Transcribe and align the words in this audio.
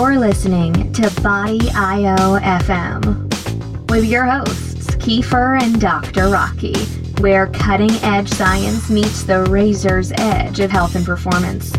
You're 0.00 0.18
listening 0.18 0.94
to 0.94 1.10
Body 1.20 1.60
IO 1.74 2.40
FM 2.40 3.90
with 3.90 4.06
your 4.06 4.24
hosts, 4.24 4.86
Kiefer 4.96 5.62
and 5.62 5.78
Dr. 5.78 6.30
Rocky, 6.30 6.74
where 7.20 7.48
cutting 7.48 7.90
edge 8.02 8.30
science 8.30 8.88
meets 8.88 9.24
the 9.24 9.44
razor's 9.44 10.10
edge 10.12 10.58
of 10.60 10.70
health 10.70 10.94
and 10.94 11.04
performance. 11.04 11.76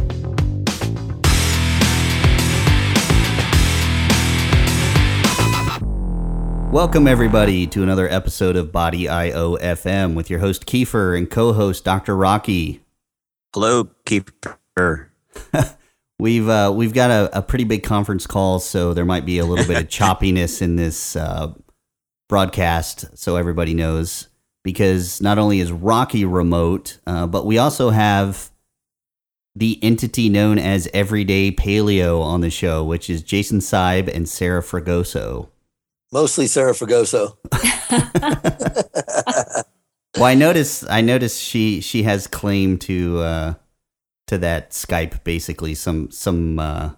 Welcome, 6.72 7.08
everybody, 7.08 7.66
to 7.66 7.82
another 7.82 8.08
episode 8.08 8.56
of 8.56 8.72
Body 8.72 9.10
IO 9.10 9.58
FM 9.58 10.14
with 10.14 10.30
your 10.30 10.42
host 10.42 10.68
Kiefer 10.68 11.18
and 11.18 11.28
co 11.28 11.54
host 11.54 11.84
Dr. 11.84 12.16
Rocky. 12.16 12.82
Hello, 13.52 13.90
Kiefer. 14.06 15.08
We've 16.22 16.48
uh, 16.48 16.72
we've 16.72 16.94
got 16.94 17.10
a, 17.10 17.40
a, 17.40 17.42
pretty 17.42 17.64
big 17.64 17.82
conference 17.82 18.28
call, 18.28 18.60
so 18.60 18.94
there 18.94 19.06
might 19.06 19.26
be 19.26 19.40
a 19.40 19.44
little 19.44 19.66
bit 19.66 19.82
of 19.82 19.88
choppiness 19.90 20.62
in 20.62 20.76
this 20.76 21.16
uh, 21.16 21.52
broadcast, 22.30 23.18
so 23.18 23.38
everybody 23.38 23.74
knows. 23.74 24.28
Because 24.64 25.20
not 25.20 25.40
only 25.40 25.62
is 25.62 25.72
Rocky 25.72 26.24
remote, 26.24 27.00
uh, 27.08 27.26
but 27.26 27.48
we 27.48 27.58
also 27.58 27.90
have 27.90 28.52
the 29.56 29.80
entity 29.82 30.30
known 30.30 30.60
as 30.60 30.88
Everyday 30.94 31.50
Paleo 31.50 32.22
on 32.22 32.42
the 32.42 32.52
show, 32.52 32.84
which 32.84 33.10
is 33.10 33.24
Jason 33.24 33.58
Seib 33.58 34.08
and 34.08 34.30
Sarah 34.30 34.62
Fragoso. 34.62 35.50
Mostly 36.12 36.46
Sarah 36.46 36.74
Fragoso. 36.74 37.38
well, 40.18 40.26
I 40.26 40.36
notice 40.36 40.88
I 40.88 41.02
notice 41.02 41.40
she 41.40 41.82
she 41.82 42.04
has 42.04 42.28
claim 42.28 42.78
to 42.78 43.18
uh, 43.22 43.54
to 44.32 44.38
that 44.38 44.72
Skype 44.72 45.26
basically 45.26 45.76
some 45.76 46.10
some 46.10 46.58
uh, 46.58 46.92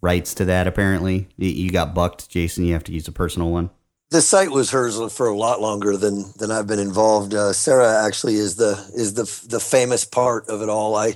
rights 0.00 0.34
to 0.34 0.44
that 0.46 0.66
apparently. 0.66 1.28
You 1.36 1.70
got 1.70 1.94
bucked, 1.94 2.28
Jason. 2.28 2.64
You 2.64 2.72
have 2.72 2.82
to 2.84 2.92
use 2.92 3.06
a 3.06 3.12
personal 3.12 3.50
one. 3.50 3.70
The 4.10 4.20
site 4.20 4.50
was 4.50 4.70
hers 4.70 5.00
for 5.12 5.28
a 5.28 5.36
lot 5.36 5.60
longer 5.60 5.96
than 5.96 6.24
than 6.36 6.50
I've 6.50 6.66
been 6.66 6.80
involved. 6.80 7.32
Uh, 7.32 7.52
Sarah 7.52 8.04
actually 8.04 8.34
is 8.34 8.56
the 8.56 8.72
is 8.92 9.14
the 9.14 9.22
the 9.48 9.60
famous 9.60 10.04
part 10.04 10.48
of 10.48 10.60
it 10.60 10.68
all. 10.68 10.96
I 10.96 11.14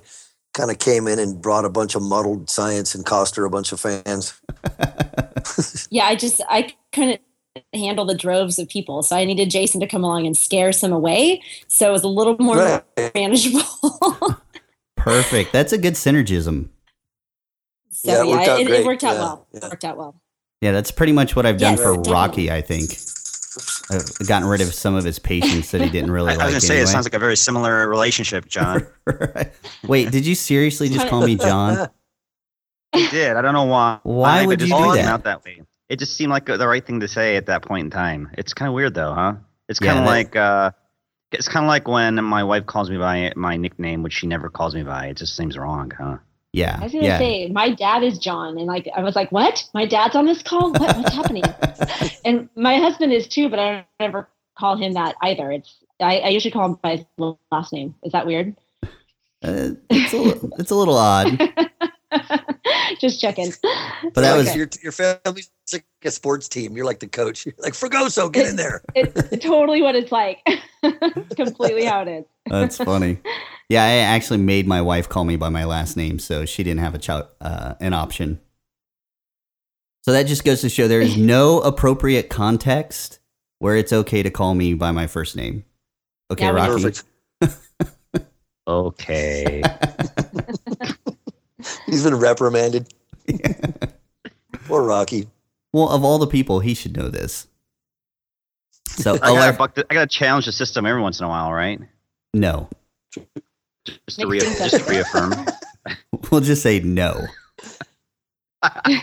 kind 0.54 0.70
of 0.70 0.78
came 0.78 1.08
in 1.08 1.18
and 1.18 1.42
brought 1.42 1.64
a 1.64 1.70
bunch 1.70 1.96
of 1.96 2.02
muddled 2.02 2.48
science 2.48 2.94
and 2.94 3.04
cost 3.04 3.34
her 3.34 3.44
a 3.44 3.50
bunch 3.50 3.72
of 3.72 3.80
fans. 3.80 4.40
yeah, 5.90 6.04
I 6.04 6.14
just 6.14 6.40
I 6.48 6.72
couldn't 6.92 7.20
handle 7.74 8.04
the 8.04 8.14
droves 8.14 8.60
of 8.60 8.68
people, 8.68 9.02
so 9.02 9.16
I 9.16 9.24
needed 9.24 9.50
Jason 9.50 9.80
to 9.80 9.88
come 9.88 10.04
along 10.04 10.24
and 10.24 10.36
scare 10.36 10.70
some 10.70 10.92
away, 10.92 11.42
so 11.66 11.88
it 11.88 11.92
was 11.92 12.04
a 12.04 12.08
little 12.08 12.36
more 12.38 12.56
right. 12.56 13.12
manageable. 13.12 13.62
Perfect. 15.02 15.52
That's 15.52 15.72
a 15.72 15.78
good 15.78 15.94
synergism. 15.94 16.68
So, 17.90 18.10
yeah, 18.10 18.20
it 18.20 18.26
worked, 18.26 18.46
yeah, 18.46 18.52
out, 18.52 18.60
it, 18.60 18.70
it 18.70 18.86
worked 18.86 19.04
out 19.04 19.14
yeah, 19.14 19.20
well. 19.20 19.46
Yeah. 19.52 19.68
Worked 19.68 19.84
out 19.84 19.96
well. 19.96 20.20
Yeah, 20.60 20.72
that's 20.72 20.90
pretty 20.92 21.12
much 21.12 21.34
what 21.34 21.44
I've 21.44 21.58
done 21.58 21.76
for 21.76 21.96
definitely. 21.96 22.12
Rocky. 22.12 22.50
I 22.50 22.60
think 22.60 22.96
I've 23.90 24.28
gotten 24.28 24.48
rid 24.48 24.60
of 24.60 24.72
some 24.72 24.94
of 24.94 25.04
his 25.04 25.18
patients 25.18 25.72
that 25.72 25.80
he 25.80 25.90
didn't 25.90 26.10
really 26.12 26.32
I, 26.32 26.36
like. 26.36 26.40
I 26.40 26.44
was 26.46 26.54
gonna 26.54 26.60
say 26.60 26.74
anyway. 26.74 26.84
it 26.84 26.92
sounds 26.92 27.04
like 27.04 27.14
a 27.14 27.18
very 27.18 27.36
similar 27.36 27.88
relationship, 27.88 28.46
John. 28.46 28.86
right. 29.06 29.52
Wait, 29.84 30.10
did 30.12 30.24
you 30.24 30.34
seriously 30.34 30.88
just 30.88 31.08
call 31.08 31.26
me 31.26 31.36
John? 31.36 31.88
I 32.94 33.10
did. 33.10 33.36
I 33.36 33.42
don't 33.42 33.54
know 33.54 33.64
why. 33.64 33.98
Why 34.04 34.46
would 34.46 34.60
you 34.60 34.68
do 34.68 34.94
that? 34.94 35.04
Out 35.04 35.24
that 35.24 35.44
way. 35.44 35.62
It 35.88 35.98
just 35.98 36.16
seemed 36.16 36.30
like 36.30 36.46
the 36.46 36.66
right 36.66 36.84
thing 36.84 37.00
to 37.00 37.08
say 37.08 37.36
at 37.36 37.46
that 37.46 37.62
point 37.62 37.86
in 37.86 37.90
time. 37.90 38.30
It's 38.38 38.54
kind 38.54 38.68
of 38.68 38.74
weird, 38.74 38.94
though, 38.94 39.12
huh? 39.12 39.34
It's 39.68 39.80
kind 39.80 39.98
of 39.98 40.04
like. 40.04 40.36
Uh, 40.36 40.70
it's 41.32 41.48
kind 41.48 41.64
of 41.64 41.68
like 41.68 41.88
when 41.88 42.22
my 42.24 42.44
wife 42.44 42.66
calls 42.66 42.90
me 42.90 42.98
by 42.98 43.32
my 43.36 43.56
nickname, 43.56 44.02
which 44.02 44.12
she 44.12 44.26
never 44.26 44.48
calls 44.48 44.74
me 44.74 44.82
by. 44.82 45.06
It 45.06 45.16
just 45.16 45.36
seems 45.36 45.56
wrong, 45.56 45.90
huh? 45.98 46.18
Yeah. 46.52 46.76
I 46.78 46.84
was 46.84 46.92
gonna 46.92 47.04
yeah. 47.04 47.18
say 47.18 47.48
my 47.48 47.70
dad 47.74 48.02
is 48.02 48.18
John, 48.18 48.58
and 48.58 48.66
like 48.66 48.88
I 48.94 49.02
was 49.02 49.16
like, 49.16 49.32
"What? 49.32 49.64
My 49.72 49.86
dad's 49.86 50.14
on 50.14 50.26
this 50.26 50.42
call? 50.42 50.72
What, 50.72 50.96
what's 50.96 51.14
happening?" 51.14 51.44
and 52.24 52.48
my 52.54 52.76
husband 52.76 53.12
is 53.12 53.26
too, 53.26 53.48
but 53.48 53.58
I 53.58 53.72
don't 53.72 53.86
ever 54.00 54.28
call 54.58 54.76
him 54.76 54.92
that 54.92 55.16
either. 55.22 55.50
It's 55.50 55.74
I, 56.00 56.18
I 56.18 56.28
usually 56.28 56.52
call 56.52 56.66
him 56.66 56.78
by 56.82 56.96
his 56.96 57.34
last 57.50 57.72
name. 57.72 57.94
Is 58.02 58.12
that 58.12 58.26
weird? 58.26 58.54
Uh, 59.42 59.70
it's, 59.90 60.12
a 60.12 60.50
it's 60.58 60.70
a 60.70 60.74
little 60.74 60.96
odd. 60.96 61.40
Just 63.02 63.20
checking. 63.20 63.52
But 64.14 64.22
that 64.22 64.36
was 64.36 64.54
your 64.54 64.68
your 64.82 64.92
family's 64.92 65.50
like 65.72 65.84
a 66.04 66.10
sports 66.10 66.48
team. 66.48 66.76
You're 66.76 66.84
like 66.84 67.00
the 67.00 67.06
coach. 67.06 67.46
You're 67.46 67.54
like 67.58 67.72
Fragoso, 67.72 68.30
get 68.30 68.48
in 68.48 68.56
there. 68.56 68.82
It's 68.94 69.30
totally 69.44 69.80
what 69.80 69.94
it's 69.94 70.12
like. 70.12 70.40
it's 70.82 71.34
completely 71.34 71.84
how 71.84 72.02
it 72.02 72.08
is. 72.08 72.24
That's 72.48 72.76
funny. 72.78 73.18
Yeah, 73.68 73.84
I 73.84 73.90
actually 73.98 74.38
made 74.38 74.66
my 74.66 74.82
wife 74.82 75.08
call 75.08 75.24
me 75.24 75.36
by 75.36 75.48
my 75.48 75.64
last 75.64 75.96
name, 75.96 76.18
so 76.18 76.44
she 76.44 76.62
didn't 76.62 76.80
have 76.80 76.94
a 76.94 76.98
ch- 76.98 77.10
uh, 77.40 77.74
an 77.80 77.92
option. 77.92 78.40
So 80.04 80.12
that 80.12 80.24
just 80.24 80.44
goes 80.44 80.60
to 80.60 80.68
show 80.68 80.88
there 80.88 81.00
is 81.00 81.16
no 81.16 81.60
appropriate 81.60 82.28
context 82.28 83.20
where 83.60 83.76
it's 83.76 83.92
okay 83.92 84.22
to 84.22 84.30
call 84.30 84.54
me 84.54 84.74
by 84.74 84.90
my 84.90 85.06
first 85.06 85.36
name. 85.36 85.64
Okay, 86.30 86.44
yeah, 86.44 86.50
Rocky. 86.50 86.92
Okay. 88.66 89.62
He's 91.86 92.04
been 92.04 92.16
reprimanded. 92.16 92.92
Poor 94.66 94.82
Rocky. 94.82 95.28
Well, 95.72 95.88
of 95.88 96.04
all 96.04 96.18
the 96.18 96.26
people, 96.26 96.60
he 96.60 96.74
should 96.74 96.96
know 96.96 97.08
this. 97.08 97.46
So 98.86 99.14
I 99.22 99.52
gotta, 99.56 99.86
I 99.90 99.94
gotta 99.94 100.06
challenge 100.06 100.46
the 100.46 100.52
system 100.52 100.86
every 100.86 101.00
once 101.00 101.20
in 101.20 101.26
a 101.26 101.28
while, 101.28 101.52
right? 101.52 101.80
No. 102.34 102.68
Just 103.84 104.20
to, 104.20 104.26
re- 104.26 104.40
just 104.40 104.76
to 104.76 104.84
reaffirm. 104.90 105.32
we'll 106.30 106.40
just 106.40 106.62
say 106.62 106.80
no. 106.80 107.26
uh, 108.62 109.00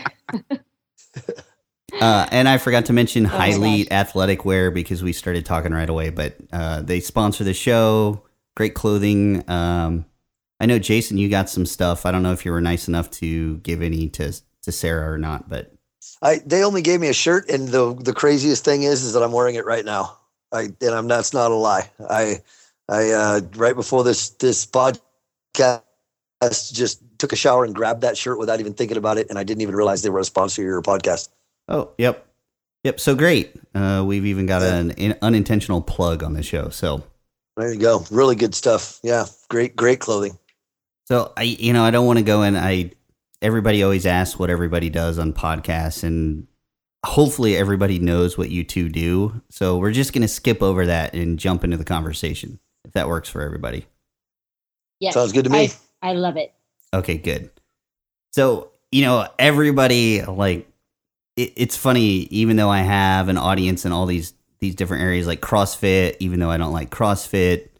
and 2.00 2.48
I 2.48 2.58
forgot 2.58 2.86
to 2.86 2.92
mention 2.92 3.26
oh 3.26 3.28
Highly 3.28 3.90
Athletic 3.92 4.44
Wear 4.44 4.70
because 4.70 5.02
we 5.02 5.12
started 5.12 5.44
talking 5.44 5.72
right 5.72 5.88
away, 5.88 6.10
but 6.10 6.36
uh, 6.52 6.82
they 6.82 7.00
sponsor 7.00 7.44
the 7.44 7.54
show. 7.54 8.22
Great 8.56 8.74
clothing. 8.74 9.48
Um, 9.50 10.06
I 10.60 10.66
know 10.66 10.78
Jason, 10.78 11.16
you 11.16 11.28
got 11.28 11.48
some 11.48 11.64
stuff. 11.64 12.04
I 12.04 12.12
don't 12.12 12.22
know 12.22 12.32
if 12.32 12.44
you 12.44 12.52
were 12.52 12.60
nice 12.60 12.86
enough 12.86 13.10
to 13.12 13.56
give 13.58 13.80
any 13.80 14.08
to 14.10 14.32
to 14.62 14.72
Sarah 14.72 15.10
or 15.10 15.18
not, 15.18 15.48
but 15.48 15.72
I 16.22 16.40
they 16.44 16.62
only 16.62 16.82
gave 16.82 17.00
me 17.00 17.08
a 17.08 17.14
shirt, 17.14 17.48
and 17.48 17.68
the 17.68 17.94
the 17.94 18.12
craziest 18.12 18.64
thing 18.64 18.82
is 18.82 19.02
is 19.02 19.14
that 19.14 19.22
I'm 19.22 19.32
wearing 19.32 19.54
it 19.54 19.64
right 19.64 19.84
now. 19.84 20.18
I 20.52 20.68
and 20.80 20.90
I'm 20.90 21.08
that's 21.08 21.32
not 21.32 21.50
a 21.50 21.54
lie. 21.54 21.90
I 22.08 22.42
I 22.88 23.10
uh, 23.10 23.40
right 23.56 23.74
before 23.74 24.04
this 24.04 24.30
this 24.30 24.66
podcast 24.66 25.80
just 26.72 27.00
took 27.18 27.32
a 27.32 27.36
shower 27.36 27.64
and 27.64 27.74
grabbed 27.74 28.02
that 28.02 28.18
shirt 28.18 28.38
without 28.38 28.60
even 28.60 28.74
thinking 28.74 28.98
about 28.98 29.16
it, 29.16 29.28
and 29.30 29.38
I 29.38 29.44
didn't 29.44 29.62
even 29.62 29.74
realize 29.74 30.02
they 30.02 30.10
were 30.10 30.20
a 30.20 30.24
sponsor 30.24 30.62
of 30.62 30.66
your 30.66 30.82
podcast. 30.82 31.28
Oh, 31.68 31.90
yep, 31.96 32.26
yep. 32.84 33.00
So 33.00 33.14
great. 33.14 33.54
Uh, 33.74 34.02
we've 34.06 34.26
even 34.26 34.44
got 34.46 34.62
an, 34.62 34.90
an 34.92 35.16
unintentional 35.22 35.80
plug 35.80 36.22
on 36.22 36.34
the 36.34 36.42
show. 36.42 36.68
So 36.68 37.02
there 37.56 37.72
you 37.72 37.78
go. 37.78 38.04
Really 38.10 38.36
good 38.36 38.54
stuff. 38.54 38.98
Yeah, 39.02 39.26
great, 39.48 39.76
great 39.76 40.00
clothing. 40.00 40.38
So 41.10 41.32
I, 41.36 41.42
you 41.42 41.72
know, 41.72 41.82
I 41.82 41.90
don't 41.90 42.06
want 42.06 42.18
to 42.18 42.24
go 42.24 42.42
in. 42.44 42.56
I. 42.56 42.92
Everybody 43.42 43.82
always 43.82 44.04
asks 44.04 44.38
what 44.38 44.50
everybody 44.50 44.90
does 44.90 45.18
on 45.18 45.32
podcasts, 45.32 46.04
and 46.04 46.46
hopefully 47.04 47.56
everybody 47.56 47.98
knows 47.98 48.36
what 48.36 48.50
you 48.50 48.62
two 48.62 48.90
do. 48.90 49.40
So 49.48 49.78
we're 49.78 49.92
just 49.92 50.12
going 50.12 50.22
to 50.22 50.28
skip 50.28 50.62
over 50.62 50.84
that 50.86 51.14
and 51.14 51.38
jump 51.38 51.64
into 51.64 51.78
the 51.78 51.84
conversation 51.84 52.60
if 52.84 52.92
that 52.92 53.08
works 53.08 53.30
for 53.30 53.40
everybody. 53.40 53.86
Yeah, 55.00 55.12
sounds 55.12 55.32
good 55.32 55.44
to 55.44 55.50
me. 55.50 55.70
I, 56.02 56.10
I 56.10 56.12
love 56.12 56.36
it. 56.36 56.52
Okay, 56.92 57.16
good. 57.16 57.50
So 58.32 58.70
you 58.92 59.02
know, 59.02 59.26
everybody 59.38 60.22
like 60.22 60.68
it, 61.36 61.54
it's 61.56 61.76
funny. 61.76 62.28
Even 62.30 62.56
though 62.56 62.70
I 62.70 62.82
have 62.82 63.28
an 63.28 63.38
audience 63.38 63.84
in 63.84 63.90
all 63.90 64.06
these 64.06 64.34
these 64.60 64.76
different 64.76 65.02
areas, 65.02 65.26
like 65.26 65.40
CrossFit, 65.40 66.16
even 66.20 66.38
though 66.38 66.50
I 66.50 66.58
don't 66.58 66.74
like 66.74 66.90
CrossFit, 66.90 67.70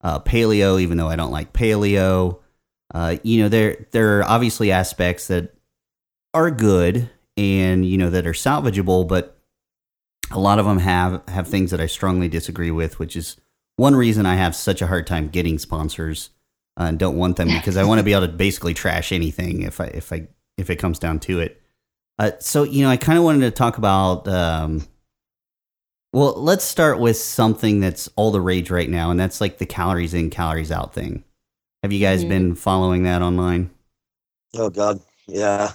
uh, 0.00 0.18
paleo, 0.18 0.80
even 0.80 0.96
though 0.96 1.08
I 1.08 1.16
don't 1.16 1.30
like 1.30 1.52
paleo 1.52 2.40
uh, 2.92 3.16
you 3.22 3.42
know, 3.42 3.48
there 3.48 3.86
there 3.92 4.18
are 4.18 4.24
obviously 4.24 4.72
aspects 4.72 5.28
that 5.28 5.54
are 6.34 6.50
good 6.50 7.08
and 7.36 7.86
you 7.86 7.96
know 7.96 8.10
that 8.10 8.26
are 8.26 8.32
salvageable, 8.32 9.06
but 9.06 9.38
a 10.30 10.38
lot 10.38 10.58
of 10.58 10.66
them 10.66 10.78
have 10.78 11.22
have 11.28 11.48
things 11.48 11.70
that 11.70 11.80
I 11.80 11.86
strongly 11.86 12.28
disagree 12.28 12.70
with, 12.70 12.98
which 12.98 13.16
is 13.16 13.36
one 13.76 13.96
reason 13.96 14.26
I 14.26 14.34
have 14.34 14.54
such 14.54 14.82
a 14.82 14.86
hard 14.86 15.06
time 15.06 15.28
getting 15.28 15.58
sponsors 15.58 16.30
uh, 16.78 16.84
and 16.84 16.98
don't 16.98 17.16
want 17.16 17.36
them 17.36 17.48
because 17.56 17.76
I 17.76 17.84
want 17.84 17.98
to 17.98 18.04
be 18.04 18.12
able 18.12 18.26
to 18.26 18.32
basically 18.32 18.74
trash 18.74 19.12
anything 19.12 19.62
if 19.62 19.80
I 19.80 19.86
if 19.86 20.12
I 20.12 20.28
if 20.58 20.70
it 20.70 20.76
comes 20.76 20.98
down 20.98 21.20
to 21.20 21.40
it. 21.40 21.60
Uh, 22.18 22.32
so 22.40 22.64
you 22.64 22.84
know, 22.84 22.90
I 22.90 22.96
kind 22.96 23.18
of 23.18 23.24
wanted 23.24 23.40
to 23.40 23.50
talk 23.50 23.78
about. 23.78 24.26
Um, 24.28 24.86
well, 26.12 26.34
let's 26.42 26.64
start 26.64 26.98
with 26.98 27.16
something 27.16 27.78
that's 27.78 28.08
all 28.16 28.32
the 28.32 28.40
rage 28.40 28.68
right 28.68 28.90
now, 28.90 29.12
and 29.12 29.20
that's 29.20 29.40
like 29.40 29.58
the 29.58 29.66
calories 29.66 30.12
in, 30.12 30.28
calories 30.30 30.72
out 30.72 30.92
thing. 30.92 31.22
Have 31.82 31.92
you 31.92 32.00
guys 32.00 32.20
mm-hmm. 32.20 32.28
been 32.28 32.54
following 32.54 33.04
that 33.04 33.22
online? 33.22 33.70
Oh 34.54 34.70
God, 34.70 35.00
yeah, 35.26 35.72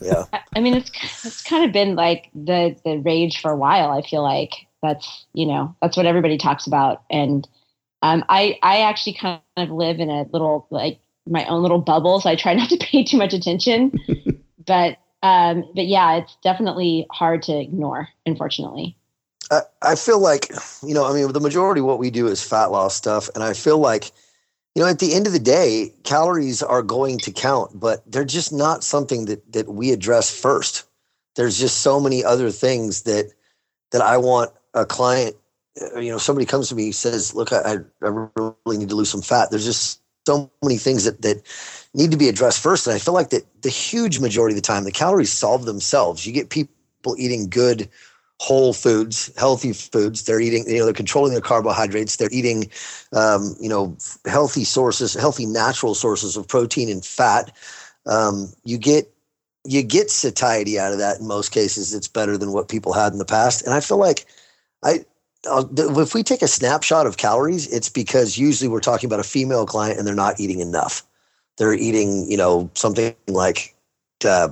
yeah. 0.00 0.24
I 0.56 0.60
mean, 0.60 0.74
it's 0.74 0.90
it's 1.24 1.42
kind 1.42 1.64
of 1.64 1.72
been 1.72 1.94
like 1.94 2.30
the 2.34 2.76
the 2.84 2.98
rage 2.98 3.40
for 3.40 3.50
a 3.50 3.56
while. 3.56 3.90
I 3.90 4.02
feel 4.02 4.22
like 4.22 4.52
that's 4.82 5.26
you 5.34 5.46
know 5.46 5.74
that's 5.82 5.96
what 5.96 6.06
everybody 6.06 6.38
talks 6.38 6.66
about, 6.66 7.02
and 7.10 7.46
um, 8.02 8.24
I 8.28 8.58
I 8.62 8.80
actually 8.80 9.14
kind 9.14 9.40
of 9.56 9.70
live 9.70 10.00
in 10.00 10.10
a 10.10 10.24
little 10.32 10.66
like 10.70 10.98
my 11.28 11.44
own 11.46 11.62
little 11.62 11.80
bubble, 11.80 12.20
so 12.20 12.30
I 12.30 12.36
try 12.36 12.54
not 12.62 12.70
to 12.70 12.76
pay 12.76 13.04
too 13.04 13.18
much 13.18 13.32
attention. 13.32 13.92
but 14.66 14.98
Um, 15.22 15.64
but 15.74 15.86
yeah, 15.86 16.16
it's 16.16 16.36
definitely 16.42 17.06
hard 17.12 17.42
to 17.44 17.56
ignore, 17.56 18.08
unfortunately. 18.26 18.96
I, 19.50 19.60
I 19.82 19.94
feel 19.94 20.18
like, 20.18 20.50
you 20.82 20.94
know, 20.94 21.04
I 21.04 21.12
mean, 21.14 21.30
the 21.32 21.40
majority 21.40 21.80
of 21.80 21.86
what 21.86 21.98
we 21.98 22.10
do 22.10 22.26
is 22.26 22.42
fat 22.42 22.66
loss 22.72 22.96
stuff. 22.96 23.28
And 23.34 23.44
I 23.44 23.52
feel 23.52 23.78
like, 23.78 24.10
you 24.74 24.82
know, 24.82 24.88
at 24.88 25.00
the 25.00 25.14
end 25.14 25.26
of 25.26 25.34
the 25.34 25.38
day, 25.40 25.94
calories 26.04 26.62
are 26.62 26.82
going 26.82 27.18
to 27.20 27.32
count, 27.32 27.78
but 27.78 28.02
they're 28.10 28.24
just 28.24 28.52
not 28.52 28.84
something 28.84 29.26
that 29.26 29.52
that 29.52 29.68
we 29.68 29.92
address 29.92 30.30
first. 30.30 30.84
There's 31.36 31.58
just 31.58 31.80
so 31.80 32.00
many 32.00 32.24
other 32.24 32.50
things 32.50 33.02
that 33.02 33.32
that 33.92 34.02
I 34.02 34.18
want 34.18 34.52
a 34.74 34.86
client, 34.86 35.36
uh, 35.80 36.00
you 36.00 36.10
know, 36.10 36.18
somebody 36.18 36.46
comes 36.46 36.70
to 36.70 36.74
me 36.74 36.92
says, 36.92 37.34
"Look, 37.34 37.52
I, 37.52 37.78
I 38.02 38.28
really 38.36 38.78
need 38.78 38.90
to 38.90 38.96
lose 38.96 39.10
some 39.10 39.22
fat." 39.22 39.50
There's 39.50 39.64
just 39.66 40.00
so 40.26 40.50
many 40.62 40.78
things 40.78 41.04
that 41.04 41.22
that 41.22 41.42
need 41.94 42.10
to 42.12 42.18
be 42.18 42.28
addressed 42.28 42.60
first, 42.62 42.86
and 42.86 42.96
I 42.96 42.98
feel 42.98 43.14
like 43.14 43.30
that 43.30 43.44
the 43.62 43.70
huge 43.70 44.20
majority 44.20 44.54
of 44.54 44.62
the 44.62 44.66
time, 44.66 44.84
the 44.84 44.92
calories 44.92 45.32
solve 45.32 45.66
themselves. 45.66 46.26
You 46.26 46.32
get 46.32 46.50
people 46.50 47.16
eating 47.18 47.48
good 47.50 47.88
whole 48.42 48.72
foods, 48.72 49.30
healthy 49.36 49.72
foods. 49.72 50.24
They're 50.24 50.40
eating, 50.40 50.68
you 50.68 50.78
know, 50.78 50.84
they're 50.84 50.92
controlling 50.92 51.30
their 51.30 51.40
carbohydrates. 51.40 52.16
They're 52.16 52.28
eating, 52.32 52.68
um, 53.12 53.54
you 53.60 53.68
know, 53.68 53.96
healthy 54.26 54.64
sources, 54.64 55.14
healthy 55.14 55.46
natural 55.46 55.94
sources 55.94 56.36
of 56.36 56.48
protein 56.48 56.90
and 56.90 57.04
fat. 57.04 57.56
Um, 58.04 58.52
you 58.64 58.78
get 58.78 59.08
you 59.64 59.84
get 59.84 60.10
satiety 60.10 60.76
out 60.76 60.90
of 60.90 60.98
that. 60.98 61.20
In 61.20 61.28
most 61.28 61.50
cases, 61.50 61.94
it's 61.94 62.08
better 62.08 62.36
than 62.36 62.50
what 62.50 62.68
people 62.68 62.92
had 62.92 63.12
in 63.12 63.20
the 63.20 63.24
past. 63.24 63.64
And 63.64 63.72
I 63.74 63.80
feel 63.80 63.98
like 63.98 64.26
I. 64.82 65.04
If 65.44 66.14
we 66.14 66.22
take 66.22 66.42
a 66.42 66.48
snapshot 66.48 67.06
of 67.06 67.16
calories, 67.16 67.66
it's 67.72 67.88
because 67.88 68.38
usually 68.38 68.68
we're 68.68 68.78
talking 68.80 69.08
about 69.08 69.18
a 69.18 69.24
female 69.24 69.66
client 69.66 69.98
and 69.98 70.06
they're 70.06 70.14
not 70.14 70.38
eating 70.38 70.60
enough. 70.60 71.02
They're 71.58 71.74
eating, 71.74 72.30
you 72.30 72.36
know, 72.36 72.70
something 72.74 73.14
like 73.26 73.74
uh, 74.24 74.50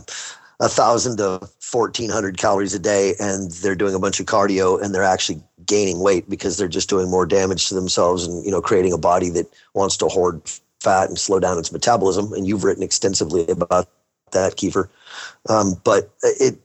a 0.61 0.69
thousand 0.69 1.17
to 1.17 1.41
fourteen 1.61 2.11
hundred 2.11 2.39
calories 2.39 2.75
a 2.75 2.79
day, 2.79 3.15
and 3.19 3.51
they're 3.51 3.75
doing 3.75 3.95
a 3.95 3.99
bunch 3.99 4.21
of 4.21 4.27
cardio, 4.27 4.81
and 4.81 4.95
they're 4.95 5.03
actually 5.03 5.43
gaining 5.67 6.01
weight 6.01 6.29
because 6.29 6.57
they're 6.57 6.69
just 6.69 6.89
doing 6.89 7.11
more 7.11 7.27
damage 7.27 7.69
to 7.69 7.75
themselves, 7.75 8.27
and 8.27 8.45
you 8.45 8.51
know, 8.51 8.61
creating 8.61 8.93
a 8.93 8.99
body 8.99 9.31
that 9.31 9.47
wants 9.75 9.97
to 9.97 10.07
hoard 10.07 10.43
fat 10.81 11.09
and 11.09 11.19
slow 11.19 11.41
down 11.41 11.59
its 11.59 11.73
metabolism. 11.73 12.33
And 12.33 12.47
you've 12.47 12.65
written 12.65 12.83
extensively 12.83 13.47
about 13.49 13.89
that, 14.33 14.57
Kiefer. 14.57 14.89
Um, 15.49 15.81
but 15.85 16.11
it, 16.23 16.59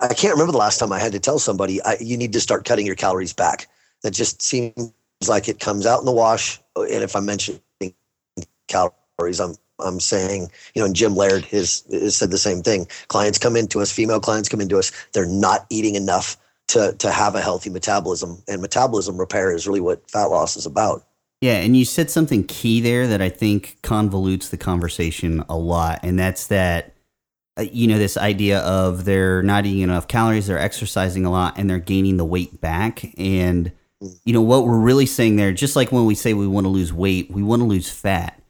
I 0.00 0.14
can't 0.14 0.34
remember 0.34 0.52
the 0.52 0.58
last 0.58 0.78
time 0.78 0.92
I 0.92 0.98
had 0.98 1.12
to 1.12 1.20
tell 1.20 1.38
somebody 1.38 1.82
I, 1.82 1.96
you 2.00 2.16
need 2.16 2.32
to 2.32 2.40
start 2.40 2.64
cutting 2.64 2.86
your 2.86 2.96
calories 2.96 3.32
back. 3.32 3.68
That 4.02 4.12
just 4.12 4.42
seems 4.42 4.92
like 5.26 5.48
it 5.48 5.58
comes 5.58 5.86
out 5.86 6.00
in 6.00 6.04
the 6.04 6.12
wash. 6.12 6.60
And 6.76 7.02
if 7.02 7.16
I'm 7.16 7.24
mentioning 7.24 7.60
calories, 8.68 9.40
I'm 9.40 9.54
I'm 9.78 10.00
saying, 10.00 10.50
you 10.74 10.80
know, 10.80 10.86
and 10.86 10.96
Jim 10.96 11.14
Laird 11.14 11.44
has, 11.46 11.84
has 11.90 12.16
said 12.16 12.30
the 12.30 12.38
same 12.38 12.62
thing. 12.62 12.86
Clients 13.08 13.38
come 13.38 13.56
into 13.56 13.80
us, 13.80 13.92
female 13.92 14.20
clients 14.20 14.48
come 14.48 14.60
into 14.60 14.78
us, 14.78 14.90
they're 15.12 15.26
not 15.26 15.66
eating 15.70 15.94
enough 15.94 16.36
to 16.68 16.94
to 16.98 17.10
have 17.10 17.34
a 17.34 17.40
healthy 17.40 17.70
metabolism, 17.70 18.42
and 18.48 18.60
metabolism 18.60 19.16
repair 19.16 19.54
is 19.54 19.66
really 19.66 19.80
what 19.80 20.08
fat 20.10 20.26
loss 20.26 20.56
is 20.56 20.66
about. 20.66 21.06
Yeah, 21.40 21.58
and 21.58 21.76
you 21.76 21.84
said 21.84 22.10
something 22.10 22.44
key 22.44 22.80
there 22.80 23.06
that 23.06 23.20
I 23.20 23.28
think 23.28 23.78
convolutes 23.82 24.50
the 24.50 24.56
conversation 24.56 25.44
a 25.48 25.56
lot, 25.56 26.00
and 26.02 26.18
that's 26.18 26.48
that 26.48 26.94
uh, 27.56 27.62
you 27.70 27.86
know 27.86 27.98
this 27.98 28.16
idea 28.16 28.60
of 28.60 29.04
they're 29.04 29.42
not 29.42 29.66
eating 29.66 29.82
enough 29.82 30.08
calories, 30.08 30.46
they're 30.46 30.58
exercising 30.58 31.24
a 31.24 31.30
lot, 31.30 31.56
and 31.58 31.70
they're 31.70 31.78
gaining 31.78 32.16
the 32.16 32.24
weight 32.24 32.60
back. 32.60 33.04
And 33.16 33.70
mm. 34.02 34.18
you 34.24 34.32
know 34.32 34.42
what 34.42 34.64
we're 34.64 34.78
really 34.78 35.06
saying 35.06 35.36
there, 35.36 35.52
just 35.52 35.76
like 35.76 35.92
when 35.92 36.06
we 36.06 36.14
say 36.14 36.34
we 36.34 36.48
want 36.48 36.64
to 36.64 36.70
lose 36.70 36.92
weight, 36.92 37.30
we 37.30 37.42
want 37.42 37.60
to 37.60 37.66
lose 37.66 37.90
fat 37.90 38.40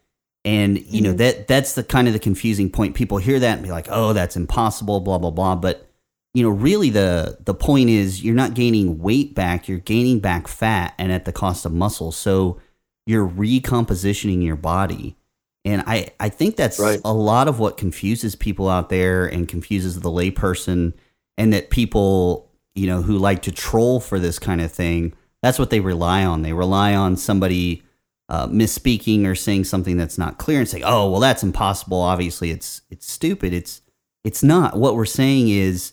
and 0.47 0.79
you 0.87 1.03
know 1.03 1.11
mm-hmm. 1.11 1.19
that 1.19 1.49
that's 1.49 1.75
the 1.75 1.83
kind 1.83 2.07
of 2.07 2.15
the 2.15 2.21
confusing 2.21 2.71
point. 2.71 2.95
People 2.95 3.19
hear 3.19 3.39
that 3.41 3.59
and 3.59 3.63
be 3.63 3.71
like, 3.71 3.89
"Oh, 3.91 4.15
that's 4.15 4.37
impossible," 4.37 5.01
blah 5.01 5.19
blah 5.19 5.33
blah. 5.33 5.57
But 5.57 5.87
you 6.33 6.45
know, 6.45 6.51
really 6.51 6.89
the 6.89 7.37
the 7.45 7.53
point 7.55 7.91
is 7.91 8.23
you're 8.23 8.35
not 8.35 8.55
gaining 8.55 8.99
weight 8.99 9.35
back, 9.35 9.69
you're 9.69 9.79
gaining 9.79 10.21
back 10.21 10.47
fat 10.47 10.95
and 10.99 11.11
at 11.11 11.25
the 11.25 11.33
cost 11.33 11.67
of 11.67 11.73
muscle. 11.73 12.13
So 12.13 12.61
you're 13.07 13.29
recompositioning 13.29 14.43
your 14.45 14.57
body. 14.57 15.17
And 15.65 15.83
I, 15.85 16.11
I 16.21 16.29
think 16.29 16.55
that's 16.55 16.79
right. 16.79 17.01
a 17.05 17.13
lot 17.13 17.49
of 17.49 17.59
what 17.59 17.77
confuses 17.77 18.37
people 18.37 18.69
out 18.69 18.89
there 18.89 19.27
and 19.27 19.49
confuses 19.49 19.99
the 19.99 20.11
layperson 20.11 20.93
and 21.37 21.53
that 21.53 21.71
people, 21.71 22.53
you 22.77 22.87
know, 22.87 23.03
who 23.03 23.19
like 23.19 23.43
to 23.43 23.53
troll 23.53 23.99
for 23.99 24.21
this 24.21 24.39
kind 24.39 24.61
of 24.61 24.71
thing, 24.71 25.13
that's 25.43 25.59
what 25.59 25.71
they 25.71 25.81
rely 25.81 26.25
on. 26.25 26.43
They 26.43 26.53
rely 26.53 26.95
on 26.95 27.17
somebody 27.17 27.83
uh, 28.29 28.49
misspeaking 28.49 29.25
or 29.25 29.35
saying 29.35 29.65
something 29.65 29.97
that's 29.97 30.19
not 30.19 30.39
clear 30.39 30.59
and 30.59 30.69
say, 30.69 30.83
"Oh, 30.85 31.11
well, 31.11 31.21
that's 31.21 31.43
impossible." 31.43 32.01
Obviously, 32.01 32.51
it's 32.51 32.83
it's 32.91 33.11
stupid. 33.11 33.53
It's 33.53 33.83
it's 34.25 34.43
not. 34.43 34.77
What 34.77 34.97
we're 34.97 35.05
saying 35.05 35.49
is 35.49 35.93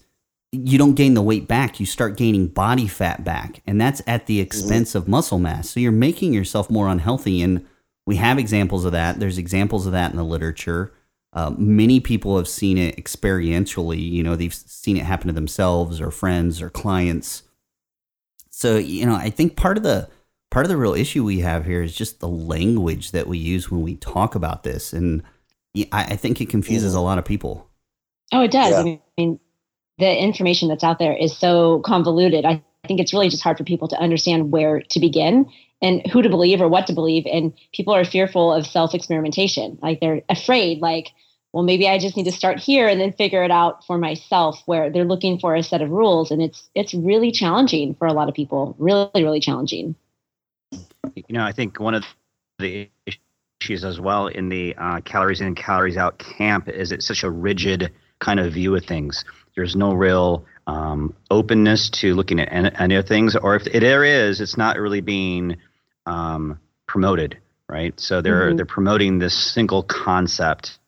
you 0.51 0.77
don't 0.77 0.95
gain 0.95 1.13
the 1.13 1.21
weight 1.21 1.47
back; 1.47 1.79
you 1.79 1.85
start 1.85 2.17
gaining 2.17 2.47
body 2.47 2.87
fat 2.87 3.23
back, 3.23 3.61
and 3.67 3.79
that's 3.79 4.01
at 4.07 4.25
the 4.25 4.39
expense 4.39 4.89
mm-hmm. 4.89 4.99
of 4.99 5.07
muscle 5.07 5.39
mass. 5.39 5.69
So 5.69 5.79
you're 5.79 5.91
making 5.91 6.33
yourself 6.33 6.69
more 6.69 6.87
unhealthy, 6.87 7.41
and 7.41 7.65
we 8.05 8.15
have 8.15 8.39
examples 8.39 8.83
of 8.83 8.91
that. 8.93 9.19
There's 9.19 9.37
examples 9.37 9.85
of 9.85 9.91
that 9.91 10.11
in 10.11 10.17
the 10.17 10.23
literature. 10.23 10.91
Uh, 11.33 11.51
many 11.57 11.99
people 11.99 12.37
have 12.37 12.47
seen 12.47 12.77
it 12.77 12.95
experientially. 12.95 14.07
You 14.11 14.23
know, 14.23 14.35
they've 14.35 14.53
seen 14.53 14.97
it 14.97 15.05
happen 15.05 15.27
to 15.27 15.33
themselves 15.33 16.01
or 16.01 16.11
friends 16.11 16.61
or 16.61 16.69
clients. 16.69 17.43
So 18.49 18.77
you 18.77 19.05
know, 19.05 19.15
I 19.15 19.29
think 19.29 19.55
part 19.55 19.77
of 19.77 19.83
the 19.83 20.09
part 20.53 20.67
of 20.67 20.69
the 20.69 20.77
real 20.77 20.93
issue 20.93 21.23
we 21.23 21.39
have 21.39 21.65
here 21.65 21.81
is 21.81 21.95
just 21.95 22.19
the 22.19 22.27
language 22.27 23.11
that 23.11 23.25
we 23.25 23.39
use 23.39 23.71
when 23.71 23.81
we 23.81 23.95
talk 23.95 24.35
about 24.35 24.61
this, 24.61 24.93
and 24.93 25.23
I, 25.75 25.85
I 25.91 26.15
think 26.15 26.39
it 26.39 26.49
confuses 26.49 26.93
a 26.93 26.97
mm-hmm. 26.97 27.05
lot 27.05 27.17
of 27.17 27.25
people. 27.25 27.67
Oh, 28.31 28.43
it 28.43 28.51
does. 28.51 28.71
Yeah. 28.71 28.79
I 28.79 28.99
mean, 29.17 29.39
the 29.97 30.15
information 30.15 30.69
that's 30.69 30.83
out 30.83 30.99
there 30.99 31.17
is 31.17 31.35
so 31.35 31.79
convoluted. 31.79 32.45
I 32.45 32.63
think 32.87 32.99
it's 32.99 33.13
really 33.13 33.29
just 33.29 33.41
hard 33.41 33.57
for 33.57 33.63
people 33.63 33.87
to 33.87 33.99
understand 33.99 34.51
where 34.51 34.81
to 34.81 34.99
begin 34.99 35.51
and 35.81 36.05
who 36.11 36.21
to 36.21 36.29
believe 36.29 36.61
or 36.61 36.67
what 36.67 36.85
to 36.85 36.93
believe. 36.93 37.25
And 37.25 37.53
people 37.73 37.95
are 37.95 38.05
fearful 38.05 38.53
of 38.53 38.67
self 38.67 38.93
experimentation. 38.93 39.79
Like 39.81 40.01
they're 40.01 40.21
afraid, 40.29 40.81
like, 40.81 41.09
well, 41.51 41.63
maybe 41.63 41.87
I 41.89 41.97
just 41.97 42.15
need 42.15 42.25
to 42.25 42.31
start 42.31 42.59
here 42.59 42.87
and 42.87 43.01
then 43.01 43.11
figure 43.11 43.43
it 43.43 43.51
out 43.51 43.87
for 43.87 43.97
myself, 43.97 44.61
where 44.67 44.91
they're 44.91 45.03
looking 45.03 45.39
for 45.39 45.55
a 45.55 45.63
set 45.63 45.81
of 45.81 45.89
rules. 45.89 46.29
And 46.29 46.43
it's 46.43 46.69
it's 46.75 46.93
really 46.93 47.31
challenging 47.31 47.95
for 47.95 48.05
a 48.05 48.13
lot 48.13 48.29
of 48.29 48.35
people. 48.35 48.75
Really, 48.77 49.09
really 49.15 49.39
challenging 49.39 49.95
you 51.15 51.23
know, 51.29 51.43
I 51.43 51.51
think 51.51 51.79
one 51.79 51.93
of 51.93 52.03
the 52.59 52.89
issues 53.61 53.83
as 53.83 53.99
well 53.99 54.27
in 54.27 54.49
the 54.49 54.75
uh, 54.77 55.01
calories 55.01 55.41
in, 55.41 55.55
calories 55.55 55.97
out 55.97 56.19
camp 56.19 56.69
is 56.69 56.91
it's 56.91 57.07
such 57.07 57.23
a 57.23 57.29
rigid 57.29 57.91
kind 58.19 58.39
of 58.39 58.53
view 58.53 58.75
of 58.75 58.85
things. 58.85 59.23
There's 59.55 59.75
no 59.75 59.93
real 59.93 60.45
um, 60.67 61.13
openness 61.29 61.89
to 61.91 62.15
looking 62.15 62.39
at 62.39 62.49
any, 62.79 62.95
of 62.95 63.07
things, 63.07 63.35
or 63.35 63.55
if 63.55 63.65
there 63.65 64.03
is, 64.03 64.41
it's 64.41 64.57
not 64.57 64.77
really 64.77 65.01
being 65.01 65.57
um, 66.05 66.59
promoted, 66.87 67.37
right? 67.67 67.97
So 67.99 68.21
they're 68.21 68.47
mm-hmm. 68.47 68.57
they're 68.57 68.65
promoting 68.65 69.19
this 69.19 69.35
single 69.53 69.83
concept, 69.83 70.79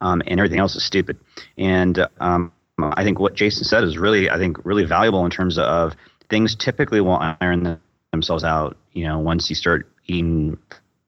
um, 0.00 0.22
and 0.26 0.38
everything 0.38 0.60
else 0.60 0.76
is 0.76 0.84
stupid. 0.84 1.18
And 1.58 2.06
um, 2.20 2.52
I 2.78 3.04
think 3.04 3.18
what 3.18 3.34
Jason 3.34 3.64
said 3.64 3.84
is 3.84 3.98
really, 3.98 4.30
I 4.30 4.38
think, 4.38 4.64
really 4.64 4.84
valuable 4.84 5.24
in 5.24 5.30
terms 5.30 5.58
of 5.58 5.94
things 6.30 6.54
typically 6.54 7.00
will 7.00 7.18
iron 7.40 7.80
themselves 8.12 8.44
out, 8.44 8.76
you 8.94 9.04
know, 9.04 9.18
once 9.18 9.50
you 9.50 9.56
start 9.56 9.86
eating 10.06 10.58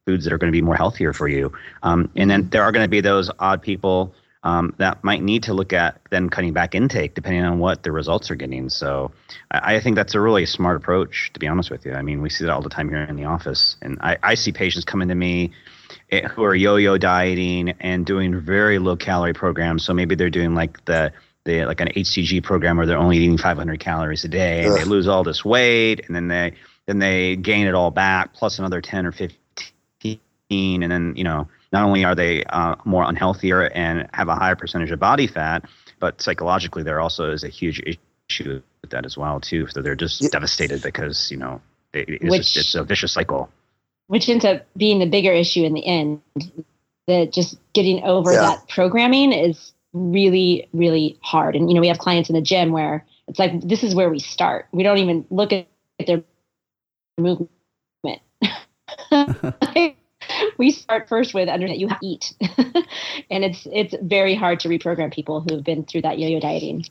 foods 0.07 0.25
that 0.25 0.33
are 0.33 0.39
going 0.39 0.53
to 0.53 0.57
be 0.57 0.63
more 0.63 0.77
healthier 0.77 1.13
for 1.13 1.29
you. 1.29 1.53
Um, 1.83 2.11
and 2.15 2.31
then 2.31 2.49
there 2.51 2.63
are 2.63 2.73
going 2.73 2.85
to 2.85 2.89
be 2.89 3.01
those 3.01 3.31
odd 3.39 3.61
people 3.61 4.15
um, 4.45 4.75
that 4.79 5.03
might 5.03 5.23
need 5.23 5.43
to 5.45 5.55
look 5.55 5.73
at 5.73 6.01
then 6.11 6.29
cutting 6.29 6.53
back 6.53 6.77
intake 6.77 7.15
depending 7.15 7.43
on 7.43 7.59
what 7.59 7.83
the 7.83 7.91
results 7.91 8.31
are 8.31 8.37
getting. 8.37 8.69
So 8.69 9.11
I, 9.51 9.75
I, 9.75 9.81
think 9.81 9.97
that's 9.97 10.15
a 10.15 10.21
really 10.21 10.47
smart 10.47 10.77
approach, 10.77 11.33
to 11.33 11.41
be 11.41 11.49
honest 11.49 11.69
with 11.69 11.85
you. 11.85 11.95
I 11.95 12.03
mean, 12.03 12.23
we 12.23 12.31
see 12.31 12.45
that 12.45 12.53
all 12.53 12.63
the 12.63 12.71
time 12.71 12.89
here 12.89 13.03
in 13.03 13.17
the 13.17 13.25
office. 13.25 13.77
And 13.83 13.99
I, 14.01 14.19
I 14.23 14.35
see 14.37 14.53
patients 14.53 14.85
coming 14.85 15.09
to 15.09 15.17
me 15.17 15.51
eh, 16.13 16.29
who 16.29 16.45
are 16.45 16.55
yo-yo 16.55 16.97
dieting 16.97 17.71
and 17.81 18.07
doing 18.07 18.41
very 18.41 18.79
low 18.79 18.95
calorie 18.95 19.35
programs. 19.35 19.85
So 19.85 19.93
maybe 19.93 20.15
they're 20.15 20.31
doing 20.31 20.55
like 20.55 20.85
the 20.85 21.13
the 21.45 21.65
like 21.65 21.81
an 21.81 21.89
HCG 21.89 22.43
program 22.43 22.77
where 22.77 22.87
they're 22.87 22.99
only 22.99 23.19
eating 23.19 23.39
500 23.39 23.81
calories 23.81 24.25
a 24.25 24.29
day 24.29 24.65
and 24.65 24.73
Ugh. 24.73 24.79
they 24.79 24.85
lose 24.85 25.09
all 25.09 25.25
this 25.25 25.45
weight 25.45 26.05
and 26.07 26.15
then 26.15 26.29
they 26.29 26.55
then 26.87 26.99
they 26.99 27.37
gain 27.37 27.67
it 27.67 27.75
all 27.75 27.91
back 27.91 28.33
plus 28.33 28.59
another 28.59 28.81
10 28.81 29.07
or 29.07 29.13
15 29.13 30.83
and 30.83 30.91
then 30.91 31.15
you 31.17 31.25
know 31.25 31.49
not 31.73 31.85
only 31.85 32.05
are 32.05 32.15
they 32.15 32.45
uh, 32.45 32.77
more 32.85 33.05
unhealthier 33.05 33.71
and 33.75 34.09
have 34.15 34.29
a 34.29 34.35
higher 34.35 34.57
percentage 34.57 34.91
of 34.91 34.99
body 34.99 35.27
fat 35.27 35.65
but 35.99 36.21
psychologically 36.21 36.83
there 36.83 37.01
also 37.01 37.31
is 37.31 37.45
a 37.45 37.49
huge 37.49 37.83
issue 38.29 38.63
with 38.83 38.91
that 38.91 39.05
as 39.05 39.17
well 39.17 39.41
too 39.41 39.67
so 39.67 39.83
they're 39.83 39.95
just 39.95 40.23
yeah. 40.23 40.29
devastated 40.31 40.83
because 40.83 41.31
you 41.31 41.37
know 41.37 41.61
it's, 41.93 42.23
which, 42.23 42.55
just, 42.55 42.57
it's 42.57 42.75
a 42.75 42.85
vicious 42.85 43.13
cycle 43.13 43.51
which 44.07 44.29
ends 44.29 44.45
up 44.45 44.65
being 44.77 44.99
the 44.99 45.07
bigger 45.07 45.33
issue 45.33 45.65
in 45.65 45.75
the 45.75 45.85
end 45.87 46.21
that 47.07 47.33
just 47.33 47.59
getting 47.73 48.03
over 48.05 48.33
yeah. 48.33 48.41
that 48.41 48.69
programming 48.69 49.33
is 49.33 49.73
really 49.93 50.69
really 50.73 51.19
hard 51.23 51.57
and 51.57 51.69
you 51.69 51.75
know 51.75 51.81
we 51.81 51.89
have 51.89 51.99
clients 51.99 52.29
in 52.29 52.35
the 52.35 52.43
gym 52.43 52.71
where 52.71 53.05
it's 53.29 53.39
like 53.39 53.61
this 53.63 53.83
is 53.83 53.95
where 53.95 54.11
we 54.11 54.19
start 54.19 54.67
we 54.73 54.83
don't 54.83 54.99
even 54.99 55.25
look 55.31 55.53
at 55.53 55.67
their 56.07 56.23
movement. 57.19 57.51
we 60.59 60.71
start 60.71 61.09
first 61.09 61.35
with 61.35 61.49
under 61.49 61.67
that 61.67 61.79
you 61.79 61.89
have 61.89 62.01
to 62.01 62.07
eat, 62.07 62.35
and 63.31 63.45
it's 63.45 63.67
it's 63.73 63.95
very 64.03 64.35
hard 64.35 64.61
to 64.61 64.69
reprogram 64.69 65.13
people 65.13 65.41
who 65.41 65.55
have 65.55 65.65
been 65.65 65.85
through 65.85 66.03
that 66.03 66.19
yo-yo 66.19 66.41
dieting. 66.41 66.85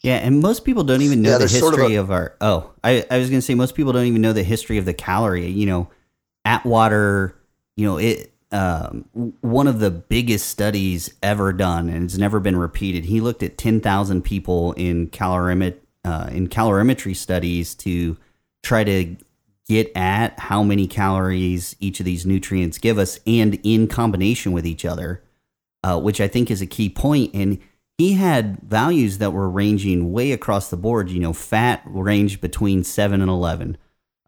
Yeah, 0.00 0.16
and 0.16 0.40
most 0.40 0.64
people 0.64 0.84
don't 0.84 1.02
even 1.02 1.22
know 1.22 1.32
Yeah, 1.32 1.38
the 1.38 1.44
history 1.44 1.60
sort 1.60 1.74
of 1.74 1.90
a- 1.90 1.96
of 1.96 2.10
our. 2.10 2.36
Oh, 2.40 2.72
I, 2.84 3.04
I 3.10 3.18
was 3.18 3.28
going 3.30 3.38
to 3.40 3.42
say 3.42 3.54
most 3.54 3.74
people 3.74 3.92
don't 3.92 4.06
even 4.06 4.20
know 4.22 4.32
the 4.32 4.42
history 4.44 4.78
of 4.78 4.84
the 4.84 4.94
calorie. 4.94 5.48
You 5.48 5.66
know, 5.66 5.88
Atwater, 6.44 7.34
you 7.76 7.86
know, 7.86 7.96
it 7.98 8.32
um, 8.52 9.04
one 9.40 9.66
of 9.66 9.80
the 9.80 9.90
biggest 9.90 10.48
studies 10.48 11.12
ever 11.22 11.52
done, 11.52 11.88
and 11.88 12.04
it's 12.04 12.16
never 12.16 12.38
been 12.40 12.56
repeated. 12.56 13.06
He 13.06 13.20
looked 13.20 13.42
at 13.42 13.58
ten 13.58 13.80
thousand 13.80 14.22
people 14.22 14.72
in 14.74 15.08
calorimet 15.08 15.82
uh, 16.04 16.28
in 16.30 16.48
calorimetry 16.48 17.16
studies 17.16 17.74
to 17.76 18.16
try 18.62 18.84
to 18.84 19.16
get 19.68 19.90
at 19.96 20.38
how 20.38 20.62
many 20.62 20.86
calories 20.86 21.74
each 21.80 22.00
of 22.00 22.06
these 22.06 22.24
nutrients 22.24 22.78
give 22.78 22.98
us, 22.98 23.18
and 23.26 23.58
in 23.62 23.88
combination 23.88 24.52
with 24.52 24.66
each 24.66 24.84
other, 24.84 25.22
uh, 25.82 25.98
which 26.00 26.20
I 26.20 26.28
think 26.28 26.50
is 26.50 26.62
a 26.62 26.66
key 26.66 26.88
point. 26.88 27.34
And 27.34 27.58
he 27.98 28.12
had 28.14 28.60
values 28.62 29.18
that 29.18 29.32
were 29.32 29.48
ranging 29.48 30.12
way 30.12 30.32
across 30.32 30.70
the 30.70 30.76
board. 30.76 31.10
You 31.10 31.20
know, 31.20 31.32
fat 31.32 31.82
ranged 31.86 32.40
between 32.40 32.84
seven 32.84 33.20
and 33.20 33.30
eleven. 33.30 33.76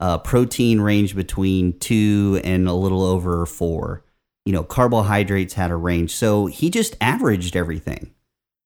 Uh, 0.00 0.18
protein 0.18 0.80
ranged 0.80 1.16
between 1.16 1.78
two 1.78 2.40
and 2.44 2.68
a 2.68 2.72
little 2.72 3.02
over 3.02 3.44
four. 3.46 4.04
You 4.44 4.52
know, 4.52 4.62
carbohydrates 4.62 5.54
had 5.54 5.70
a 5.70 5.76
range. 5.76 6.14
So 6.14 6.46
he 6.46 6.70
just 6.70 6.96
averaged 7.00 7.56
everything. 7.56 8.14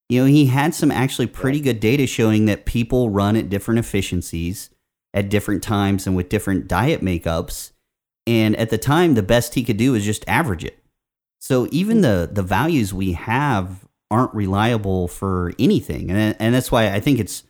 You 0.09 0.21
know, 0.21 0.27
he 0.27 0.47
had 0.47 0.75
some 0.75 0.91
actually 0.91 1.27
pretty 1.27 1.61
good 1.61 1.81
data 1.81 2.07
showing 2.07 2.45
that 2.47 2.67
people 2.67 3.11
run 3.11 3.35
at 3.35 3.49
different 3.49 3.81
efficiencies 3.81 4.71
at 5.15 5.29
different 5.29 5.63
times 5.63 6.07
and 6.07 6.17
with 6.17 6.29
different 6.29 6.69
diet 6.69 7.01
makeups. 7.03 7.73
And 8.27 8.57
at 8.57 8.71
the 8.71 8.79
time, 8.79 9.15
the 9.15 9.23
best 9.23 9.55
he 9.55 9.65
could 9.65 9.77
do 9.77 9.95
is 9.95 10.05
just 10.05 10.25
average 10.29 10.65
it. 10.65 10.79
So 11.41 11.69
even 11.73 12.03
the 12.03 12.29
the 12.33 12.43
values 12.43 12.95
we 12.95 13.13
have 13.15 13.85
aren't 14.11 14.33
reliable 14.35 15.09
for 15.09 15.53
anything, 15.59 16.11
and 16.11 16.37
and 16.39 16.55
that's 16.55 16.71
why 16.71 16.93
I 16.93 17.01
think 17.01 17.19
it's 17.19 17.43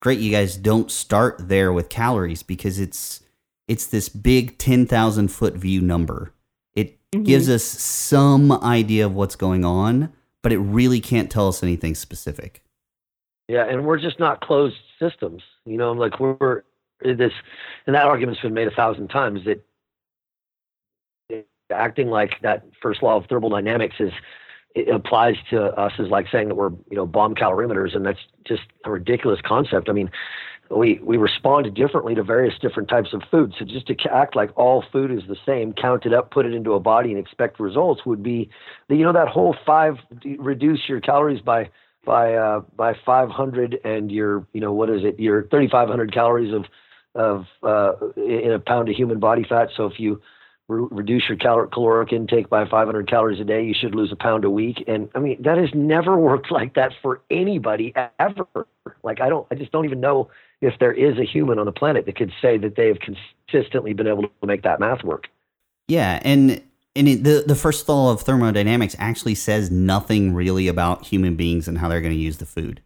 great 0.00 0.20
you 0.20 0.30
guys 0.30 0.56
don't 0.56 0.90
start 0.90 1.48
there 1.48 1.72
with 1.72 1.88
calories 1.88 2.42
because 2.44 2.78
it's 2.78 3.20
it's 3.66 3.86
this 3.86 4.08
big 4.08 4.56
ten 4.58 4.86
thousand 4.86 5.28
foot 5.28 5.54
view 5.54 5.80
number. 5.80 6.32
It 6.74 6.98
Mhm. 7.10 7.24
gives 7.24 7.48
us 7.50 7.64
some 7.64 8.52
idea 8.52 9.04
of 9.06 9.14
what's 9.16 9.34
going 9.36 9.64
on, 9.64 10.12
but 10.44 10.52
it 10.52 10.58
really 10.58 11.00
can't 11.00 11.28
tell 11.30 11.48
us 11.48 11.62
anything 11.62 11.96
specific. 11.96 12.62
Yeah, 13.48 13.64
and 13.68 13.84
we're 13.84 13.98
just 13.98 14.20
not 14.20 14.40
closed 14.42 14.76
systems. 15.00 15.42
You 15.66 15.76
know, 15.76 15.90
like 15.90 16.20
we're 16.20 16.62
this, 17.02 17.32
and 17.86 17.94
that 17.94 18.06
argument's 18.06 18.40
been 18.40 18.54
made 18.54 18.68
a 18.68 18.72
thousand 18.72 19.08
times 19.08 19.40
that 19.44 19.64
acting 21.70 22.08
like 22.08 22.34
that 22.42 22.64
first 22.82 23.02
law 23.02 23.16
of 23.16 23.26
thermodynamics 23.26 23.96
is 24.00 24.12
it 24.74 24.88
applies 24.88 25.34
to 25.50 25.64
us 25.78 25.92
is 25.98 26.08
like 26.08 26.26
saying 26.30 26.48
that 26.48 26.54
we're 26.54 26.70
you 26.90 26.96
know 26.96 27.06
bomb 27.06 27.34
calorimeters, 27.34 27.94
and 27.96 28.06
that's 28.06 28.20
just 28.46 28.62
a 28.84 28.90
ridiculous 28.90 29.40
concept. 29.44 29.88
I 29.88 29.92
mean, 29.92 30.10
we 30.70 31.00
we 31.02 31.16
respond 31.16 31.72
differently 31.74 32.14
to 32.14 32.22
various 32.22 32.54
different 32.60 32.88
types 32.88 33.12
of 33.12 33.22
food. 33.30 33.52
So 33.58 33.64
just 33.64 33.88
to 33.88 33.96
act 34.12 34.36
like 34.36 34.50
all 34.56 34.84
food 34.92 35.10
is 35.10 35.22
the 35.28 35.36
same, 35.44 35.72
count 35.72 36.06
it 36.06 36.14
up, 36.14 36.30
put 36.30 36.46
it 36.46 36.54
into 36.54 36.74
a 36.74 36.80
body, 36.80 37.10
and 37.10 37.18
expect 37.18 37.58
results 37.58 38.06
would 38.06 38.22
be, 38.22 38.48
you 38.88 39.02
know, 39.02 39.12
that 39.12 39.28
whole 39.28 39.56
five 39.66 39.96
reduce 40.38 40.88
your 40.88 41.00
calories 41.00 41.40
by 41.40 41.68
by 42.04 42.34
uh, 42.34 42.60
by 42.76 42.94
500 43.04 43.80
and 43.84 44.10
your 44.10 44.46
you 44.52 44.60
know 44.60 44.72
what 44.72 44.88
is 44.88 45.04
it 45.04 45.18
your 45.18 45.48
3500 45.48 46.12
calories 46.12 46.54
of 46.54 46.64
of 47.14 47.46
uh, 47.62 47.92
in 48.16 48.52
a 48.52 48.58
pound 48.58 48.88
of 48.88 48.94
human 48.94 49.18
body 49.18 49.44
fat. 49.48 49.68
So 49.76 49.86
if 49.86 49.98
you 49.98 50.20
re- 50.68 50.88
reduce 50.90 51.28
your 51.28 51.36
cal- 51.38 51.66
caloric 51.66 52.12
intake 52.12 52.48
by 52.48 52.66
500 52.68 53.08
calories 53.08 53.40
a 53.40 53.44
day 53.44 53.64
you 53.64 53.74
should 53.74 53.94
lose 53.94 54.12
a 54.12 54.16
pound 54.16 54.44
a 54.44 54.50
week. 54.50 54.84
And 54.86 55.08
i 55.14 55.18
mean 55.18 55.42
that 55.42 55.58
has 55.58 55.70
never 55.74 56.16
worked 56.30 56.50
like 56.50 56.74
that 56.74 56.92
for 57.02 57.20
anybody 57.30 57.92
ever. 58.18 58.46
Like 59.02 59.20
i 59.20 59.28
don't 59.28 59.46
i 59.50 59.54
just 59.54 59.72
don't 59.72 59.84
even 59.84 60.00
know 60.00 60.30
if 60.60 60.74
there 60.78 60.92
is 60.92 61.18
a 61.18 61.24
human 61.24 61.58
on 61.58 61.66
the 61.66 61.72
planet 61.72 62.06
that 62.06 62.16
could 62.16 62.32
say 62.40 62.58
that 62.58 62.76
they 62.76 62.88
have 62.88 62.98
consistently 63.00 63.92
been 63.92 64.06
able 64.06 64.22
to 64.22 64.46
make 64.46 64.62
that 64.62 64.78
math 64.78 65.02
work. 65.02 65.28
Yeah, 65.88 66.20
and 66.22 66.62
and 66.94 67.08
it, 67.08 67.24
the 67.24 67.44
the 67.46 67.54
first 67.54 67.88
law 67.88 68.12
of 68.12 68.22
thermodynamics 68.22 68.94
actually 68.98 69.34
says 69.34 69.70
nothing 69.70 70.34
really 70.34 70.68
about 70.68 71.06
human 71.06 71.36
beings 71.36 71.66
and 71.66 71.78
how 71.78 71.88
they're 71.88 72.00
going 72.00 72.14
to 72.14 72.20
use 72.20 72.38
the 72.38 72.46
food. 72.46 72.82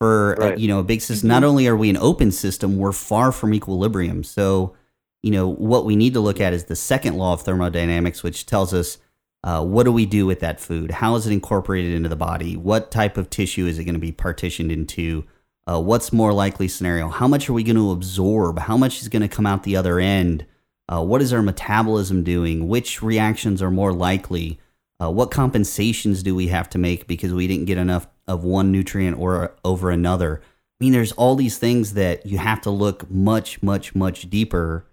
For 0.00 0.40
uh, 0.40 0.48
Right. 0.50 0.58
you 0.58 0.66
know 0.66 0.78
a 0.78 0.84
big 0.84 1.02
system, 1.02 1.28
not 1.28 1.44
only 1.44 1.66
are 1.68 1.76
we 1.76 1.90
an 1.90 1.96
open 1.98 2.32
system, 2.32 2.78
we're 2.78 2.92
far 2.92 3.32
from 3.32 3.52
equilibrium. 3.52 4.24
So 4.24 4.74
you 5.22 5.30
know 5.30 5.48
what 5.48 5.84
we 5.84 5.94
need 5.94 6.14
to 6.14 6.20
look 6.20 6.40
at 6.40 6.54
is 6.54 6.64
the 6.64 6.76
second 6.76 7.16
law 7.16 7.34
of 7.34 7.42
thermodynamics, 7.42 8.22
which 8.22 8.46
tells 8.46 8.72
us 8.72 8.98
uh, 9.44 9.64
what 9.64 9.84
do 9.84 9.92
we 9.92 10.06
do 10.06 10.26
with 10.26 10.40
that 10.40 10.60
food? 10.60 10.90
How 10.90 11.14
is 11.16 11.26
it 11.26 11.32
incorporated 11.32 11.94
into 11.94 12.08
the 12.08 12.16
body? 12.16 12.56
What 12.56 12.90
type 12.90 13.16
of 13.16 13.30
tissue 13.30 13.66
is 13.66 13.78
it 13.78 13.84
going 13.84 13.94
to 13.94 14.00
be 14.00 14.12
partitioned 14.12 14.72
into? 14.72 15.24
Uh, 15.66 15.80
what's 15.80 16.12
more 16.12 16.32
likely 16.32 16.66
scenario? 16.66 17.08
How 17.08 17.28
much 17.28 17.48
are 17.48 17.52
we 17.52 17.62
going 17.62 17.76
to 17.76 17.90
absorb? 17.92 18.58
How 18.58 18.76
much 18.76 19.02
is 19.02 19.08
going 19.08 19.22
to 19.22 19.28
come 19.28 19.46
out 19.46 19.62
the 19.62 19.76
other 19.76 20.00
end? 20.00 20.44
Uh, 20.88 21.02
what 21.04 21.22
is 21.22 21.32
our 21.32 21.42
metabolism 21.42 22.24
doing? 22.24 22.66
Which 22.66 23.02
reactions 23.02 23.62
are 23.62 23.70
more 23.70 23.92
likely? 23.92 24.58
Uh, 25.00 25.10
what 25.10 25.30
compensations 25.30 26.22
do 26.22 26.34
we 26.34 26.48
have 26.48 26.68
to 26.70 26.78
make 26.78 27.06
because 27.06 27.32
we 27.32 27.46
didn't 27.46 27.66
get 27.66 27.78
enough 27.78 28.08
of 28.26 28.44
one 28.44 28.72
nutrient 28.72 29.18
or 29.18 29.54
over 29.64 29.90
another? 29.90 30.40
I 30.80 30.84
mean, 30.84 30.92
there's 30.92 31.12
all 31.12 31.36
these 31.36 31.58
things 31.58 31.94
that 31.94 32.24
you 32.24 32.38
have 32.38 32.60
to 32.62 32.70
look 32.70 33.10
much, 33.10 33.62
much, 33.62 33.94
much 33.94 34.30
deeper 34.30 34.86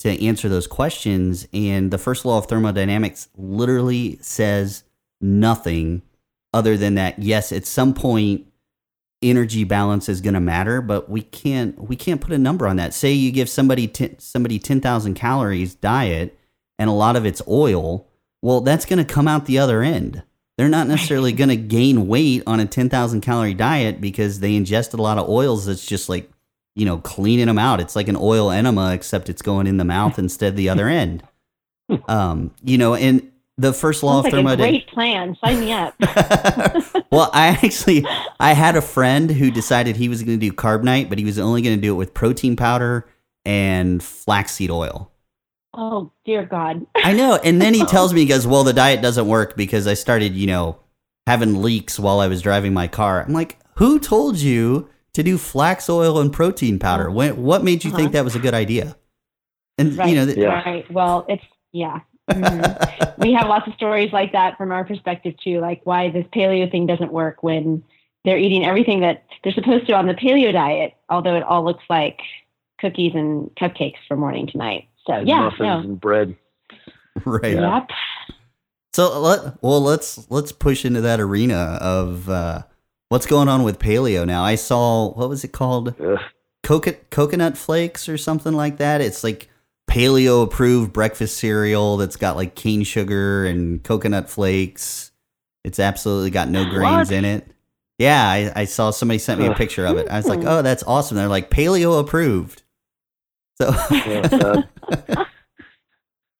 to 0.00 0.24
answer 0.24 0.48
those 0.48 0.66
questions. 0.66 1.46
And 1.52 1.90
the 1.90 1.98
first 1.98 2.24
law 2.24 2.38
of 2.38 2.46
thermodynamics 2.46 3.28
literally 3.36 4.18
says 4.20 4.84
nothing 5.20 6.02
other 6.52 6.76
than 6.76 6.94
that. 6.94 7.18
Yes, 7.18 7.52
at 7.52 7.66
some 7.66 7.94
point, 7.94 8.46
energy 9.22 9.64
balance 9.64 10.08
is 10.08 10.20
going 10.20 10.34
to 10.34 10.40
matter, 10.40 10.80
but 10.80 11.08
we 11.08 11.22
can't 11.22 11.88
we 11.88 11.96
can't 11.96 12.20
put 12.20 12.32
a 12.32 12.38
number 12.38 12.66
on 12.66 12.76
that. 12.76 12.94
Say 12.94 13.12
you 13.12 13.32
give 13.32 13.48
somebody 13.48 13.88
ten, 13.88 14.18
somebody 14.18 14.58
10,000 14.58 15.14
calories 15.14 15.74
diet 15.74 16.38
and 16.78 16.90
a 16.90 16.92
lot 16.92 17.16
of 17.16 17.24
it's 17.24 17.42
oil, 17.48 18.06
well 18.42 18.60
that's 18.60 18.84
going 18.84 19.04
to 19.04 19.12
come 19.12 19.26
out 19.26 19.46
the 19.46 19.58
other 19.58 19.82
end. 19.82 20.22
They're 20.56 20.68
not 20.68 20.86
necessarily 20.86 21.32
going 21.32 21.48
to 21.48 21.56
gain 21.56 22.06
weight 22.06 22.42
on 22.46 22.60
a 22.60 22.66
10,000 22.66 23.20
calorie 23.20 23.54
diet 23.54 24.00
because 24.00 24.40
they 24.40 24.54
ingested 24.54 25.00
a 25.00 25.02
lot 25.02 25.18
of 25.18 25.28
oils 25.28 25.66
that's 25.66 25.84
just 25.84 26.08
like, 26.08 26.30
you 26.76 26.84
know, 26.84 26.98
cleaning 26.98 27.46
them 27.46 27.58
out. 27.58 27.80
It's 27.80 27.96
like 27.96 28.08
an 28.08 28.16
oil 28.16 28.50
enema 28.50 28.92
except 28.92 29.28
it's 29.28 29.42
going 29.42 29.66
in 29.66 29.78
the 29.78 29.84
mouth 29.84 30.18
instead 30.18 30.48
of 30.52 30.56
the 30.56 30.68
other 30.68 30.88
end. 30.88 31.24
Um, 32.08 32.54
you 32.62 32.78
know, 32.78 32.94
and 32.94 33.30
the 33.56 33.72
first 33.72 34.02
law 34.02 34.22
Sounds 34.22 34.26
of 34.26 34.32
like 34.32 34.58
thermodynamics 34.58 34.84
great 34.84 34.94
plan. 34.94 35.36
Sign 35.44 35.60
me 35.60 35.72
up. 35.72 35.94
well, 37.10 37.30
I 37.32 37.48
actually 37.48 38.04
I 38.40 38.52
had 38.52 38.76
a 38.76 38.80
friend 38.80 39.30
who 39.30 39.50
decided 39.50 39.96
he 39.96 40.08
was 40.08 40.22
going 40.22 40.38
to 40.38 40.50
do 40.50 40.54
Carb 40.54 40.82
Nite, 40.82 41.08
but 41.08 41.18
he 41.18 41.24
was 41.24 41.38
only 41.38 41.62
going 41.62 41.76
to 41.76 41.82
do 41.82 41.92
it 41.94 41.96
with 41.96 42.14
protein 42.14 42.56
powder 42.56 43.06
and 43.44 44.02
flaxseed 44.02 44.70
oil. 44.70 45.10
Oh 45.76 46.10
dear 46.24 46.44
God. 46.44 46.86
I 46.94 47.12
know, 47.12 47.36
and 47.42 47.60
then 47.60 47.74
he 47.74 47.84
tells 47.86 48.12
me 48.14 48.20
he 48.20 48.26
goes, 48.26 48.46
"Well, 48.46 48.64
the 48.64 48.72
diet 48.72 49.02
doesn't 49.02 49.26
work 49.26 49.56
because 49.56 49.86
I 49.86 49.94
started, 49.94 50.34
you 50.34 50.46
know, 50.46 50.78
having 51.26 51.60
leaks 51.62 51.98
while 51.98 52.20
I 52.20 52.28
was 52.28 52.42
driving 52.42 52.72
my 52.72 52.86
car." 52.88 53.22
I'm 53.22 53.32
like, 53.32 53.58
"Who 53.76 53.98
told 53.98 54.36
you 54.38 54.88
to 55.14 55.22
do 55.22 55.38
flax 55.38 55.88
oil 55.90 56.18
and 56.20 56.32
protein 56.32 56.78
powder? 56.78 57.10
When, 57.10 57.42
what 57.42 57.62
made 57.64 57.84
you 57.84 57.90
think 57.90 58.08
Uh-huh. 58.08 58.12
that 58.12 58.24
was 58.24 58.34
a 58.36 58.40
good 58.40 58.54
idea?" 58.54 58.96
And 59.78 59.96
Right. 59.96 60.08
you 60.10 60.14
know, 60.14 60.26
th- 60.26 60.38
Yeah. 60.38 60.62
Right. 60.68 60.90
Well, 60.92 61.26
it's 61.28 61.44
yeah. 61.72 62.00
Mhm. 62.30 63.16
we 63.18 63.32
have 63.32 63.48
lots 63.48 63.66
of 63.66 63.74
stories 63.74 64.12
like 64.12 64.32
that 64.32 64.56
from 64.56 64.70
our 64.72 64.84
perspective 64.84 65.34
too, 65.42 65.60
like 65.60 65.80
why 65.84 66.10
this 66.10 66.24
paleo 66.34 66.70
thing 66.70 66.86
doesn't 66.86 67.12
work 67.12 67.42
when 67.42 67.82
they're 68.24 68.38
eating 68.38 68.64
everything 68.64 69.00
that 69.00 69.24
they're 69.42 69.52
supposed 69.52 69.86
to 69.88 69.92
on 69.92 70.06
the 70.06 70.14
paleo 70.14 70.52
diet, 70.52 70.94
although 71.10 71.34
it 71.34 71.42
all 71.42 71.64
looks 71.64 71.84
like 71.90 72.20
cookies 72.80 73.12
and 73.14 73.50
cupcakes 73.56 73.98
from 74.08 74.20
morning 74.20 74.46
to 74.46 74.56
night. 74.56 74.88
So 75.06 75.12
And 75.14 75.28
yeah, 75.28 75.40
muffins 75.42 75.60
no. 75.60 75.78
and 75.80 76.00
bread 76.00 76.36
right. 77.24 77.54
Yep. 77.54 77.88
So 78.92 79.20
let 79.20 79.62
well 79.62 79.80
let's 79.80 80.28
let's 80.30 80.52
push 80.52 80.84
into 80.84 81.00
that 81.02 81.20
arena 81.20 81.78
of 81.80 82.28
uh, 82.28 82.62
what's 83.08 83.26
going 83.26 83.48
on 83.48 83.62
with 83.64 83.78
paleo 83.78 84.26
now. 84.26 84.42
I 84.44 84.54
saw 84.54 85.12
what 85.12 85.28
was 85.28 85.44
it 85.44 85.48
called? 85.52 85.94
Ugh. 86.00 86.18
Coconut 86.62 87.10
coconut 87.10 87.56
flakes 87.58 88.08
or 88.08 88.16
something 88.16 88.52
like 88.54 88.78
that. 88.78 89.00
It's 89.00 89.22
like 89.24 89.48
paleo 89.90 90.42
approved 90.44 90.92
breakfast 90.92 91.36
cereal 91.38 91.96
that's 91.98 92.16
got 92.16 92.36
like 92.36 92.54
cane 92.54 92.84
sugar 92.84 93.44
and 93.44 93.82
coconut 93.82 94.30
flakes. 94.30 95.10
It's 95.64 95.78
absolutely 95.78 96.30
got 96.30 96.48
no 96.48 96.64
grains 96.64 97.10
What? 97.10 97.12
in 97.12 97.24
it. 97.24 97.48
Yeah, 97.98 98.26
I, 98.28 98.52
I 98.56 98.64
saw 98.64 98.90
somebody 98.90 99.18
sent 99.18 99.40
me 99.40 99.46
a 99.46 99.54
picture 99.54 99.86
of 99.86 99.98
it. 99.98 100.08
I 100.08 100.16
was 100.16 100.26
like, 100.26 100.40
Hmm. 100.40 100.48
oh, 100.48 100.62
that's 100.62 100.82
awesome. 100.82 101.16
They're 101.16 101.28
like 101.28 101.48
paleo 101.50 102.00
approved. 102.00 102.62
So 103.60 103.70
Yeah, 103.90 104.28
uh, 105.16 105.24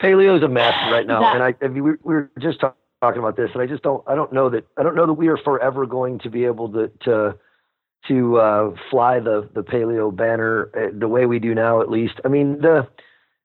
Paleo's 0.02 0.42
a 0.42 0.48
mess 0.48 0.74
right 0.90 1.06
now, 1.06 1.20
That- 1.20 1.34
and 1.34 1.42
I, 1.42 1.54
I 1.64 1.68
mean, 1.68 1.84
we, 1.84 1.90
we 2.02 2.14
were 2.14 2.30
just 2.40 2.60
talk, 2.60 2.76
talking 3.00 3.20
about 3.20 3.36
this, 3.36 3.50
and 3.54 3.62
I 3.62 3.66
just 3.66 3.82
don't, 3.82 4.02
I 4.06 4.14
don't 4.14 4.32
know 4.32 4.50
that, 4.50 4.66
I 4.76 4.82
don't 4.82 4.94
know 4.96 5.06
that 5.06 5.14
we 5.14 5.28
are 5.28 5.36
forever 5.38 5.86
going 5.86 6.18
to 6.20 6.30
be 6.30 6.44
able 6.44 6.70
to 6.72 6.90
to 7.04 7.38
to 8.08 8.36
uh, 8.38 8.74
fly 8.90 9.18
the 9.20 9.48
the 9.54 9.62
paleo 9.62 10.14
banner 10.14 10.70
uh, 10.76 10.90
the 10.98 11.08
way 11.08 11.26
we 11.26 11.38
do 11.38 11.54
now, 11.54 11.80
at 11.80 11.90
least. 11.90 12.14
I 12.24 12.28
mean, 12.28 12.60
the 12.60 12.86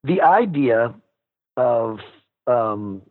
the 0.03 0.21
idea 0.21 0.93
of 1.55 1.99
um, 2.47 3.01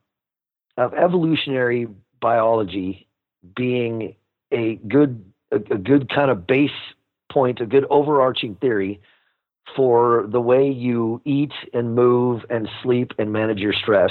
of 0.76 0.92
evolutionary 0.94 1.86
biology 2.20 3.08
being 3.54 4.16
a 4.52 4.74
good 4.76 5.24
a, 5.52 5.56
a 5.56 5.78
good 5.78 6.10
kind 6.10 6.30
of 6.30 6.46
base 6.46 6.70
point, 7.30 7.60
a 7.60 7.66
good 7.66 7.86
overarching 7.88 8.56
theory 8.56 9.00
for 9.76 10.26
the 10.28 10.40
way 10.40 10.68
you 10.68 11.20
eat 11.24 11.52
and 11.72 11.94
move 11.94 12.42
and 12.50 12.68
sleep 12.82 13.12
and 13.18 13.32
manage 13.32 13.58
your 13.58 13.72
stress 13.72 14.10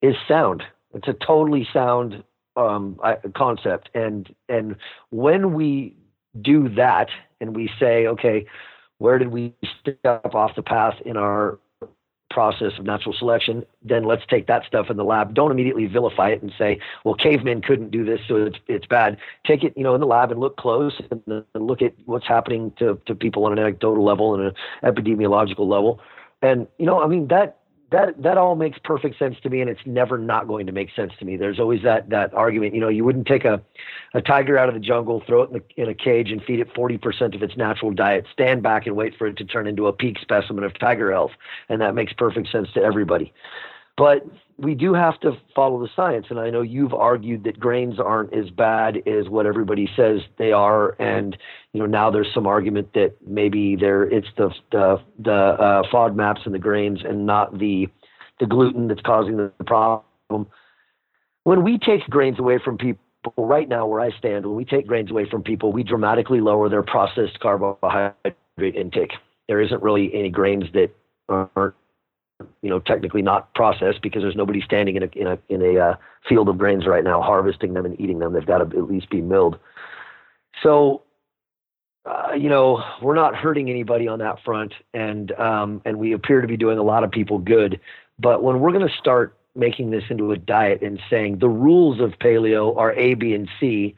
is 0.00 0.14
sound. 0.26 0.62
It's 0.94 1.08
a 1.08 1.14
totally 1.14 1.66
sound 1.72 2.22
um, 2.56 2.98
concept, 3.34 3.88
and 3.94 4.32
and 4.48 4.76
when 5.10 5.54
we 5.54 5.96
do 6.40 6.68
that 6.70 7.08
and 7.40 7.56
we 7.56 7.70
say, 7.78 8.06
okay, 8.06 8.46
where 8.98 9.18
did 9.18 9.28
we 9.28 9.54
step 9.80 10.34
off 10.34 10.54
the 10.54 10.62
path 10.62 10.94
in 11.04 11.16
our 11.16 11.58
process 12.32 12.72
of 12.78 12.84
natural 12.84 13.14
selection, 13.14 13.64
then 13.82 14.04
let's 14.04 14.22
take 14.28 14.46
that 14.46 14.64
stuff 14.64 14.90
in 14.90 14.96
the 14.96 15.04
lab. 15.04 15.34
Don't 15.34 15.50
immediately 15.50 15.86
vilify 15.86 16.30
it 16.30 16.42
and 16.42 16.52
say, 16.58 16.80
well, 17.04 17.14
cavemen 17.14 17.62
couldn't 17.62 17.90
do 17.90 18.04
this, 18.04 18.20
so 18.26 18.36
it's, 18.36 18.58
it's 18.68 18.86
bad. 18.86 19.18
Take 19.46 19.62
it, 19.62 19.74
you 19.76 19.84
know, 19.84 19.94
in 19.94 20.00
the 20.00 20.06
lab 20.06 20.30
and 20.30 20.40
look 20.40 20.56
close 20.56 21.00
and, 21.10 21.44
and 21.54 21.66
look 21.66 21.82
at 21.82 21.94
what's 22.06 22.26
happening 22.26 22.72
to, 22.78 23.00
to 23.06 23.14
people 23.14 23.44
on 23.44 23.52
an 23.52 23.58
anecdotal 23.58 24.04
level 24.04 24.34
and 24.34 24.44
an 24.44 24.54
epidemiological 24.82 25.68
level. 25.68 26.00
And, 26.40 26.66
you 26.78 26.86
know, 26.86 27.00
I 27.02 27.06
mean, 27.06 27.28
that 27.28 27.58
that 27.92 28.20
that 28.22 28.38
all 28.38 28.56
makes 28.56 28.78
perfect 28.82 29.18
sense 29.18 29.36
to 29.42 29.50
me 29.50 29.60
and 29.60 29.70
it's 29.70 29.80
never 29.86 30.18
not 30.18 30.48
going 30.48 30.66
to 30.66 30.72
make 30.72 30.88
sense 30.94 31.12
to 31.18 31.24
me. 31.24 31.36
There's 31.36 31.60
always 31.60 31.82
that 31.82 32.10
that 32.10 32.34
argument 32.34 32.74
you 32.74 32.80
know 32.80 32.88
you 32.88 33.04
wouldn't 33.04 33.26
take 33.26 33.44
a, 33.44 33.62
a 34.14 34.20
tiger 34.20 34.58
out 34.58 34.68
of 34.68 34.74
the 34.74 34.80
jungle 34.80 35.22
throw 35.26 35.42
it 35.42 35.50
in, 35.50 35.54
the, 35.54 35.82
in 35.82 35.88
a 35.88 35.94
cage 35.94 36.30
and 36.30 36.42
feed 36.42 36.60
it 36.60 36.72
40% 36.74 37.34
of 37.34 37.42
its 37.42 37.56
natural 37.56 37.92
diet 37.92 38.26
stand 38.32 38.62
back 38.62 38.86
and 38.86 38.96
wait 38.96 39.14
for 39.16 39.26
it 39.26 39.36
to 39.36 39.44
turn 39.44 39.66
into 39.66 39.86
a 39.86 39.92
peak 39.92 40.18
specimen 40.20 40.64
of 40.64 40.76
tiger 40.78 41.12
health 41.12 41.32
and 41.68 41.80
that 41.80 41.94
makes 41.94 42.12
perfect 42.12 42.50
sense 42.50 42.68
to 42.74 42.80
everybody 42.80 43.32
but 44.02 44.26
we 44.58 44.74
do 44.74 44.94
have 44.94 45.20
to 45.20 45.36
follow 45.54 45.80
the 45.80 45.88
science. 45.94 46.26
And 46.28 46.40
I 46.40 46.50
know 46.50 46.60
you've 46.60 46.92
argued 46.92 47.44
that 47.44 47.60
grains 47.60 48.00
aren't 48.00 48.34
as 48.34 48.50
bad 48.50 48.96
as 49.06 49.28
what 49.28 49.46
everybody 49.46 49.88
says 49.96 50.22
they 50.38 50.50
are. 50.50 51.00
And, 51.00 51.36
you 51.72 51.78
know, 51.78 51.86
now 51.86 52.10
there's 52.10 52.26
some 52.34 52.44
argument 52.44 52.94
that 52.94 53.14
maybe 53.24 53.76
there 53.76 54.02
it's 54.02 54.26
the, 54.36 54.50
the, 54.72 55.00
the 55.20 55.32
uh, 55.32 55.82
FODMAPs 55.92 56.44
and 56.44 56.52
the 56.52 56.58
grains 56.58 56.98
and 57.04 57.26
not 57.26 57.56
the, 57.60 57.86
the 58.40 58.46
gluten 58.46 58.88
that's 58.88 59.02
causing 59.02 59.36
the 59.36 59.52
problem. 59.64 60.48
When 61.44 61.62
we 61.62 61.78
take 61.78 62.00
grains 62.10 62.40
away 62.40 62.58
from 62.58 62.78
people, 62.78 63.04
right 63.36 63.68
now 63.68 63.86
where 63.86 64.00
I 64.00 64.10
stand, 64.18 64.44
when 64.46 64.56
we 64.56 64.64
take 64.64 64.88
grains 64.88 65.12
away 65.12 65.30
from 65.30 65.44
people, 65.44 65.72
we 65.72 65.84
dramatically 65.84 66.40
lower 66.40 66.68
their 66.68 66.82
processed 66.82 67.38
carbohydrate 67.38 68.34
intake. 68.58 69.12
There 69.46 69.60
isn't 69.60 69.80
really 69.80 70.12
any 70.12 70.30
grains 70.30 70.64
that 70.72 70.90
aren't 71.28 71.74
you 72.62 72.70
know 72.70 72.78
technically 72.78 73.22
not 73.22 73.52
processed 73.54 74.02
because 74.02 74.22
there's 74.22 74.36
nobody 74.36 74.60
standing 74.60 74.96
in 74.96 75.02
a 75.02 75.08
in 75.14 75.26
a 75.26 75.38
in 75.48 75.62
a 75.62 75.78
uh, 75.78 75.96
field 76.28 76.48
of 76.48 76.58
grains 76.58 76.86
right 76.86 77.04
now 77.04 77.20
harvesting 77.20 77.74
them 77.74 77.84
and 77.84 78.00
eating 78.00 78.18
them. 78.18 78.32
They've 78.32 78.46
got 78.46 78.58
to 78.58 78.76
at 78.76 78.90
least 78.90 79.10
be 79.10 79.20
milled. 79.20 79.58
So, 80.62 81.02
uh, 82.04 82.32
you 82.36 82.48
know, 82.48 82.82
we're 83.00 83.14
not 83.14 83.34
hurting 83.34 83.70
anybody 83.70 84.08
on 84.08 84.18
that 84.20 84.42
front, 84.44 84.74
and 84.92 85.32
um, 85.32 85.82
and 85.84 85.98
we 85.98 86.12
appear 86.12 86.40
to 86.40 86.48
be 86.48 86.56
doing 86.56 86.78
a 86.78 86.82
lot 86.82 87.04
of 87.04 87.10
people 87.10 87.38
good. 87.38 87.80
But 88.18 88.42
when 88.42 88.60
we're 88.60 88.72
going 88.72 88.86
to 88.86 88.94
start 88.94 89.36
making 89.54 89.90
this 89.90 90.04
into 90.08 90.32
a 90.32 90.36
diet 90.36 90.82
and 90.82 91.00
saying 91.10 91.38
the 91.38 91.48
rules 91.48 92.00
of 92.00 92.12
paleo 92.18 92.76
are 92.76 92.92
A, 92.94 93.14
B, 93.14 93.34
and 93.34 93.48
C, 93.60 93.94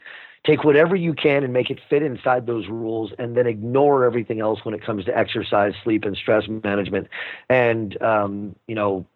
take 0.46 0.62
whatever 0.62 0.94
you 0.94 1.14
can 1.14 1.42
and 1.42 1.52
make 1.52 1.70
it 1.70 1.78
fit 1.88 2.02
inside 2.02 2.46
those 2.46 2.68
rules 2.68 3.12
and 3.18 3.36
then 3.36 3.46
ignore 3.46 4.04
everything 4.04 4.40
else 4.40 4.64
when 4.64 4.74
it 4.74 4.84
comes 4.84 5.04
to 5.06 5.16
exercise 5.16 5.72
sleep 5.82 6.04
and 6.04 6.16
stress 6.16 6.44
management 6.48 7.08
and 7.48 8.00
um, 8.02 8.54
you 8.66 8.74
know 8.74 9.06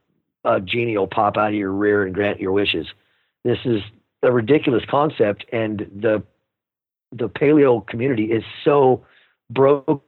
a 0.45 0.61
genie 0.61 0.97
will 0.97 1.07
pop 1.07 1.37
out 1.37 1.49
of 1.49 1.55
your 1.55 1.73
rear 1.73 2.05
and 2.05 2.15
grant 2.15 2.41
your 2.41 2.53
wishes. 2.53 2.87
This 3.45 3.59
is 3.65 3.83
a 4.23 4.33
ridiculous 4.33 4.85
concept 4.89 5.45
and 5.53 5.81
the 5.95 6.23
the 7.13 7.29
paleo 7.29 7.87
community 7.87 8.25
is 8.25 8.45
so 8.65 9.05
broken 9.51 10.03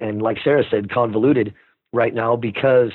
and 0.00 0.20
like 0.20 0.36
sarah 0.44 0.64
said 0.70 0.90
convoluted 0.90 1.54
right 1.94 2.12
now 2.12 2.36
because 2.36 2.90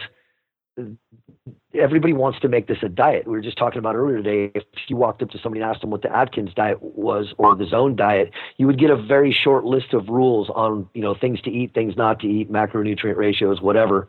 everybody 1.73 2.13
wants 2.13 2.39
to 2.39 2.47
make 2.47 2.67
this 2.67 2.77
a 2.81 2.89
diet. 2.89 3.25
We 3.25 3.33
were 3.33 3.41
just 3.41 3.57
talking 3.57 3.79
about 3.79 3.95
earlier 3.95 4.17
today. 4.21 4.51
If 4.55 4.63
you 4.87 4.95
walked 4.95 5.21
up 5.21 5.29
to 5.31 5.39
somebody 5.39 5.61
and 5.61 5.69
asked 5.69 5.81
them 5.81 5.89
what 5.89 6.01
the 6.01 6.15
Atkins 6.15 6.53
diet 6.55 6.81
was 6.81 7.33
or 7.37 7.55
the 7.55 7.65
Zone 7.65 7.95
diet, 7.95 8.31
you 8.57 8.67
would 8.67 8.79
get 8.79 8.89
a 8.89 8.95
very 8.95 9.31
short 9.31 9.65
list 9.65 9.93
of 9.93 10.07
rules 10.07 10.49
on 10.49 10.89
you 10.93 11.01
know 11.01 11.15
things 11.15 11.41
to 11.41 11.51
eat, 11.51 11.73
things 11.73 11.95
not 11.97 12.19
to 12.21 12.27
eat, 12.27 12.51
macronutrient 12.51 13.17
ratios, 13.17 13.61
whatever. 13.61 14.07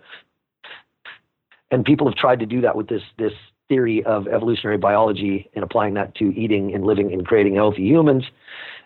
And 1.71 1.85
people 1.85 2.09
have 2.09 2.17
tried 2.17 2.41
to 2.41 2.47
do 2.47 2.61
that 2.63 2.77
with 2.77 2.89
this 2.89 3.03
this 3.19 3.33
theory 3.69 4.03
of 4.05 4.27
evolutionary 4.29 4.79
biology 4.79 5.51
and 5.55 5.63
applying 5.63 5.95
that 5.95 6.15
to 6.15 6.35
eating 6.35 6.75
and 6.75 6.85
living 6.85 7.13
and 7.13 7.27
creating 7.27 7.55
healthy 7.55 7.83
humans. 7.83 8.25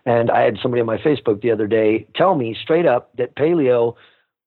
And 0.05 0.31
I 0.31 0.41
had 0.41 0.59
somebody 0.61 0.81
on 0.81 0.87
my 0.87 0.99
Facebook 0.99 1.41
the 1.41 1.53
other 1.53 1.69
day 1.69 2.09
tell 2.17 2.35
me 2.35 2.57
straight 2.61 2.87
up 2.87 3.17
that 3.17 3.37
paleo 3.37 3.95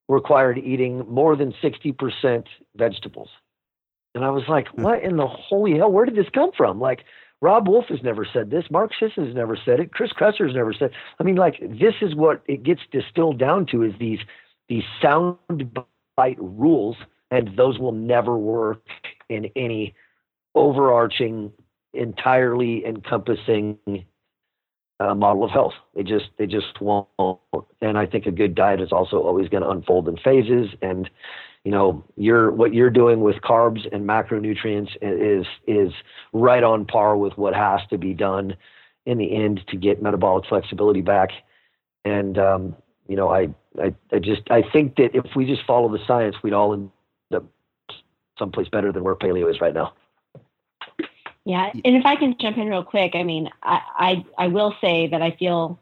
required 0.10 0.58
eating 0.58 1.06
more 1.08 1.38
than 1.38 1.54
60% 1.64 2.44
vegetables. 2.76 3.30
And 4.16 4.24
I 4.24 4.30
was 4.32 4.44
like, 4.48 4.68
hmm. 4.70 4.82
what 4.82 5.04
in 5.04 5.18
the 5.18 5.28
holy 5.28 5.78
hell? 5.78 5.92
Where 5.92 6.06
did 6.06 6.16
this 6.16 6.30
come 6.34 6.52
from? 6.58 6.80
Like, 6.80 7.06
Robb 7.42 7.68
Wolf 7.68 7.86
has 7.90 8.02
never 8.02 8.26
said 8.26 8.50
this. 8.50 8.64
Mark 8.72 8.92
Sisson 9.00 9.26
has 9.26 9.36
never 9.36 9.58
said 9.64 9.80
it. 9.80 9.92
Chris 9.92 10.12
Kresser 10.14 10.48
has 10.48 10.56
never 10.56 10.74
said. 10.74 10.92
I 11.20 11.24
mean, 11.24 11.36
like, 11.36 11.60
this 11.60 11.94
is 12.02 12.16
what 12.16 12.42
it 12.48 12.64
gets 12.64 12.82
distilled 12.92 13.38
down 13.38 13.68
to: 13.68 13.84
is 13.84 13.94
these 14.00 14.20
these 14.68 14.84
sound 15.02 15.38
bite 16.16 16.38
rules, 16.40 16.96
and 17.30 17.56
those 17.58 17.78
will 17.78 17.92
never 17.92 18.38
work 18.38 18.82
in 19.30 19.52
any 19.56 19.94
overarching, 20.56 21.52
entirely 21.94 22.86
encompassing 22.86 23.78
uh, 25.00 25.14
model 25.14 25.44
of 25.44 25.52
health. 25.52 25.74
They 25.94 26.04
just 26.04 26.30
they 26.38 26.48
just 26.48 26.80
won't. 26.82 27.10
And 27.82 27.98
I 27.98 28.06
think 28.06 28.26
a 28.26 28.32
good 28.32 28.56
diet 28.56 28.82
is 28.82 28.92
also 28.92 29.18
always 29.18 29.50
going 29.50 29.64
to 29.64 29.70
unfold 29.70 30.08
in 30.08 30.18
phases. 30.18 30.70
And 30.82 31.10
you 31.66 31.72
know, 31.72 32.06
what 32.16 32.76
you're 32.76 32.92
doing 32.92 33.22
with 33.22 33.38
carbs 33.38 33.92
and 33.92 34.08
macronutrients 34.08 34.96
is 35.02 35.48
is 35.66 35.92
right 36.32 36.64
on 36.64 36.86
par 36.86 37.18
with 37.18 37.36
what 37.40 37.56
has 37.56 37.82
to 37.90 37.98
be 37.98 38.14
done 38.14 38.56
in 39.08 39.18
the 39.18 39.36
end 39.36 39.62
to 39.70 39.76
get 39.76 40.02
metabolic 40.02 40.46
flexibility 40.48 41.02
back. 41.02 41.32
And 42.06 42.38
um, 42.38 42.76
you 43.08 43.16
know, 43.16 43.30
I, 43.30 43.50
I 43.82 43.96
I 44.14 44.20
just 44.20 44.44
I 44.52 44.62
think 44.62 44.98
that 44.98 45.16
if 45.16 45.26
we 45.36 45.48
just 45.48 45.66
follow 45.66 45.92
the 45.92 46.06
science, 46.06 46.36
we'd 46.44 46.54
all 46.54 46.72
end 46.72 46.92
up 47.34 47.46
someplace 48.38 48.70
better 48.70 48.92
than 48.92 49.04
where 49.04 49.16
paleo 49.16 49.50
is 49.50 49.60
right 49.60 49.74
now. 49.74 49.94
Yeah, 51.46 51.72
and 51.74 51.96
if 51.96 52.06
I 52.06 52.16
can 52.16 52.36
jump 52.40 52.58
in 52.58 52.70
real 52.70 52.84
quick, 52.84 53.14
I 53.16 53.24
mean, 53.24 53.50
I, 53.62 53.82
I, 53.98 54.46
I 54.46 54.48
will 54.48 54.76
say 54.82 55.08
that 55.08 55.22
I 55.22 55.36
feel 55.38 55.80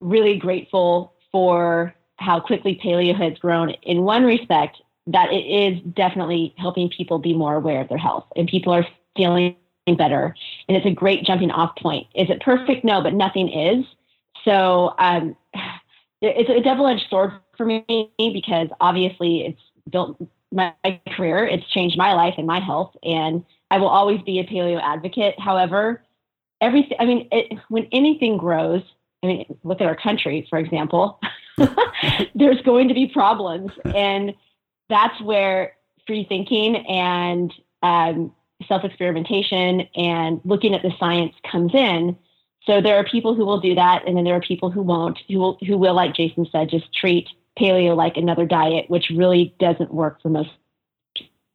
really 0.00 0.38
grateful 0.38 1.12
for 1.30 1.94
how 2.16 2.40
quickly 2.40 2.80
paleo 2.82 3.14
has 3.16 3.38
grown. 3.38 3.70
In 3.82 4.02
one 4.02 4.24
respect, 4.24 4.82
that 5.06 5.32
it 5.32 5.44
is 5.44 5.80
definitely 5.94 6.54
helping 6.56 6.88
people 6.88 7.18
be 7.18 7.34
more 7.34 7.54
aware 7.54 7.80
of 7.80 7.88
their 7.88 7.98
health, 7.98 8.26
and 8.36 8.48
people 8.48 8.72
are 8.72 8.86
feeling 9.16 9.56
better, 9.98 10.34
and 10.68 10.76
it's 10.76 10.86
a 10.86 10.90
great 10.90 11.24
jumping 11.24 11.50
off 11.50 11.76
point. 11.76 12.06
Is 12.14 12.30
it 12.30 12.40
perfect? 12.40 12.84
No, 12.84 13.02
but 13.02 13.14
nothing 13.14 13.48
is. 13.48 13.84
So 14.44 14.94
um, 14.98 15.36
it's 16.20 16.50
a 16.50 16.60
double-edged 16.60 17.06
sword 17.08 17.32
for 17.56 17.66
me 17.66 18.10
because 18.18 18.68
obviously 18.80 19.46
it's 19.46 19.60
built 19.90 20.16
my 20.52 20.72
career, 21.16 21.46
it's 21.46 21.68
changed 21.70 21.98
my 21.98 22.14
life 22.14 22.34
and 22.38 22.46
my 22.46 22.60
health, 22.60 22.96
and 23.02 23.44
I 23.70 23.78
will 23.78 23.88
always 23.88 24.22
be 24.22 24.38
a 24.38 24.44
paleo 24.44 24.80
advocate. 24.82 25.38
However, 25.38 26.02
everything, 26.60 26.96
I 27.00 27.04
mean, 27.04 27.28
it, 27.32 27.58
when 27.68 27.88
anything 27.92 28.38
grows, 28.38 28.82
I 29.22 29.26
mean, 29.26 29.58
look 29.64 29.80
at 29.80 29.86
our 29.86 29.96
country, 29.96 30.46
for 30.48 30.58
example, 30.58 31.18
there's 32.34 32.60
going 32.62 32.88
to 32.88 32.94
be 32.94 33.08
problems. 33.08 33.72
And 33.84 34.34
that's 34.88 35.20
where 35.20 35.74
free 36.06 36.26
thinking 36.28 36.76
and 36.76 37.52
um, 37.82 38.32
self 38.68 38.84
experimentation 38.84 39.82
and 39.94 40.40
looking 40.44 40.74
at 40.74 40.82
the 40.82 40.92
science 40.98 41.34
comes 41.50 41.74
in. 41.74 42.16
So 42.66 42.80
there 42.80 42.96
are 42.96 43.04
people 43.04 43.34
who 43.34 43.44
will 43.44 43.60
do 43.60 43.74
that, 43.74 44.06
and 44.06 44.16
then 44.16 44.24
there 44.24 44.34
are 44.34 44.40
people 44.40 44.70
who 44.70 44.82
won't, 44.82 45.18
who 45.28 45.38
will, 45.38 45.58
who 45.66 45.76
will, 45.76 45.94
like 45.94 46.14
Jason 46.14 46.46
said, 46.50 46.70
just 46.70 46.92
treat 46.94 47.28
paleo 47.58 47.94
like 47.94 48.16
another 48.16 48.46
diet, 48.46 48.86
which 48.88 49.12
really 49.14 49.54
doesn't 49.60 49.92
work 49.92 50.22
for 50.22 50.30
most 50.30 50.50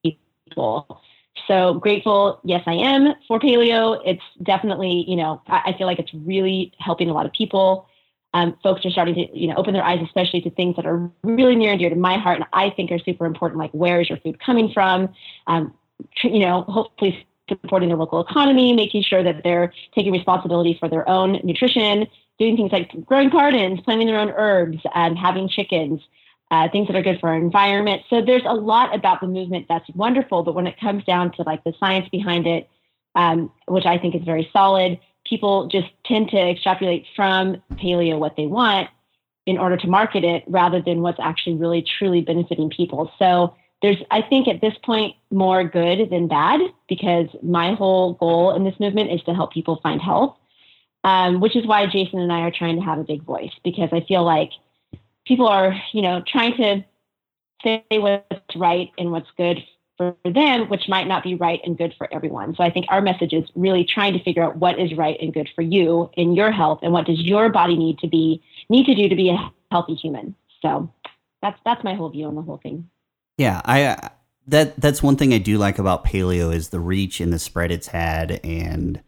people. 0.03 1.01
So 1.47 1.73
grateful, 1.75 2.39
yes, 2.43 2.61
I 2.67 2.73
am 2.73 3.13
for 3.27 3.39
paleo. 3.39 3.99
It's 4.05 4.21
definitely, 4.43 5.05
you 5.07 5.15
know, 5.15 5.41
I, 5.47 5.61
I 5.73 5.77
feel 5.77 5.87
like 5.87 5.97
it's 5.97 6.13
really 6.13 6.73
helping 6.77 7.09
a 7.09 7.13
lot 7.13 7.25
of 7.25 7.31
people. 7.33 7.88
Um, 8.33 8.55
folks 8.61 8.85
are 8.85 8.91
starting 8.91 9.15
to, 9.15 9.25
you 9.37 9.47
know, 9.47 9.55
open 9.55 9.73
their 9.73 9.83
eyes, 9.83 9.99
especially 10.05 10.41
to 10.41 10.51
things 10.51 10.75
that 10.75 10.85
are 10.85 11.09
really 11.23 11.55
near 11.55 11.71
and 11.71 11.79
dear 11.79 11.89
to 11.89 11.95
my 11.95 12.17
heart, 12.17 12.37
and 12.37 12.45
I 12.53 12.69
think 12.69 12.91
are 12.91 12.99
super 12.99 13.25
important, 13.25 13.57
like 13.59 13.71
where 13.71 14.01
is 14.01 14.09
your 14.09 14.19
food 14.19 14.39
coming 14.39 14.71
from? 14.71 15.09
Um, 15.47 15.73
you 16.23 16.39
know, 16.39 16.61
hopefully 16.61 17.25
supporting 17.49 17.89
their 17.89 17.97
local 17.97 18.21
economy, 18.21 18.73
making 18.73 19.01
sure 19.01 19.23
that 19.23 19.41
they're 19.43 19.73
taking 19.95 20.11
responsibility 20.11 20.77
for 20.79 20.87
their 20.87 21.09
own 21.09 21.39
nutrition, 21.43 22.05
doing 22.37 22.55
things 22.55 22.71
like 22.71 22.91
growing 23.05 23.29
gardens, 23.29 23.79
planting 23.81 24.05
their 24.05 24.19
own 24.19 24.29
herbs, 24.37 24.77
and 24.93 25.17
having 25.17 25.49
chickens. 25.49 25.99
uh, 26.51 26.67
things 26.69 26.87
that 26.87 26.95
are 26.95 27.01
good 27.01 27.19
for 27.19 27.29
our 27.29 27.35
environment. 27.35 28.01
So 28.09 28.21
there's 28.21 28.43
a 28.45 28.53
lot 28.53 28.95
about 28.95 29.21
the 29.21 29.27
movement 29.27 29.67
that's 29.69 29.87
wonderful, 29.91 30.43
but 30.43 30.55
when 30.55 30.67
it 30.67 30.79
comes 30.79 31.03
down 31.03 31.31
to 31.33 31.43
like 31.43 31.63
the 31.63 31.73
science 31.79 32.09
behind 32.09 32.47
it, 32.47 32.69
um, 33.15 33.51
which 33.67 33.85
I 33.85 33.97
think 33.97 34.15
is 34.15 34.23
very 34.23 34.49
solid, 34.51 34.99
people 35.29 35.67
just 35.67 35.87
tend 36.05 36.29
to 36.29 36.37
extrapolate 36.37 37.05
from 37.15 37.61
paleo 37.73 38.17
what 38.17 38.35
they 38.35 38.47
want 38.47 38.89
in 39.45 39.57
order 39.57 39.77
to 39.77 39.87
market 39.87 40.23
it 40.23 40.43
rather 40.47 40.81
than 40.81 41.01
what's 41.01 41.19
actually 41.19 41.55
really 41.55 41.85
truly 41.97 42.21
benefiting 42.21 42.69
people. 42.69 43.11
So 43.19 43.55
there's, 43.81 43.97
I 44.11 44.21
think 44.21 44.47
at 44.47 44.61
this 44.61 44.73
point, 44.83 45.15
more 45.31 45.63
good 45.63 46.09
than 46.09 46.27
bad 46.27 46.59
because 46.87 47.27
my 47.41 47.73
whole 47.75 48.13
goal 48.13 48.55
in 48.55 48.63
this 48.63 48.79
movement 48.79 49.11
is 49.11 49.21
to 49.23 49.33
help 49.33 49.53
people 49.53 49.79
find 49.81 50.01
health, 50.01 50.35
um, 51.03 51.39
which 51.39 51.55
is 51.55 51.65
why 51.65 51.85
Jason 51.85 52.19
and 52.19 52.31
I 52.31 52.41
are 52.41 52.51
trying 52.51 52.75
to 52.75 52.81
have 52.81 52.99
a 52.99 53.03
big 53.03 53.23
voice 53.23 53.51
because 53.63 53.89
I 53.91 54.01
feel 54.01 54.23
like 54.23 54.51
people 55.25 55.47
are, 55.47 55.73
you 55.93 56.01
know, 56.01 56.21
trying 56.27 56.57
to 56.57 56.83
say 57.63 57.83
what's 57.91 58.55
right 58.55 58.91
and 58.97 59.11
what's 59.11 59.29
good 59.37 59.63
for 59.99 60.15
them, 60.23 60.69
which 60.69 60.87
might 60.87 61.07
not 61.07 61.23
be 61.23 61.35
right 61.35 61.59
and 61.65 61.77
good 61.77 61.93
for 61.97 62.07
everyone. 62.13 62.55
So 62.55 62.63
I 62.63 62.71
think 62.71 62.85
our 62.87 63.01
message 63.01 63.33
is 63.33 63.43
really 63.53 63.83
trying 63.83 64.13
to 64.13 64.23
figure 64.23 64.41
out 64.41 64.55
what 64.55 64.79
is 64.79 64.95
right 64.95 65.17
and 65.21 65.33
good 65.33 65.49
for 65.53 65.61
you 65.61 66.09
in 66.13 66.35
your 66.35 66.51
health 66.51 66.79
and 66.81 66.93
what 66.93 67.05
does 67.05 67.19
your 67.21 67.49
body 67.49 67.75
need 67.75 67.99
to 67.99 68.07
be 68.07 68.41
need 68.69 68.85
to 68.85 68.95
do 68.95 69.09
to 69.09 69.15
be 69.15 69.29
a 69.29 69.51
healthy 69.71 69.95
human. 69.95 70.35
So 70.61 70.89
that's 71.41 71.59
that's 71.65 71.83
my 71.83 71.95
whole 71.95 72.09
view 72.09 72.27
on 72.27 72.35
the 72.35 72.41
whole 72.41 72.61
thing. 72.63 72.89
Yeah, 73.37 73.61
I 73.65 74.09
that 74.47 74.79
that's 74.79 75.03
one 75.03 75.17
thing 75.17 75.33
I 75.33 75.37
do 75.37 75.57
like 75.57 75.79
about 75.79 76.05
paleo 76.05 76.55
is 76.55 76.69
the 76.69 76.79
reach 76.79 77.19
and 77.19 77.33
the 77.33 77.39
spread 77.39 77.69
it's 77.69 77.87
had 77.87 78.39
and 78.41 79.01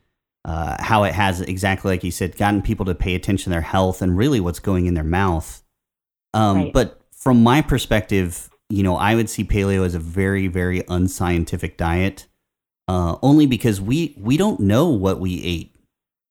uh, 0.44 0.76
how 0.78 1.06
it 1.06 1.14
has 1.14 1.40
exactly 1.40 1.90
like 1.90 2.04
you 2.04 2.12
said 2.12 2.36
gotten 2.36 2.62
people 2.62 2.86
to 2.88 2.96
pay 2.96 3.16
attention 3.16 3.46
to 3.46 3.50
their 3.52 3.62
health 3.62 4.02
and 4.02 4.18
really 4.18 4.42
what's 4.42 4.60
going 4.60 4.88
in 4.88 4.94
their 4.94 5.06
mouth. 5.06 5.64
Um, 6.34 6.58
right. 6.58 6.74
But 6.74 7.02
from 7.14 7.44
my 7.44 7.62
perspective, 7.62 8.50
you 8.72 8.84
know, 8.84 8.96
I 8.96 9.16
would 9.16 9.30
see 9.30 9.44
paleo 9.44 9.86
as 9.86 9.96
a 9.96 10.00
very, 10.00 10.48
very 10.48 10.84
unscientific 10.88 11.78
diet, 11.78 12.28
uh, 12.88 13.18
only 13.22 13.46
because 13.46 13.82
we 13.82 14.16
we 14.18 14.38
don't 14.38 14.60
know 14.60 14.90
what 14.90 15.20
we 15.20 15.44
ate, 15.44 15.76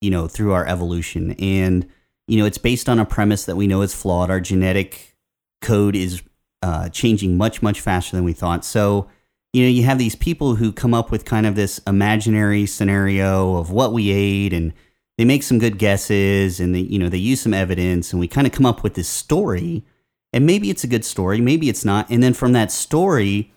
you 0.01 0.11
know, 0.11 0.27
through 0.27 0.53
our 0.53 0.67
evolution, 0.67 1.33
and 1.33 1.87
you 2.27 2.39
know, 2.39 2.47
it's 2.47 2.59
based 2.59 2.89
on 2.89 2.99
a 2.99 3.05
premise 3.05 3.45
that 3.45 3.57
we 3.57 3.67
know 3.67 3.83
is 3.83 3.95
flawed. 3.95 4.31
Our 4.31 4.41
genetic 4.41 5.17
code 5.61 5.97
is 5.97 6.23
uh, 6.63 6.89
changing 6.89 7.37
much, 7.37 7.61
much 7.61 7.81
faster 7.81 8.17
than 8.17 8.25
we 8.25 8.33
thought. 8.33 8.65
So, 8.65 9.09
you 9.53 9.65
know, 9.65 9.69
you 9.69 9.83
have 9.83 9.99
these 9.99 10.15
people 10.15 10.55
who 10.55 10.73
come 10.73 10.95
up 10.95 11.11
with 11.11 11.25
kind 11.25 11.45
of 11.45 11.57
this 11.57 11.79
imaginary 11.87 12.67
scenario 12.67 13.57
of 13.57 13.71
what 13.71 13.93
we 13.93 14.11
ate, 14.11 14.53
and 14.53 14.73
they 15.19 15.25
make 15.25 15.43
some 15.43 15.59
good 15.59 15.79
guesses, 15.79 16.61
and 16.61 16.75
they, 16.75 16.81
you 16.81 16.99
know, 16.99 17.09
they 17.09 17.19
use 17.19 17.41
some 17.41 17.53
evidence, 17.55 18.13
and 18.13 18.21
we 18.21 18.29
kind 18.29 18.47
of 18.47 18.53
come 18.53 18.67
up 18.67 18.83
with 18.83 18.95
this 18.95 19.09
story 19.09 19.85
and 20.33 20.47
maybe 20.47 20.71
it's 20.71 20.85
a 20.85 20.89
good 20.89 21.05
story, 21.05 21.41
maybe 21.41 21.69
it's 21.69 21.85
not. 21.85 22.09
And 22.11 22.23
then 22.23 22.35
from 22.35 22.53
that 22.53 22.71
story, 22.71 23.53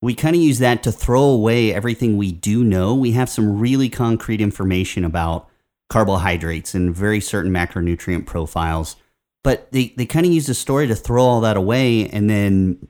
we 0.00 0.14
kind 0.14 0.36
of 0.36 0.42
use 0.42 0.58
that 0.58 0.82
to 0.82 0.92
throw 0.92 1.22
away 1.22 1.72
everything 1.72 2.16
we 2.16 2.30
do 2.30 2.62
know. 2.62 2.94
We 2.94 3.12
have 3.12 3.30
some 3.30 3.58
really 3.58 3.88
concrete 3.88 4.40
information 4.40 5.04
about 5.04 5.48
carbohydrates 5.88 6.74
and 6.74 6.94
very 6.94 7.20
certain 7.20 7.52
macronutrient 7.52 8.26
profiles. 8.26 8.96
But 9.42 9.72
they, 9.72 9.94
they 9.96 10.06
kind 10.06 10.26
of 10.26 10.32
use 10.32 10.46
the 10.46 10.54
story 10.54 10.86
to 10.86 10.94
throw 10.94 11.22
all 11.22 11.40
that 11.42 11.56
away 11.56 12.08
and 12.08 12.28
then, 12.28 12.86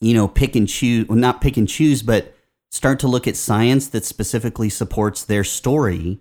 you 0.00 0.14
know, 0.14 0.28
pick 0.28 0.56
and 0.56 0.68
choose, 0.68 1.08
well, 1.08 1.18
not 1.18 1.40
pick 1.40 1.56
and 1.56 1.68
choose, 1.68 2.02
but 2.02 2.34
start 2.70 3.00
to 3.00 3.08
look 3.08 3.26
at 3.26 3.36
science 3.36 3.88
that 3.88 4.04
specifically 4.04 4.68
supports 4.68 5.24
their 5.24 5.44
story. 5.44 6.20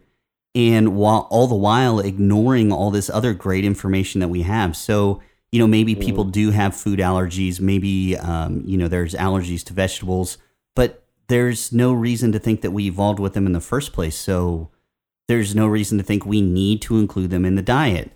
And 0.53 0.95
while 0.95 1.27
all 1.29 1.47
the 1.47 1.55
while 1.55 1.99
ignoring 1.99 2.71
all 2.71 2.91
this 2.91 3.09
other 3.09 3.33
great 3.33 3.65
information 3.65 4.21
that 4.21 4.29
we 4.29 4.43
have. 4.43 4.75
So, 4.75 5.21
you 5.51 5.59
know, 5.59 5.67
maybe 5.67 5.95
people 5.95 6.25
do 6.25 6.51
have 6.51 6.75
food 6.75 6.99
allergies. 6.99 7.61
Maybe, 7.61 8.17
um, 8.17 8.63
you 8.65 8.77
know, 8.77 8.87
there's 8.87 9.13
allergies 9.13 9.63
to 9.65 9.73
vegetables, 9.73 10.37
but 10.75 11.05
there's 11.27 11.71
no 11.71 11.93
reason 11.93 12.31
to 12.33 12.39
think 12.39 12.61
that 12.61 12.71
we 12.71 12.87
evolved 12.87 13.19
with 13.19 13.33
them 13.33 13.45
in 13.45 13.53
the 13.53 13.61
first 13.61 13.93
place. 13.93 14.15
So 14.15 14.69
there's 15.27 15.55
no 15.55 15.65
reason 15.65 15.97
to 15.97 16.03
think 16.03 16.25
we 16.25 16.41
need 16.41 16.81
to 16.83 16.99
include 16.99 17.31
them 17.31 17.45
in 17.45 17.55
the 17.55 17.61
diet. 17.61 18.11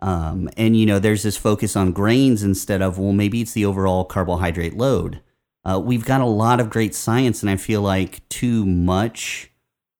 Um, 0.00 0.50
and, 0.56 0.76
you 0.76 0.84
know, 0.84 0.98
there's 0.98 1.22
this 1.22 1.36
focus 1.36 1.76
on 1.76 1.92
grains 1.92 2.42
instead 2.42 2.82
of, 2.82 2.98
well, 2.98 3.12
maybe 3.12 3.40
it's 3.40 3.52
the 3.52 3.64
overall 3.64 4.04
carbohydrate 4.04 4.76
load. 4.76 5.20
Uh, 5.64 5.80
we've 5.82 6.04
got 6.04 6.20
a 6.20 6.26
lot 6.26 6.60
of 6.60 6.70
great 6.70 6.94
science, 6.94 7.40
and 7.40 7.48
I 7.48 7.56
feel 7.56 7.80
like 7.82 8.28
too 8.28 8.66
much 8.66 9.50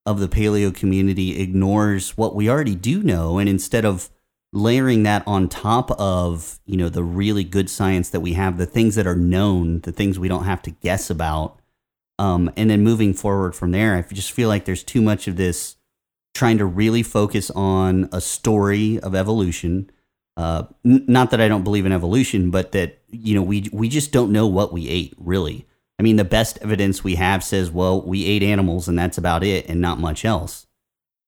of 0.04 0.18
the 0.18 0.28
paleo 0.28 0.74
community 0.74 1.40
ignores 1.40 2.16
what 2.16 2.34
we 2.34 2.50
already 2.50 2.74
do 2.74 3.02
know. 3.02 3.38
And 3.38 3.48
instead 3.48 3.84
of 3.84 4.10
layering 4.52 5.02
that 5.02 5.22
on 5.26 5.48
top 5.48 5.90
of 5.92 6.60
you 6.66 6.76
know 6.76 6.88
the 6.88 7.04
really 7.04 7.44
good 7.44 7.70
science 7.70 8.10
that 8.10 8.20
we 8.20 8.34
have 8.34 8.58
the 8.58 8.66
things 8.66 8.94
that 8.94 9.06
are 9.06 9.16
known 9.16 9.80
the 9.80 9.92
things 9.92 10.18
we 10.18 10.28
don't 10.28 10.44
have 10.44 10.62
to 10.62 10.70
guess 10.70 11.10
about 11.10 11.58
um, 12.18 12.50
and 12.56 12.68
then 12.68 12.82
moving 12.82 13.14
forward 13.14 13.54
from 13.54 13.70
there 13.70 13.96
i 13.96 14.02
just 14.14 14.32
feel 14.32 14.48
like 14.48 14.64
there's 14.64 14.84
too 14.84 15.00
much 15.00 15.26
of 15.26 15.36
this 15.36 15.76
trying 16.34 16.58
to 16.58 16.66
really 16.66 17.02
focus 17.02 17.50
on 17.52 18.08
a 18.12 18.20
story 18.20 19.00
of 19.00 19.14
evolution 19.14 19.90
uh, 20.36 20.64
n- 20.84 21.04
not 21.08 21.30
that 21.30 21.40
i 21.40 21.48
don't 21.48 21.64
believe 21.64 21.86
in 21.86 21.92
evolution 21.92 22.50
but 22.50 22.72
that 22.72 23.02
you 23.12 23.34
know 23.34 23.42
we 23.42 23.68
we 23.72 23.88
just 23.88 24.10
don't 24.10 24.32
know 24.32 24.46
what 24.46 24.72
we 24.72 24.88
ate 24.88 25.14
really. 25.18 25.66
I 25.98 26.02
mean 26.02 26.16
the 26.16 26.24
best 26.24 26.58
evidence 26.62 27.04
we 27.04 27.14
have 27.14 27.44
says 27.44 27.70
well 27.70 28.02
we 28.02 28.24
ate 28.24 28.42
animals 28.42 28.88
and 28.88 28.98
that's 28.98 29.18
about 29.18 29.44
it 29.44 29.68
and 29.68 29.80
not 29.80 30.00
much 30.00 30.24
else. 30.24 30.66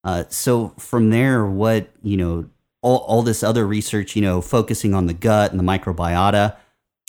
Uh, 0.03 0.25
so 0.29 0.71
from 0.79 1.11
there 1.11 1.47
what 1.47 1.91
you 2.03 2.17
know 2.17 2.51
all, 2.85 2.99
all 2.99 3.23
this 3.23 3.43
other 3.43 3.67
research, 3.67 4.15
you 4.15 4.21
know, 4.21 4.43
focusing 4.43 4.93
on 4.93 5.07
the 5.07 5.15
gut 5.15 5.51
and 5.51 5.59
the 5.59 5.65
microbiota. 5.65 6.55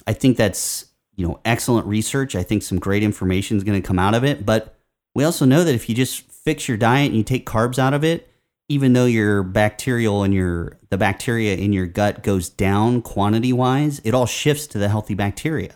I 0.07 0.13
think 0.13 0.37
that's, 0.37 0.85
you 1.17 1.27
know, 1.27 1.41
excellent 1.43 1.85
research. 1.85 2.33
I 2.33 2.43
think 2.43 2.63
some 2.63 2.79
great 2.79 3.03
information 3.03 3.57
is 3.57 3.65
going 3.65 3.79
to 3.79 3.85
come 3.85 3.99
out 3.99 4.13
of 4.13 4.23
it. 4.23 4.45
But 4.45 4.79
we 5.13 5.25
also 5.25 5.43
know 5.43 5.65
that 5.65 5.75
if 5.75 5.89
you 5.89 5.93
just 5.95 6.31
fix 6.31 6.69
your 6.69 6.77
diet 6.77 7.07
and 7.07 7.17
you 7.17 7.23
take 7.23 7.45
carbs 7.45 7.77
out 7.77 7.93
of 7.93 8.05
it, 8.05 8.31
even 8.69 8.93
though 8.93 9.05
your 9.05 9.43
bacterial 9.43 10.23
and 10.23 10.33
your 10.33 10.79
the 10.89 10.97
bacteria 10.97 11.55
in 11.57 11.73
your 11.73 11.87
gut 11.87 12.23
goes 12.23 12.47
down 12.47 13.01
quantity 13.01 13.51
wise, 13.51 13.99
it 14.05 14.13
all 14.13 14.25
shifts 14.25 14.67
to 14.67 14.77
the 14.77 14.87
healthy 14.87 15.13
bacteria. 15.13 15.75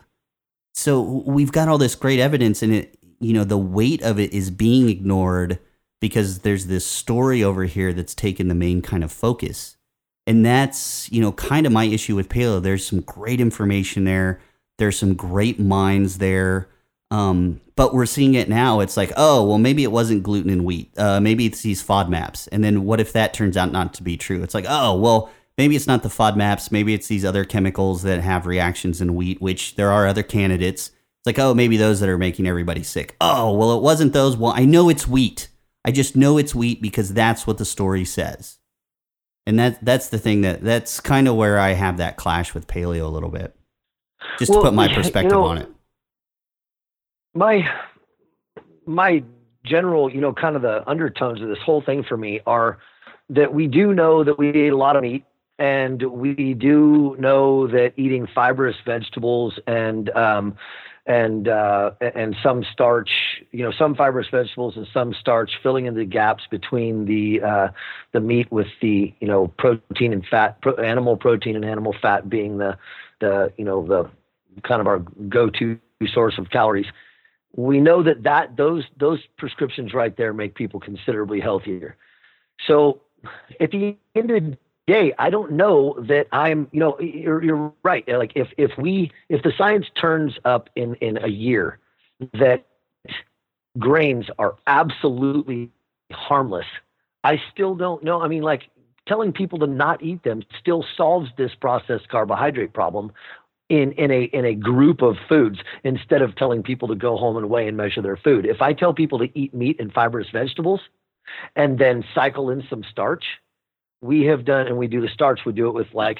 So 0.73 1.01
we've 1.01 1.51
got 1.51 1.67
all 1.67 1.77
this 1.77 1.95
great 1.95 2.21
evidence 2.21 2.63
and 2.63 2.73
it, 2.73 2.97
you 3.19 3.33
know, 3.33 3.43
the 3.43 3.57
weight 3.57 4.01
of 4.01 4.17
it 4.17 4.31
is 4.31 4.49
being 4.49 4.87
ignored 4.87 5.59
because 5.99 6.39
there's 6.39 6.67
this 6.67 6.85
story 6.85 7.43
over 7.43 7.65
here 7.65 7.91
that's 7.91 8.15
taken 8.15 8.47
the 8.47 8.55
main 8.55 8.81
kind 8.81 9.03
of 9.03 9.11
focus. 9.11 9.75
And 10.29 10.45
that's, 10.45 11.11
you 11.11 11.21
know, 11.21 11.31
kind 11.31 11.65
of 11.65 11.71
my 11.71 11.85
issue 11.85 12.15
with 12.15 12.29
paleo. 12.29 12.61
There's 12.61 12.85
some 12.85 13.01
great 13.01 13.41
information 13.41 14.03
there. 14.03 14.39
There's 14.77 14.95
some 14.99 15.15
great 15.15 15.59
minds 15.59 16.19
there. 16.19 16.69
Um, 17.09 17.61
but 17.75 17.95
we're 17.95 18.05
seeing 18.05 18.35
it 18.35 18.47
now. 18.47 18.79
It's 18.79 18.95
like, 18.95 19.11
oh, 19.17 19.43
well, 19.43 19.57
maybe 19.57 19.83
it 19.83 19.91
wasn't 19.91 20.21
gluten 20.21 20.51
and 20.51 20.63
wheat. 20.63 20.91
Uh, 20.95 21.19
maybe 21.19 21.47
it's 21.47 21.63
these 21.63 21.83
FODMAPs. 21.83 22.47
And 22.51 22.63
then 22.63 22.85
what 22.85 22.99
if 22.99 23.11
that 23.13 23.33
turns 23.33 23.57
out 23.57 23.71
not 23.71 23.91
to 23.95 24.03
be 24.03 24.17
true? 24.17 24.43
It's 24.43 24.53
like, 24.53 24.67
oh, 24.69 24.95
well, 24.99 25.31
maybe 25.57 25.75
it's 25.75 25.87
not 25.87 26.03
the 26.03 26.09
FODMAPs. 26.09 26.71
Maybe 26.71 26.93
it's 26.93 27.07
these 27.07 27.25
other 27.25 27.43
chemicals 27.43 28.03
that 28.03 28.21
have 28.21 28.45
reactions 28.45 29.01
in 29.01 29.15
wheat, 29.15 29.41
which 29.41 29.77
there 29.77 29.91
are 29.91 30.05
other 30.05 30.21
candidates. 30.21 30.89
It's 30.89 31.25
like, 31.25 31.39
oh, 31.39 31.55
maybe 31.55 31.75
those 31.75 32.01
that 32.01 32.09
are 32.09 32.19
making 32.19 32.45
everybody 32.45 32.83
sick. 32.83 33.15
Oh, 33.19 33.51
well, 33.51 33.75
it 33.75 33.81
wasn't 33.81 34.13
those. 34.13 34.37
Well, 34.37 34.53
I 34.55 34.65
know 34.65 34.89
it's 34.89 35.07
wheat. 35.07 35.47
I 35.83 35.89
just 35.91 36.15
know 36.15 36.37
it's 36.37 36.53
wheat 36.53 36.83
because 36.83 37.15
that's 37.15 37.47
what 37.47 37.57
the 37.57 37.65
story 37.65 38.05
says 38.05 38.59
and 39.49 39.57
that 39.57 39.83
that's 39.83 40.09
the 40.09 40.19
thing 40.19 40.41
that 40.41 40.61
that's 40.61 40.99
kind 40.99 41.27
of 41.27 41.35
where 41.35 41.57
I 41.57 41.69
have 41.69 41.97
that 41.97 42.17
clash 42.17 42.53
with 42.53 42.67
paleo 42.67 43.01
a 43.01 43.07
little 43.07 43.29
bit. 43.29 43.55
Just 44.37 44.51
well, 44.51 44.61
to 44.61 44.67
put 44.67 44.75
my 44.75 44.93
perspective 44.93 45.31
you 45.31 45.37
know, 45.37 45.43
on 45.43 45.57
it. 45.57 45.69
My 47.33 47.67
my 48.85 49.23
general, 49.65 50.13
you 50.13 50.21
know, 50.21 50.33
kind 50.33 50.55
of 50.55 50.61
the 50.61 50.87
undertones 50.87 51.41
of 51.41 51.47
this 51.47 51.57
whole 51.65 51.81
thing 51.81 52.03
for 52.07 52.15
me 52.15 52.41
are 52.45 52.77
that 53.31 53.51
we 53.51 53.65
do 53.65 53.91
know 53.91 54.23
that 54.23 54.37
we 54.37 54.49
ate 54.49 54.71
a 54.71 54.77
lot 54.77 54.95
of 54.95 55.01
meat 55.01 55.25
and 55.57 56.03
we 56.03 56.53
do 56.53 57.15
know 57.17 57.67
that 57.67 57.93
eating 57.97 58.27
fibrous 58.35 58.75
vegetables 58.85 59.59
and 59.65 60.11
um, 60.11 60.55
and 61.09 61.47
uh, 61.47 61.91
and 61.99 62.35
some 62.43 62.63
starch, 62.71 63.09
you 63.51 63.63
know, 63.63 63.71
some 63.71 63.95
fibrous 63.95 64.27
vegetables 64.29 64.77
and 64.77 64.87
some 64.93 65.13
starch, 65.19 65.51
filling 65.63 65.87
in 65.87 65.95
the 65.95 66.05
gaps 66.05 66.43
between 66.51 67.05
the 67.05 67.41
uh, 67.41 67.67
the 68.13 68.19
meat 68.19 68.49
with 68.51 68.67
the 68.79 69.11
you 69.19 69.27
know 69.27 69.47
protein 69.57 70.13
and 70.13 70.23
fat, 70.27 70.61
pro- 70.61 70.75
animal 70.75 71.17
protein 71.17 71.55
and 71.55 71.65
animal 71.65 71.95
fat 71.99 72.29
being 72.29 72.59
the 72.59 72.77
the 73.19 73.51
you 73.57 73.65
know 73.65 73.85
the 73.85 74.07
kind 74.61 74.81
of 74.81 74.87
our 74.87 74.99
go-to 75.27 75.79
source 76.13 76.37
of 76.37 76.51
calories. 76.51 76.85
We 77.55 77.79
know 77.79 78.03
that 78.03 78.21
that 78.23 78.55
those 78.55 78.83
those 78.99 79.19
prescriptions 79.39 79.95
right 79.95 80.15
there 80.15 80.31
make 80.31 80.53
people 80.53 80.79
considerably 80.79 81.39
healthier. 81.39 81.97
So 82.67 83.01
at 83.59 83.71
the 83.71 83.97
end 84.13 84.29
of 84.29 84.43
the 84.43 84.57
day, 84.93 85.05
I 85.25 85.29
don't 85.35 85.51
know 85.61 85.77
that 86.11 86.25
I'm, 86.43 86.59
you 86.75 86.81
know, 86.83 86.93
you're, 87.25 87.41
you're 87.47 87.73
right. 87.91 88.03
Uh, 88.07 88.17
like 88.23 88.33
if, 88.43 88.49
if 88.57 88.71
we, 88.85 89.11
if 89.35 89.39
the 89.47 89.53
science 89.59 89.87
turns 90.03 90.33
up 90.53 90.63
in, 90.81 90.89
in 91.07 91.13
a 91.29 91.31
year 91.47 91.65
that 92.43 92.59
grains 93.87 94.25
are 94.43 94.53
absolutely 94.65 95.61
harmless, 96.27 96.69
I 97.31 97.33
still 97.51 97.75
don't 97.83 98.01
know. 98.07 98.17
I 98.25 98.27
mean, 98.33 98.45
like 98.53 98.63
telling 99.11 99.31
people 99.41 99.57
to 99.59 99.67
not 99.67 99.97
eat 100.09 100.21
them 100.23 100.39
still 100.61 100.83
solves 100.99 101.29
this 101.41 101.53
processed 101.65 102.07
carbohydrate 102.09 102.73
problem. 102.81 103.11
in 103.69 103.91
in 104.03 104.09
a 104.11 104.23
in 104.39 104.45
a 104.45 104.55
group 104.55 105.01
of 105.01 105.15
foods 105.27 105.59
instead 105.83 106.21
of 106.25 106.35
telling 106.35 106.61
people 106.63 106.87
to 106.87 106.95
go 106.95 107.17
home 107.23 107.37
and 107.37 107.47
weigh 107.49 107.67
and 107.67 107.77
measure 107.77 108.01
their 108.01 108.17
food. 108.17 108.45
If 108.45 108.61
I 108.61 108.73
tell 108.73 108.93
people 108.93 109.19
to 109.19 109.27
eat 109.41 109.53
meat 109.53 109.77
and 109.79 109.93
fibrous 109.93 110.29
vegetables 110.31 110.81
and 111.55 111.77
then 111.77 112.03
cycle 112.15 112.49
in 112.49 112.63
some 112.69 112.83
starch, 112.91 113.25
we 114.01 114.25
have 114.25 114.45
done 114.45 114.67
and 114.67 114.77
we 114.77 114.87
do 114.87 115.01
the 115.01 115.09
starch, 115.09 115.41
we 115.45 115.53
do 115.53 115.67
it 115.67 115.73
with 115.73 115.87
like 115.93 116.19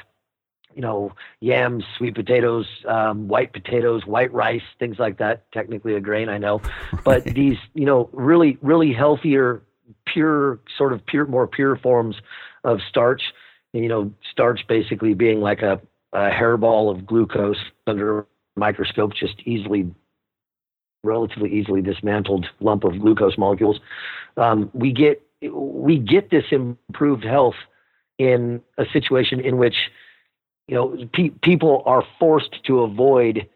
you 0.75 0.81
know, 0.81 1.11
yams, 1.41 1.83
sweet 1.97 2.15
potatoes, 2.15 2.67
um, 2.87 3.27
white 3.27 3.51
potatoes, 3.53 4.05
white 4.05 4.31
rice, 4.31 4.61
things 4.77 4.97
like 4.99 5.17
that. 5.17 5.51
Technically 5.51 5.95
a 5.95 5.99
grain, 5.99 6.29
I 6.29 6.37
know, 6.37 6.61
but 7.03 7.23
these, 7.25 7.57
you 7.73 7.85
know, 7.85 8.09
really, 8.13 8.57
really 8.61 8.93
healthier, 8.93 9.63
pure, 10.05 10.59
sort 10.77 10.93
of 10.93 11.05
pure, 11.05 11.25
more 11.25 11.47
pure 11.47 11.75
forms 11.75 12.15
of 12.63 12.79
starch. 12.87 13.21
You 13.73 13.87
know, 13.87 14.11
starch 14.31 14.61
basically 14.67 15.13
being 15.13 15.41
like 15.41 15.61
a 15.61 15.81
a 16.13 16.29
hairball 16.29 16.95
of 16.95 17.05
glucose 17.05 17.59
under 17.85 18.19
a 18.19 18.25
microscope, 18.55 19.13
just 19.13 19.39
easily, 19.45 19.93
relatively 21.03 21.51
easily 21.51 21.81
dismantled 21.81 22.47
lump 22.59 22.83
of 22.83 22.99
glucose 22.99 23.37
molecules. 23.37 23.79
Um, 24.37 24.71
we 24.73 24.91
get 24.91 25.21
we 25.41 25.97
get 25.97 26.29
this 26.29 26.45
improved 26.51 27.23
health 27.23 27.55
in 28.17 28.61
a 28.77 28.85
situation 28.91 29.39
in 29.39 29.57
which 29.57 29.75
you 30.67 30.75
know 30.75 30.97
pe- 31.13 31.29
people 31.41 31.83
are 31.85 32.03
forced 32.19 32.63
to 32.65 32.81
avoid 32.81 33.47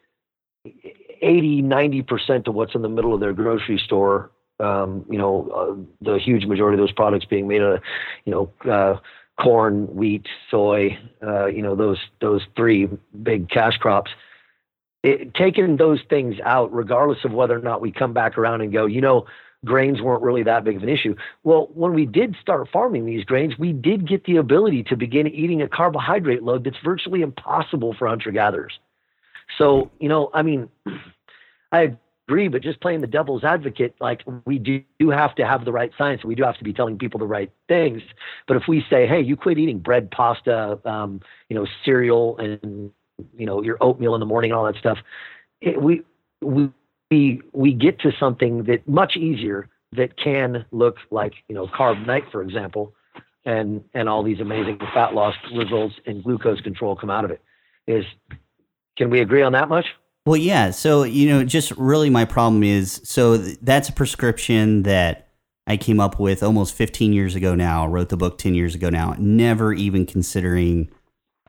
80 1.22 1.62
90% 1.62 2.48
of 2.48 2.56
what's 2.56 2.76
in 2.76 2.82
the 2.82 2.90
middle 2.90 3.14
of 3.14 3.20
their 3.20 3.34
grocery 3.34 3.78
store 3.78 4.32
um, 4.60 5.06
you 5.10 5.18
know 5.18 5.50
uh, 5.50 6.06
the 6.06 6.20
huge 6.20 6.46
majority 6.46 6.76
of 6.76 6.80
those 6.80 6.94
products 6.94 7.26
being 7.26 7.48
made 7.48 7.62
of 7.62 7.82
you 8.26 8.32
know 8.32 8.72
uh, 8.72 8.98
corn, 9.40 9.88
wheat, 9.96 10.28
soy, 10.50 10.98
uh, 11.26 11.48
you 11.48 11.62
know, 11.62 11.76
those 11.76 11.98
those 12.22 12.42
three 12.56 12.88
big 13.22 13.50
cash 13.50 13.78
crops. 13.78 14.12
It, 15.04 15.34
taking 15.34 15.78
those 15.78 16.00
things 16.10 16.36
out, 16.46 16.74
regardless 16.74 17.26
of 17.26 17.32
whether 17.32 17.58
or 17.58 17.62
not 17.62 17.82
we 17.82 17.92
come 17.92 18.14
back 18.14 18.38
around 18.38 18.62
and 18.62 18.72
go, 18.72 18.86
you 18.86 19.02
know, 19.02 19.26
grains 19.66 20.02
weren't 20.02 20.22
really 20.22 20.44
that 20.44 20.64
big 20.64 20.78
of 20.78 20.84
an 20.84 20.90
issue. 20.90 21.16
Well, 21.44 21.70
when 21.74 21.94
we 21.94 22.06
did 22.06 22.36
start 22.42 22.68
farming 22.72 23.06
these 23.06 23.24
grains, 23.24 23.58
we 23.58 23.74
did 23.74 24.08
get 24.08 24.26
the 24.26 24.38
ability 24.38 24.84
to 24.84 24.96
begin 24.96 25.28
eating 25.28 25.62
a 25.62 25.68
carbohydrate 25.68 26.44
load 26.44 26.64
that's 26.64 26.78
virtually 26.84 27.22
impossible 27.22 27.96
for 27.98 28.08
hunter 28.08 28.32
gatherers. 28.32 28.80
So, 29.58 29.92
you 30.00 30.10
know, 30.10 30.30
I 30.34 30.42
mean, 30.42 30.70
I 31.72 31.96
agree, 32.28 32.48
but 32.48 32.62
just 32.62 32.80
playing 32.82 33.02
the 33.02 33.08
devil's 33.08 33.44
advocate, 33.44 33.96
like 34.00 34.22
we 34.46 34.60
do 34.60 34.84
do 35.00 35.10
have 35.10 35.36
to 35.36 35.46
have 35.46 35.66
the 35.66 35.72
right 35.72 35.92
science. 35.98 36.24
We 36.24 36.36
do 36.36 36.44
have 36.44 36.58
to 36.58 36.64
be 36.64 36.74
telling 36.74 36.98
people 36.98 37.20
the 37.20 37.26
right 37.26 37.52
things. 37.68 38.02
But 38.48 38.58
if 38.58 38.64
we 38.68 38.86
say, 38.90 39.08
hey, 39.08 39.22
you 39.22 39.36
quit 39.36 39.58
eating 39.58 39.80
bread, 39.80 40.12
pasta, 40.12 40.80
um, 40.86 41.22
you 41.50 41.56
know, 41.56 41.66
cereal, 41.84 42.38
and 42.38 42.92
you 43.38 43.46
know 43.46 43.62
your 43.62 43.78
oatmeal 43.82 44.14
in 44.16 44.20
the 44.20 44.26
morning, 44.26 44.52
all 44.52 44.66
that 44.66 44.76
stuff, 44.76 44.98
it, 45.62 45.82
we 45.82 46.04
we 46.42 46.70
we 47.14 47.42
we 47.54 47.74
get 47.74 48.00
to 48.00 48.12
something 48.20 48.64
that 48.64 48.88
much 48.88 49.16
easier 49.16 49.70
that 49.92 50.18
can 50.18 50.66
look 50.72 50.98
like 51.12 51.34
you 51.48 51.54
know 51.54 51.68
Carb 51.68 52.06
Nite, 52.08 52.32
for 52.32 52.42
example, 52.42 52.94
and 53.46 53.84
and 53.94 54.10
all 54.10 54.24
these 54.24 54.40
amazing 54.40 54.80
fat 54.94 55.14
loss 55.14 55.36
results 55.56 55.96
and 56.08 56.24
glucose 56.24 56.62
control 56.62 56.96
come 56.96 57.12
out 57.12 57.24
of 57.24 57.32
it. 57.32 57.42
Is 57.86 58.06
can 58.98 59.12
we 59.12 59.22
agree 59.22 59.44
on 59.44 59.52
that 59.54 59.70
much? 59.70 59.86
Well, 60.26 60.38
yeah. 60.38 60.72
So, 60.72 61.04
you 61.04 61.28
know, 61.28 61.44
just 61.44 61.72
really 61.72 62.10
my 62.10 62.26
problem 62.26 62.64
is 62.64 63.02
so 63.04 63.38
that's 63.38 63.90
a 63.90 63.94
prescription 63.94 64.84
that 64.84 65.28
I 65.68 65.78
came 65.78 66.00
up 66.00 66.20
with 66.20 66.42
almost 66.42 66.74
15 66.74 67.14
years 67.14 67.36
ago 67.36 67.56
now, 67.56 67.88
wrote 67.88 68.10
the 68.10 68.18
book 68.18 68.38
10 68.38 68.54
years 68.54 68.74
ago 68.74 68.90
now, 68.90 69.16
never 69.20 69.74
even 69.74 70.06
considering, 70.06 70.90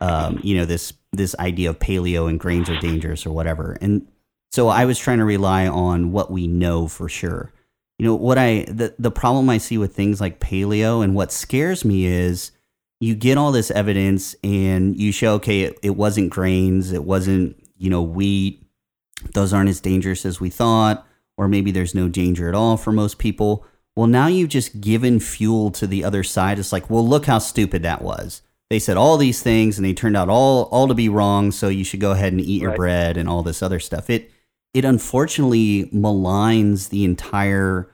um, 0.01 0.41
you 0.43 0.57
know, 0.57 0.65
this, 0.65 0.93
this 1.13 1.35
idea 1.39 1.71
of 1.71 1.79
paleo 1.79 2.29
and 2.29 2.39
grains 2.39 2.69
are 2.69 2.79
dangerous 2.79 3.25
or 3.27 3.33
whatever. 3.33 3.77
And 3.81 4.07
so 4.55 4.69
I 4.69 4.85
was 4.85 5.01
trying 5.01 5.19
to 5.19 5.25
rely 5.25 5.67
on 5.67 6.13
what 6.13 6.31
we 6.31 6.47
know 6.47 6.87
for 6.87 7.09
sure. 7.09 7.53
You 7.99 8.07
know, 8.07 8.15
what 8.15 8.39
I, 8.39 8.65
the, 8.69 8.95
the 9.01 9.11
problem 9.11 9.51
I 9.51 9.59
see 9.59 9.79
with 9.79 9.97
things 9.97 10.21
like 10.21 10.39
paleo 10.39 11.03
and 11.03 11.13
what 11.17 11.33
scares 11.33 11.85
me 11.85 12.07
is 12.07 12.53
you 13.01 13.17
get 13.17 13.37
all 13.37 13.51
this 13.51 13.73
evidence 13.73 14.37
and 14.45 14.97
you 14.97 15.11
show, 15.11 15.35
okay, 15.35 15.63
it, 15.63 15.81
it 15.83 15.97
wasn't 15.97 16.31
grains, 16.31 16.93
it 16.93 17.03
wasn't, 17.03 17.57
you 17.77 17.91
know, 17.91 18.03
wheat, 18.03 18.65
those 19.33 19.53
aren't 19.53 19.71
as 19.71 19.81
dangerous 19.81 20.25
as 20.25 20.39
we 20.39 20.51
thought, 20.51 21.05
or 21.37 21.49
maybe 21.49 21.73
there's 21.73 21.97
no 21.97 22.09
danger 22.09 22.49
at 22.49 22.55
all 22.55 22.77
for 22.77 22.93
most 22.93 23.19
people. 23.19 23.67
Well, 23.97 24.07
now 24.07 24.29
you've 24.29 24.51
just 24.51 24.81
given 24.81 25.19
fuel 25.19 25.73
to 25.73 25.89
the 25.89 26.05
other 26.05 26.23
side. 26.23 26.61
It's 26.61 26.73
like, 26.73 26.89
well, 26.89 27.05
look 27.05 27.27
how 27.27 27.41
stupid 27.41 27.83
that 27.83 28.03
was. 28.03 28.41
They 28.71 28.79
said 28.79 28.97
all 28.97 29.17
these 29.17 29.43
things 29.43 29.79
and 29.79 29.85
they 29.85 29.95
turned 29.95 30.17
out 30.17 30.29
all 30.29 30.65
all 30.67 30.87
to 30.87 30.95
be 30.95 31.09
wrong, 31.09 31.51
so 31.51 31.67
you 31.67 31.83
should 31.83 31.99
go 31.99 32.13
ahead 32.13 32.33
and 32.33 32.41
eat 32.41 32.63
your 32.63 32.77
bread 32.77 33.17
and 33.17 33.29
all 33.29 33.43
this 33.43 33.61
other 33.61 33.81
stuff. 33.81 34.09
It 34.09 34.31
it 34.75 34.85
unfortunately 34.85 35.87
maligns 35.87 36.91
the 36.91 37.05
entire 37.05 37.91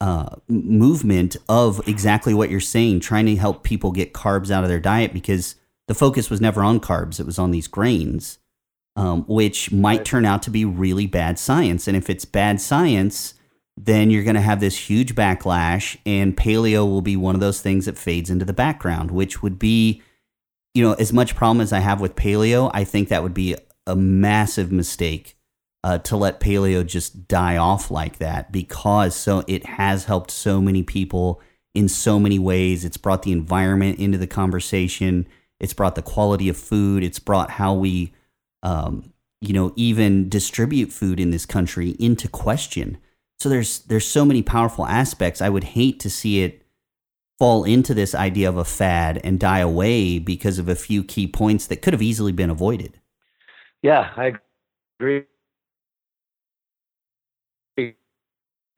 uh, 0.00 0.36
movement 0.48 1.36
of 1.48 1.80
exactly 1.88 2.32
what 2.32 2.50
you're 2.50 2.60
saying, 2.60 3.00
trying 3.00 3.26
to 3.26 3.36
help 3.36 3.64
people 3.64 3.90
get 3.90 4.12
carbs 4.12 4.50
out 4.50 4.62
of 4.62 4.70
their 4.70 4.80
diet 4.80 5.12
because 5.12 5.56
the 5.88 5.94
focus 5.94 6.30
was 6.30 6.40
never 6.40 6.62
on 6.62 6.78
carbs; 6.78 7.18
it 7.18 7.26
was 7.26 7.38
on 7.38 7.50
these 7.50 7.66
grains 7.66 8.38
um, 8.96 9.24
which 9.26 9.72
might 9.72 10.04
turn 10.04 10.24
out 10.24 10.42
to 10.42 10.50
be 10.50 10.64
really 10.64 11.06
bad 11.06 11.38
science. 11.38 11.86
And 11.86 11.96
if 11.96 12.10
it's 12.10 12.24
bad 12.24 12.60
science, 12.60 13.34
then 13.76 14.10
you're 14.10 14.24
going 14.24 14.34
to 14.34 14.40
have 14.40 14.60
this 14.60 14.90
huge 14.90 15.14
backlash, 15.14 15.96
and 16.04 16.36
paleo 16.36 16.86
will 16.86 17.00
be 17.00 17.16
one 17.16 17.34
of 17.34 17.40
those 17.40 17.62
things 17.62 17.86
that 17.86 17.96
fades 17.96 18.28
into 18.28 18.44
the 18.44 18.52
background, 18.52 19.10
which 19.10 19.42
would 19.42 19.58
be, 19.58 20.02
you 20.74 20.82
know, 20.82 20.92
as 20.94 21.12
much 21.12 21.34
problem 21.34 21.60
as 21.60 21.72
I 21.72 21.78
have 21.78 22.00
with 22.00 22.14
paleo, 22.14 22.70
I 22.74 22.84
think 22.84 23.08
that 23.08 23.22
would 23.22 23.34
be 23.34 23.56
a 23.86 23.96
massive 23.96 24.70
mistake 24.70 25.36
uh, 25.82 25.98
to 25.98 26.16
let 26.16 26.40
paleo 26.40 26.86
just 26.86 27.28
die 27.28 27.56
off 27.56 27.90
like 27.90 28.18
that 28.18 28.52
because 28.52 29.14
so 29.16 29.42
it 29.46 29.64
has 29.64 30.04
helped 30.04 30.30
so 30.30 30.60
many 30.60 30.82
people 30.82 31.40
in 31.74 31.88
so 31.88 32.18
many 32.18 32.38
ways. 32.38 32.84
It's 32.84 32.96
brought 32.96 33.22
the 33.22 33.32
environment 33.32 33.98
into 33.98 34.18
the 34.18 34.26
conversation. 34.26 35.26
It's 35.58 35.72
brought 35.74 35.94
the 35.94 36.02
quality 36.02 36.48
of 36.48 36.56
food. 36.56 37.02
It's 37.02 37.18
brought 37.18 37.50
how 37.50 37.74
we 37.74 38.12
um, 38.62 39.12
you 39.40 39.54
know, 39.54 39.72
even 39.76 40.28
distribute 40.28 40.92
food 40.92 41.18
in 41.18 41.30
this 41.30 41.46
country 41.46 41.90
into 41.98 42.28
question. 42.28 42.98
So 43.38 43.48
there's 43.48 43.80
there's 43.80 44.06
so 44.06 44.24
many 44.24 44.42
powerful 44.42 44.86
aspects. 44.86 45.40
I 45.40 45.48
would 45.48 45.64
hate 45.64 45.98
to 46.00 46.10
see 46.10 46.42
it 46.42 46.62
fall 47.38 47.64
into 47.64 47.94
this 47.94 48.14
idea 48.14 48.50
of 48.50 48.58
a 48.58 48.66
fad 48.66 49.18
and 49.24 49.40
die 49.40 49.60
away 49.60 50.18
because 50.18 50.58
of 50.58 50.68
a 50.68 50.74
few 50.74 51.02
key 51.02 51.26
points 51.26 51.66
that 51.66 51.80
could 51.80 51.94
have 51.94 52.02
easily 52.02 52.32
been 52.32 52.50
avoided. 52.50 53.00
Yeah, 53.82 54.10
I 54.14 54.34
agree. 54.98 55.24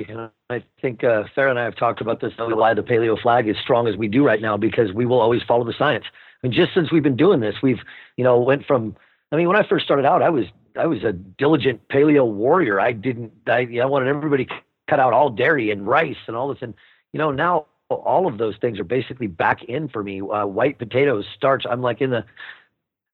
And 0.08 0.30
I 0.50 0.62
think 0.80 1.04
uh, 1.04 1.24
Sarah 1.34 1.50
and 1.50 1.58
I 1.58 1.64
have 1.64 1.76
talked 1.76 2.00
about 2.00 2.20
this. 2.20 2.32
Why 2.38 2.74
the 2.74 2.82
paleo 2.82 3.20
flag 3.20 3.48
is 3.48 3.56
strong 3.62 3.86
as 3.88 3.96
we 3.96 4.08
do 4.08 4.24
right 4.24 4.40
now 4.40 4.56
because 4.56 4.92
we 4.92 5.06
will 5.06 5.20
always 5.20 5.42
follow 5.42 5.64
the 5.64 5.74
science. 5.76 6.04
And 6.42 6.52
just 6.52 6.74
since 6.74 6.90
we've 6.90 7.02
been 7.02 7.16
doing 7.16 7.40
this, 7.40 7.56
we've 7.62 7.80
you 8.16 8.24
know 8.24 8.38
went 8.38 8.66
from 8.66 8.96
I 9.32 9.36
mean, 9.36 9.48
when 9.48 9.56
I 9.56 9.66
first 9.66 9.84
started 9.84 10.04
out, 10.04 10.22
I 10.22 10.28
was 10.28 10.44
I 10.78 10.86
was 10.86 11.02
a 11.02 11.12
diligent 11.12 11.88
paleo 11.88 12.30
warrior. 12.30 12.78
I 12.78 12.92
didn't 12.92 13.32
I, 13.46 13.66
I 13.82 13.86
wanted 13.86 14.08
everybody 14.08 14.46
cut 14.88 15.00
out 15.00 15.14
all 15.14 15.30
dairy 15.30 15.70
and 15.70 15.86
rice 15.86 16.16
and 16.26 16.36
all 16.36 16.48
this, 16.48 16.58
and 16.60 16.74
you 17.12 17.18
know 17.18 17.30
now 17.30 17.66
all 17.88 18.26
of 18.26 18.38
those 18.38 18.56
things 18.60 18.78
are 18.78 18.84
basically 18.84 19.26
back 19.26 19.64
in 19.64 19.88
for 19.88 20.02
me. 20.02 20.20
Uh, 20.20 20.46
white 20.46 20.78
potatoes, 20.78 21.24
starch. 21.34 21.64
I'm 21.68 21.80
like 21.80 22.00
in 22.00 22.10
the 22.10 22.24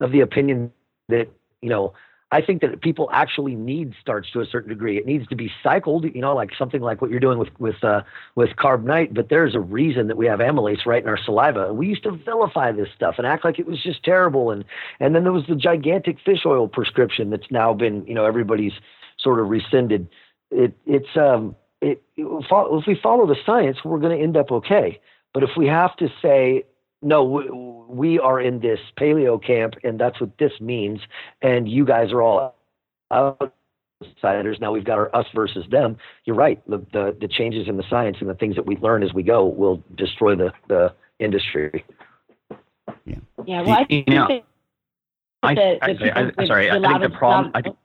of 0.01 0.11
the 0.11 0.20
opinion 0.20 0.72
that 1.09 1.29
you 1.62 1.68
know 1.68 1.94
I 2.31 2.43
think 2.43 2.61
that 2.61 2.83
people 2.83 3.09
actually 3.11 3.55
need 3.55 3.95
starch 4.01 4.33
to 4.35 4.41
a 4.41 4.47
certain 4.47 4.69
degree. 4.69 4.99
It 4.99 5.07
needs 5.07 5.27
to 5.29 5.37
be 5.37 5.51
cycled, 5.62 6.05
you 6.05 6.21
know, 6.21 6.35
like 6.35 6.51
something 6.59 6.83
like 6.83 7.01
what 7.01 7.11
you're 7.11 7.21
doing 7.21 7.38
with 7.38 7.49
with 7.59 7.83
uh, 7.83 8.03
with 8.35 8.51
Carb 8.51 8.85
Nite. 8.85 9.14
But 9.14 9.31
there's 9.31 9.55
a 9.55 9.61
reason 9.61 10.09
that 10.09 10.19
we 10.19 10.27
have 10.27 10.41
amylase 10.41 10.85
right 10.85 11.03
in 11.03 11.09
our 11.09 11.17
saliva. 11.17 11.73
We 11.73 11.87
used 11.87 12.03
to 12.03 12.11
vilify 12.11 12.73
this 12.73 12.88
stuff 12.95 13.14
and 13.17 13.27
act 13.27 13.45
like 13.45 13.59
it 13.59 13.67
was 13.67 13.83
just 13.83 14.05
terrible. 14.05 14.51
And 14.51 14.64
and 15.01 15.14
then 15.14 15.23
there 15.23 15.33
was 15.33 15.47
the 15.49 15.57
gigantic 15.57 16.19
fish 16.23 16.45
oil 16.45 16.69
prescription 16.69 17.31
that's 17.31 17.51
now 17.51 17.73
been, 17.73 18.07
you 18.07 18.14
know, 18.14 18.27
everybody's 18.27 18.75
sort 19.19 19.41
of 19.41 19.49
rescinded. 19.49 20.09
It 20.51 20.77
it's 20.85 21.17
um 21.17 21.57
it, 21.81 22.03
it 22.17 22.25
if 22.27 22.87
we 22.87 22.95
follow 23.03 23.27
the 23.27 23.37
science, 23.47 23.79
we're 23.85 24.01
going 24.01 24.17
to 24.17 24.23
end 24.23 24.37
up 24.37 24.53
okay. 24.53 25.01
But 25.33 25.45
if 25.45 25.51
we 25.57 25.67
have 25.67 25.97
to 25.97 26.09
say 26.21 26.64
no, 27.03 27.25
we, 27.25 27.49
we 27.89 28.19
are 28.19 28.41
in 28.41 28.61
this 28.61 28.81
paleo 28.99 29.43
camp, 29.45 29.75
and 29.85 29.99
that's 29.99 30.21
what 30.21 30.37
this 30.39 30.53
means. 30.61 31.01
And 31.43 31.69
you 31.69 31.85
guys 31.85 32.13
are 32.13 32.23
all 32.23 32.57
outsiders. 33.13 34.59
Now 34.61 34.73
we've 34.73 34.85
got 34.85 34.99
our 34.99 35.15
us 35.15 35.27
versus 35.35 35.65
them. 35.71 35.97
You're 36.25 36.37
right. 36.37 36.63
The, 36.69 36.79
the, 36.93 37.17
the 37.21 37.29
changes 37.29 37.69
in 37.69 37.77
the 37.77 37.85
science 37.89 38.19
and 38.21 38.29
the 38.29 38.35
things 38.35 38.57
that 38.57 38.67
we 38.67 38.77
learn 38.77 39.03
as 39.03 39.13
we 39.15 39.23
go 39.23 39.47
will 39.47 39.83
destroy 39.97 40.35
the 40.35 40.53
the 40.69 40.95
industry. 41.19 41.85
Yeah. 43.05 43.17
Yeah. 43.47 43.63
Well, 43.63 43.79
I 43.79 43.85
think. 43.85 44.09
You 44.09 44.15
know, 44.15 44.43
I, 45.43 45.53
I, 45.53 45.79
I, 45.83 46.33
I, 46.37 46.47
sorry. 46.47 46.71
I 46.71 46.81
think 46.81 47.03
the 47.03 47.17
problem. 47.17 47.53
I 47.55 47.63
think, 47.63 47.77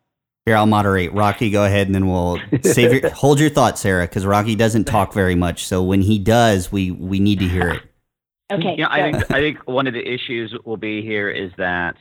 here, 0.45 0.57
I'll 0.57 0.65
moderate. 0.65 1.13
Rocky, 1.13 1.51
go 1.51 1.63
ahead, 1.63 1.87
and 1.87 1.95
then 1.95 2.07
we'll 2.07 2.37
save 2.63 2.91
your 2.91 3.09
hold 3.13 3.39
your 3.39 3.49
thoughts, 3.49 3.79
Sarah, 3.79 4.05
because 4.05 4.25
Rocky 4.25 4.55
doesn't 4.55 4.85
talk 4.85 5.13
very 5.13 5.35
much. 5.35 5.65
So 5.65 5.81
when 5.81 6.01
he 6.01 6.19
does, 6.19 6.71
we 6.71 6.91
we 6.91 7.19
need 7.19 7.39
to 7.39 7.47
hear 7.47 7.69
it. 7.69 7.81
Okay. 8.51 8.75
Yeah, 8.77 8.87
I 8.89 9.11
think 9.11 9.31
I 9.31 9.39
think 9.39 9.67
one 9.67 9.87
of 9.87 9.93
the 9.93 10.05
issues 10.05 10.55
will 10.65 10.77
be 10.77 11.01
here 11.01 11.29
is 11.29 11.51
that 11.57 11.95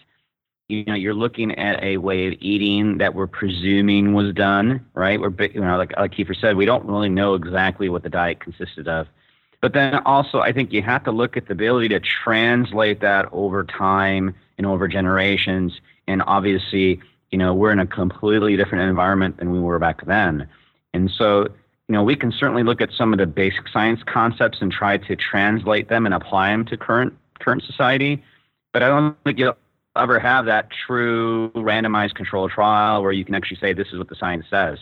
you 0.69 0.85
know 0.85 0.95
you're 0.95 1.15
looking 1.15 1.53
at 1.59 1.83
a 1.83 1.99
way 1.99 2.27
of 2.27 2.35
eating 2.41 2.99
that 2.99 3.15
we're 3.15 3.27
presuming 3.27 4.13
was 4.13 4.35
done 4.35 4.85
right. 4.95 5.21
We're 5.21 5.33
you 5.47 5.61
know 5.61 5.77
like 5.79 5.97
like 5.97 6.13
Kiefer 6.13 6.39
said, 6.39 6.57
we 6.57 6.67
don't 6.67 6.85
really 6.85 7.09
know 7.09 7.35
exactly 7.35 7.89
what 7.89 8.03
the 8.03 8.11
diet 8.11 8.41
consisted 8.41 8.89
of. 8.89 9.07
But 9.63 9.75
then 9.75 9.95
also, 10.05 10.41
I 10.41 10.53
think 10.53 10.73
you 10.73 10.83
have 10.83 11.05
to 11.05 11.13
look 11.13 11.37
at 11.37 11.47
the 11.47 11.53
ability 11.53 11.89
to 11.91 12.01
translate 12.01 13.01
that 13.01 13.29
over 13.31 13.63
time 13.63 14.35
and 14.59 14.67
over 14.67 14.89
generations. 14.89 15.81
And 16.09 16.21
obviously, 16.27 17.01
you 17.31 17.39
know, 17.39 17.55
we're 17.55 17.71
in 17.71 17.79
a 17.79 17.87
completely 17.87 18.57
different 18.57 18.91
environment 18.91 19.37
than 19.37 19.53
we 19.53 19.61
were 19.61 19.79
back 19.79 20.05
then. 20.05 20.49
And 20.93 21.11
so, 21.17 21.47
you 21.93 21.99
know, 21.99 22.05
we 22.05 22.17
can 22.17 22.33
certainly 22.33 22.63
look 22.63 22.81
at 22.81 22.91
some 22.91 23.13
of 23.13 23.19
the 23.19 23.27
basic 23.27 23.69
science 23.69 24.01
concepts 24.07 24.63
and 24.63 24.73
try 24.73 24.97
to 24.97 25.15
translate 25.15 25.91
them 25.91 26.07
and 26.07 26.15
apply 26.15 26.49
them 26.49 26.65
to 26.65 26.77
current 26.79 27.13
current 27.39 27.63
society. 27.65 28.25
But 28.73 28.83
I 28.83 28.89
don't 28.89 29.15
think 29.25 29.39
you'll 29.39 29.59
ever 29.95 30.19
have 30.19 30.47
that 30.47 30.69
true 30.71 31.51
randomized 31.51 32.15
control 32.15 32.49
trial 32.49 33.03
where 33.03 33.13
you 33.13 33.27
can 33.27 33.35
actually 33.35 33.59
say 33.59 33.75
this 33.75 33.89
is 33.93 33.99
what 33.99 34.09
the 34.09 34.15
science 34.15 34.47
says. 34.49 34.79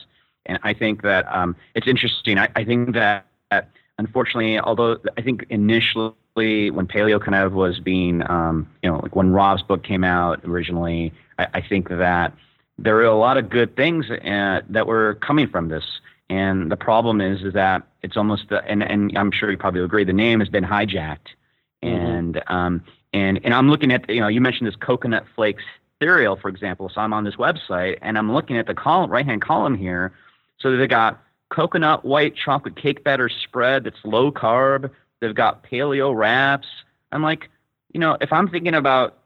And 0.46 0.60
I 0.62 0.72
think 0.72 1.02
that 1.02 1.26
um, 1.34 1.56
it's 1.74 1.88
interesting. 1.88 2.38
I, 2.38 2.48
I 2.54 2.64
think 2.64 2.94
that, 2.94 3.26
that 3.50 3.70
unfortunately, 3.98 4.60
although 4.60 4.98
I 5.18 5.22
think 5.22 5.46
initially 5.50 6.14
when 6.36 6.86
paleo 6.86 7.20
kind 7.20 7.34
of 7.34 7.54
was 7.54 7.80
being, 7.80 8.22
um, 8.30 8.70
you 8.84 8.88
know, 8.88 9.00
like 9.00 9.16
when 9.16 9.32
Robb's 9.32 9.64
book 9.64 9.82
came 9.82 10.04
out 10.04 10.44
originally, 10.44 11.12
I, 11.40 11.48
I 11.54 11.60
think 11.60 11.88
that 11.88 12.32
there 12.78 12.94
were 12.94 13.02
a 13.02 13.16
lot 13.16 13.36
of 13.36 13.50
good 13.50 13.74
things 13.74 14.08
uh, 14.08 14.60
that 14.68 14.86
were 14.86 15.14
coming 15.14 15.48
from 15.48 15.70
this. 15.70 15.84
And 16.30 16.70
the 16.70 16.76
problem 16.76 17.20
is, 17.20 17.42
is 17.42 17.54
that 17.54 17.82
it's 18.02 18.16
almost, 18.16 18.48
the, 18.50 18.64
and, 18.64 18.84
and 18.84 19.18
I'm 19.18 19.32
sure 19.32 19.50
you 19.50 19.58
probably 19.58 19.82
agree, 19.82 20.04
the 20.04 20.12
name 20.12 20.38
has 20.38 20.48
been 20.48 20.64
hijacked. 20.64 21.34
Mm-hmm. 21.82 21.88
And, 21.88 22.42
um, 22.46 22.84
and, 23.12 23.40
and 23.44 23.52
I'm 23.52 23.68
looking 23.68 23.90
at, 23.90 24.08
you 24.08 24.20
know, 24.20 24.28
you 24.28 24.40
mentioned 24.40 24.68
this 24.68 24.76
coconut 24.76 25.24
flakes 25.34 25.64
cereal, 26.00 26.36
for 26.36 26.48
example. 26.48 26.88
So 26.88 27.00
I'm 27.00 27.12
on 27.12 27.24
this 27.24 27.34
website 27.34 27.98
and 28.00 28.16
I'm 28.16 28.32
looking 28.32 28.56
at 28.56 28.68
the 28.68 28.74
column, 28.74 29.10
right 29.10 29.26
hand 29.26 29.42
column 29.42 29.76
here. 29.76 30.12
So 30.60 30.76
they 30.76 30.86
got 30.86 31.20
coconut 31.48 32.04
white 32.04 32.36
chocolate 32.36 32.76
cake 32.76 33.02
batter 33.02 33.28
spread 33.28 33.82
that's 33.82 33.98
low 34.04 34.30
carb. 34.30 34.88
They've 35.18 35.34
got 35.34 35.64
paleo 35.64 36.16
wraps. 36.16 36.68
I'm 37.10 37.24
like, 37.24 37.50
you 37.92 37.98
know, 37.98 38.16
if 38.20 38.32
I'm 38.32 38.48
thinking 38.48 38.74
about 38.74 39.18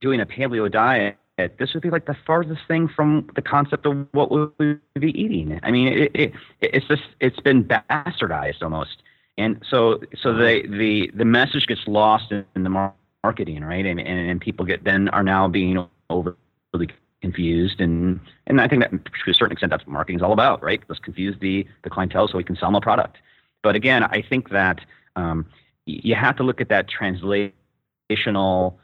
doing 0.00 0.20
a 0.20 0.26
paleo 0.26 0.68
diet, 0.68 1.16
this 1.36 1.72
would 1.74 1.82
be 1.82 1.90
like 1.90 2.06
the 2.06 2.16
farthest 2.26 2.62
thing 2.68 2.88
from 2.88 3.28
the 3.34 3.42
concept 3.42 3.86
of 3.86 4.06
what 4.12 4.30
we 4.30 4.40
would 4.58 4.80
be 4.98 5.18
eating. 5.18 5.58
I 5.62 5.70
mean, 5.70 5.88
it, 5.88 6.10
it, 6.14 6.32
it's 6.60 6.86
just 6.86 7.02
it's 7.20 7.40
been 7.40 7.64
bastardized 7.64 8.62
almost, 8.62 9.02
and 9.38 9.62
so 9.68 10.00
so 10.20 10.34
the 10.34 10.62
the 10.68 11.10
the 11.14 11.24
message 11.24 11.66
gets 11.66 11.86
lost 11.86 12.30
in, 12.30 12.44
in 12.54 12.64
the 12.64 12.90
marketing, 13.24 13.64
right? 13.64 13.86
And, 13.86 13.98
and 14.00 14.30
and 14.30 14.40
people 14.40 14.66
get 14.66 14.84
then 14.84 15.08
are 15.08 15.22
now 15.22 15.48
being 15.48 15.86
overly 16.10 16.88
confused 17.22 17.80
and 17.80 18.20
and 18.48 18.60
I 18.60 18.68
think 18.68 18.82
that 18.82 18.90
to 18.90 19.30
a 19.30 19.34
certain 19.34 19.52
extent 19.52 19.70
that's 19.70 19.86
what 19.86 19.92
marketing 19.92 20.16
is 20.16 20.22
all 20.22 20.32
about, 20.32 20.62
right? 20.62 20.82
Let's 20.88 21.00
confuse 21.00 21.36
the 21.40 21.66
the 21.82 21.90
clientele 21.90 22.28
so 22.28 22.36
we 22.36 22.44
can 22.44 22.56
sell 22.56 22.68
them 22.68 22.74
a 22.74 22.80
product. 22.80 23.18
But 23.62 23.76
again, 23.76 24.02
I 24.02 24.22
think 24.28 24.50
that 24.50 24.80
um, 25.16 25.46
you 25.86 26.14
have 26.14 26.36
to 26.36 26.42
look 26.42 26.60
at 26.60 26.68
that 26.68 26.88
translational 26.90 28.74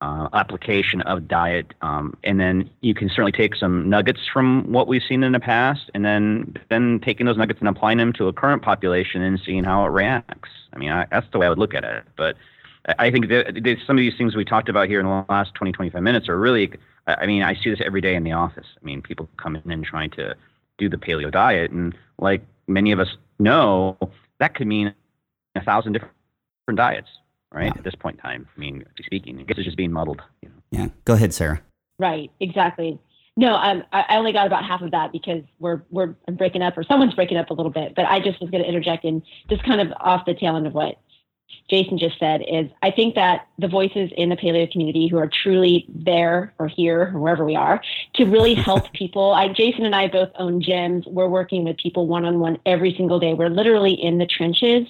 uh, 0.00 0.28
application 0.32 1.00
of 1.02 1.26
diet, 1.26 1.72
um, 1.80 2.16
and 2.22 2.38
then 2.38 2.68
you 2.80 2.94
can 2.94 3.08
certainly 3.08 3.32
take 3.32 3.54
some 3.54 3.88
nuggets 3.88 4.20
from 4.30 4.70
what 4.70 4.86
we've 4.86 5.02
seen 5.02 5.22
in 5.22 5.32
the 5.32 5.40
past, 5.40 5.90
and 5.94 6.04
then 6.04 6.54
then 6.68 7.00
taking 7.00 7.26
those 7.26 7.36
nuggets 7.36 7.60
and 7.60 7.68
applying 7.68 7.98
them 7.98 8.12
to 8.12 8.28
a 8.28 8.32
current 8.32 8.62
population 8.62 9.22
and 9.22 9.40
seeing 9.44 9.64
how 9.64 9.84
it 9.84 9.88
reacts. 9.88 10.50
I 10.72 10.78
mean, 10.78 10.90
I, 10.90 11.06
that's 11.10 11.26
the 11.32 11.38
way 11.38 11.46
I 11.46 11.48
would 11.48 11.58
look 11.58 11.74
at 11.74 11.84
it. 11.84 12.04
But 12.16 12.36
I 12.98 13.10
think 13.10 13.28
that 13.28 13.76
some 13.86 13.96
of 13.96 14.00
these 14.00 14.16
things 14.16 14.36
we 14.36 14.44
talked 14.44 14.68
about 14.68 14.88
here 14.88 15.00
in 15.00 15.06
the 15.06 15.24
last 15.28 15.54
20, 15.54 15.72
25 15.72 16.02
minutes 16.02 16.28
are 16.28 16.38
really 16.38 16.72
I 17.06 17.26
mean, 17.26 17.42
I 17.42 17.54
see 17.54 17.70
this 17.70 17.80
every 17.84 18.00
day 18.00 18.14
in 18.14 18.24
the 18.24 18.32
office. 18.32 18.66
I 18.80 18.84
mean, 18.84 19.00
people 19.00 19.28
come 19.36 19.56
in 19.56 19.70
and 19.70 19.84
trying 19.84 20.10
to 20.10 20.34
do 20.78 20.88
the 20.88 20.96
paleo 20.96 21.30
diet, 21.30 21.70
and 21.70 21.94
like 22.18 22.42
many 22.66 22.92
of 22.92 22.98
us 22.98 23.16
know, 23.38 23.96
that 24.38 24.54
could 24.54 24.66
mean 24.66 24.92
a 25.54 25.62
thousand 25.62 25.92
different 25.92 26.12
diets, 26.74 27.08
right? 27.52 27.66
Yeah. 27.66 27.78
At 27.78 27.84
this 27.84 27.94
point 27.94 28.16
in 28.16 28.22
time, 28.22 28.48
I 28.56 28.60
mean, 28.60 28.84
speaking, 29.04 29.38
I 29.38 29.42
guess 29.42 29.58
it's 29.58 29.66
just 29.66 29.76
being 29.76 29.92
muddled. 29.92 30.22
You 30.42 30.48
know? 30.48 30.54
Yeah. 30.70 30.88
Go 31.04 31.14
ahead, 31.14 31.34
Sarah. 31.34 31.60
Right. 31.98 32.30
Exactly. 32.40 32.98
No, 33.38 33.54
um, 33.54 33.84
I 33.92 34.16
only 34.16 34.32
got 34.32 34.46
about 34.46 34.64
half 34.64 34.80
of 34.80 34.92
that 34.92 35.12
because 35.12 35.42
we're 35.58 35.82
we're 35.90 36.14
breaking 36.32 36.62
up, 36.62 36.78
or 36.78 36.84
someone's 36.84 37.12
breaking 37.12 37.36
up 37.36 37.50
a 37.50 37.52
little 37.52 37.70
bit. 37.70 37.94
But 37.94 38.06
I 38.06 38.18
just 38.18 38.40
was 38.40 38.48
going 38.50 38.62
to 38.62 38.68
interject 38.68 39.04
and 39.04 39.22
just 39.50 39.62
kind 39.62 39.80
of 39.80 39.92
off 40.00 40.24
the 40.24 40.32
tail 40.32 40.56
end 40.56 40.66
of 40.66 40.72
what 40.72 40.98
Jason 41.68 41.98
just 41.98 42.18
said 42.18 42.42
is 42.48 42.70
I 42.82 42.90
think 42.90 43.14
that 43.14 43.46
the 43.58 43.68
voices 43.68 44.10
in 44.16 44.28
the 44.28 44.36
paleo 44.36 44.70
community 44.70 45.08
who 45.08 45.18
are 45.18 45.28
truly 45.28 45.84
there 45.88 46.54
or 46.58 46.68
here 46.68 47.12
or 47.14 47.20
wherever 47.20 47.44
we 47.44 47.56
are 47.56 47.82
to 48.14 48.24
really 48.24 48.54
help 48.68 48.92
people. 48.92 49.32
I 49.32 49.48
Jason 49.48 49.84
and 49.84 49.94
I 49.94 50.08
both 50.08 50.30
own 50.38 50.62
gyms. 50.62 51.06
We're 51.06 51.28
working 51.28 51.64
with 51.64 51.76
people 51.76 52.06
one 52.06 52.24
on 52.24 52.40
one 52.40 52.58
every 52.66 52.94
single 52.96 53.18
day. 53.18 53.34
We're 53.34 53.50
literally 53.50 53.92
in 53.92 54.18
the 54.18 54.26
trenches. 54.26 54.86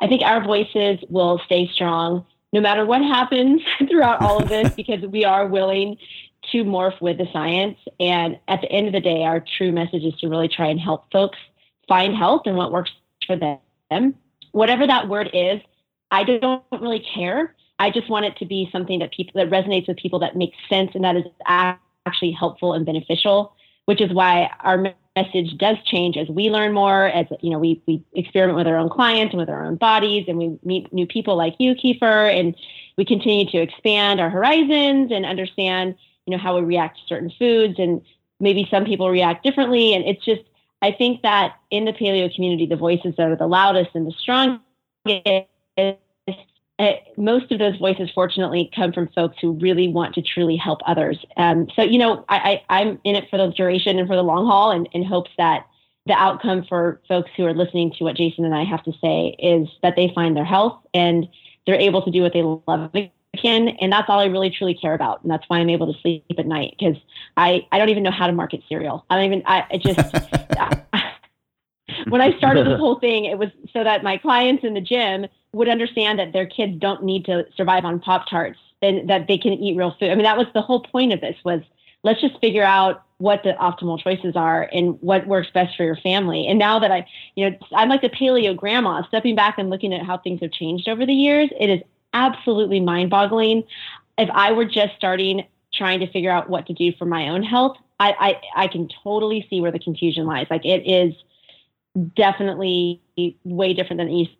I 0.00 0.06
think 0.08 0.22
our 0.22 0.42
voices 0.42 0.98
will 1.08 1.40
stay 1.46 1.70
strong 1.72 2.24
no 2.54 2.60
matter 2.60 2.86
what 2.86 3.02
happens 3.02 3.60
throughout 3.90 4.22
all 4.22 4.40
of 4.40 4.48
this 4.48 4.72
because 4.76 5.02
we 5.02 5.24
are 5.24 5.46
willing 5.46 5.98
to 6.52 6.64
morph 6.64 7.00
with 7.02 7.18
the 7.18 7.26
science. 7.32 7.78
And 7.98 8.38
at 8.48 8.60
the 8.60 8.70
end 8.70 8.86
of 8.86 8.92
the 8.92 9.00
day, 9.00 9.24
our 9.24 9.44
true 9.58 9.72
message 9.72 10.04
is 10.04 10.14
to 10.20 10.28
really 10.28 10.48
try 10.48 10.68
and 10.68 10.80
help 10.80 11.10
folks 11.10 11.38
find 11.88 12.16
health 12.16 12.42
and 12.46 12.56
what 12.56 12.72
works 12.72 12.92
for 13.26 13.36
them. 13.36 14.14
Whatever 14.52 14.86
that 14.86 15.08
word 15.08 15.30
is, 15.34 15.60
I 16.10 16.22
don't 16.22 16.62
really 16.70 17.04
care. 17.14 17.54
I 17.80 17.90
just 17.90 18.08
want 18.08 18.24
it 18.24 18.36
to 18.36 18.46
be 18.46 18.68
something 18.70 19.00
that 19.00 19.12
people 19.12 19.40
that 19.40 19.50
resonates 19.50 19.88
with 19.88 19.96
people 19.96 20.20
that 20.20 20.36
makes 20.36 20.56
sense 20.68 20.92
and 20.94 21.02
that 21.02 21.16
is 21.16 21.24
actually 21.46 22.30
helpful 22.30 22.72
and 22.72 22.86
beneficial. 22.86 23.52
Which 23.86 24.00
is 24.00 24.12
why 24.12 24.48
our 24.60 24.94
message 25.16 25.56
does 25.58 25.76
change 25.84 26.16
as 26.16 26.28
we 26.28 26.50
learn 26.50 26.72
more, 26.72 27.06
as 27.06 27.26
you 27.40 27.50
know, 27.50 27.58
we 27.58 27.80
we 27.86 28.02
experiment 28.14 28.56
with 28.56 28.66
our 28.66 28.76
own 28.76 28.88
clients 28.88 29.32
and 29.32 29.40
with 29.40 29.48
our 29.48 29.64
own 29.64 29.76
bodies, 29.76 30.24
and 30.28 30.38
we 30.38 30.58
meet 30.64 30.92
new 30.92 31.06
people 31.06 31.36
like 31.36 31.54
you, 31.58 31.74
Kiefer, 31.74 32.32
and 32.38 32.56
we 32.96 33.04
continue 33.04 33.48
to 33.50 33.58
expand 33.58 34.20
our 34.20 34.30
horizons 34.30 35.12
and 35.12 35.24
understand, 35.24 35.94
you 36.26 36.32
know, 36.32 36.38
how 36.38 36.56
we 36.56 36.62
react 36.62 36.98
to 36.98 37.06
certain 37.06 37.32
foods, 37.38 37.78
and 37.78 38.02
maybe 38.40 38.66
some 38.70 38.84
people 38.84 39.08
react 39.08 39.44
differently, 39.44 39.94
and 39.94 40.04
it's 40.04 40.24
just 40.24 40.42
I 40.82 40.92
think 40.92 41.22
that 41.22 41.56
in 41.70 41.84
the 41.86 41.92
paleo 41.92 42.34
community, 42.34 42.66
the 42.66 42.76
voices 42.76 43.14
that 43.16 43.28
are 43.28 43.36
the 43.36 43.46
loudest 43.46 43.90
and 43.94 44.06
the 44.06 44.12
strongest 44.12 44.60
most 47.16 47.52
of 47.52 47.58
those 47.58 47.76
voices, 47.76 48.10
fortunately, 48.14 48.70
come 48.74 48.92
from 48.92 49.08
folks 49.14 49.36
who 49.40 49.52
really 49.52 49.88
want 49.88 50.14
to 50.14 50.22
truly 50.22 50.56
help 50.56 50.80
others. 50.86 51.24
Um, 51.36 51.68
so, 51.76 51.82
you 51.82 51.98
know, 51.98 52.24
I, 52.28 52.62
I, 52.68 52.82
am 52.82 52.98
in 53.04 53.14
it 53.14 53.30
for 53.30 53.36
the 53.36 53.52
duration 53.52 53.98
and 53.98 54.08
for 54.08 54.16
the 54.16 54.24
long 54.24 54.46
haul, 54.46 54.72
and 54.72 54.88
in 54.92 55.04
hopes 55.04 55.30
that 55.38 55.66
the 56.06 56.14
outcome 56.14 56.64
for 56.68 57.00
folks 57.08 57.30
who 57.36 57.46
are 57.46 57.54
listening 57.54 57.92
to 57.92 58.04
what 58.04 58.16
Jason 58.16 58.44
and 58.44 58.54
I 58.54 58.64
have 58.64 58.82
to 58.84 58.92
say 59.00 59.36
is 59.38 59.68
that 59.82 59.94
they 59.96 60.12
find 60.14 60.36
their 60.36 60.44
health 60.44 60.78
and 60.92 61.28
they're 61.66 61.80
able 61.80 62.02
to 62.02 62.10
do 62.10 62.22
what 62.22 62.32
they 62.32 62.42
love 62.42 62.90
again. 62.94 63.68
And 63.80 63.90
that's 63.90 64.08
all 64.10 64.18
I 64.18 64.26
really 64.26 64.50
truly 64.50 64.74
care 64.74 64.94
about. 64.94 65.22
And 65.22 65.30
that's 65.30 65.44
why 65.48 65.58
I'm 65.58 65.70
able 65.70 65.92
to 65.92 65.98
sleep 66.00 66.24
at 66.36 66.46
night 66.46 66.74
because 66.78 66.96
I, 67.36 67.66
I 67.72 67.78
don't 67.78 67.88
even 67.88 68.02
know 68.02 68.10
how 68.10 68.26
to 68.26 68.34
market 68.34 68.62
cereal. 68.68 69.06
I 69.08 69.16
don't 69.16 69.24
even, 69.24 69.42
I, 69.46 69.64
I 69.70 69.78
just, 69.78 70.14
when 72.10 72.20
I 72.20 72.36
started 72.36 72.66
this 72.66 72.78
whole 72.78 72.98
thing, 73.00 73.24
it 73.24 73.38
was 73.38 73.48
so 73.72 73.82
that 73.82 74.02
my 74.02 74.18
clients 74.18 74.62
in 74.62 74.74
the 74.74 74.82
gym 74.82 75.26
would 75.54 75.68
understand 75.68 76.18
that 76.18 76.32
their 76.32 76.46
kids 76.46 76.76
don't 76.78 77.04
need 77.04 77.24
to 77.26 77.46
survive 77.56 77.84
on 77.84 78.00
Pop 78.00 78.28
Tarts 78.28 78.58
and 78.82 79.08
that 79.08 79.28
they 79.28 79.38
can 79.38 79.52
eat 79.52 79.76
real 79.76 79.94
food. 79.98 80.10
I 80.10 80.14
mean, 80.14 80.24
that 80.24 80.36
was 80.36 80.46
the 80.54 80.62
whole 80.62 80.80
point 80.80 81.12
of 81.12 81.20
this 81.20 81.36
was 81.44 81.60
let's 82.02 82.20
just 82.20 82.38
figure 82.40 82.64
out 82.64 83.04
what 83.18 83.42
the 83.44 83.52
optimal 83.52 83.98
choices 83.98 84.36
are 84.36 84.68
and 84.72 85.00
what 85.00 85.26
works 85.26 85.48
best 85.54 85.76
for 85.76 85.84
your 85.84 85.96
family. 85.96 86.46
And 86.46 86.58
now 86.58 86.78
that 86.78 86.90
I, 86.90 87.06
you 87.36 87.48
know, 87.48 87.56
I'm 87.72 87.88
like 87.88 88.02
the 88.02 88.10
paleo 88.10 88.54
grandma, 88.54 89.02
stepping 89.08 89.34
back 89.34 89.56
and 89.56 89.70
looking 89.70 89.94
at 89.94 90.04
how 90.04 90.18
things 90.18 90.40
have 90.42 90.52
changed 90.52 90.88
over 90.88 91.06
the 91.06 91.14
years, 91.14 91.48
it 91.58 91.70
is 91.70 91.80
absolutely 92.12 92.80
mind 92.80 93.10
boggling. 93.10 93.64
If 94.18 94.28
I 94.30 94.52
were 94.52 94.64
just 94.64 94.94
starting 94.96 95.46
trying 95.72 96.00
to 96.00 96.10
figure 96.10 96.30
out 96.30 96.50
what 96.50 96.66
to 96.66 96.74
do 96.74 96.92
for 96.98 97.04
my 97.04 97.28
own 97.28 97.42
health, 97.42 97.76
I, 97.98 98.40
I, 98.56 98.64
I 98.64 98.68
can 98.68 98.88
totally 99.02 99.46
see 99.48 99.60
where 99.60 99.72
the 99.72 99.78
confusion 99.78 100.26
lies. 100.26 100.46
Like 100.50 100.64
it 100.64 100.86
is 100.86 101.14
definitely 102.16 103.00
way 103.44 103.72
different 103.72 103.98
than 103.98 104.08
it 104.08 104.14
used 104.14 104.32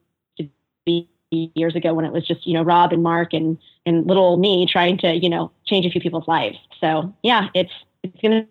years 1.55 1.74
ago 1.74 1.95
when 1.95 2.05
it 2.05 2.12
was 2.12 2.26
just 2.26 2.47
you 2.47 2.55
know 2.55 2.62
Robb 2.62 2.93
and 2.93 3.03
Mark 3.03 3.32
and 3.32 3.59
and 3.87 4.07
little 4.07 4.37
me 4.37 4.66
trying 4.70 4.99
to 4.99 5.14
you 5.14 5.28
know 5.28 5.51
change 5.66 5.87
a 5.87 5.91
few 5.91 6.01
people's 6.01 6.28
lives. 6.28 6.57
So 6.80 7.12
yeah, 7.22 7.49
it's 7.55 7.72
it's 8.03 8.20
gonna 8.20 8.47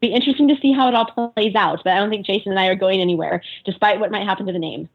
be 0.00 0.08
interesting 0.08 0.48
to 0.48 0.56
see 0.60 0.72
how 0.72 0.88
it 0.88 0.94
all 0.94 1.32
plays 1.34 1.54
out. 1.54 1.80
But 1.84 1.92
I 1.92 1.96
don't 1.96 2.10
think 2.10 2.26
Jason 2.26 2.52
and 2.52 2.60
I 2.60 2.66
are 2.66 2.74
going 2.74 3.00
anywhere, 3.00 3.42
despite 3.64 4.00
what 4.00 4.10
might 4.10 4.26
happen 4.26 4.46
to 4.46 4.52
the 4.52 4.58
name. 4.58 4.88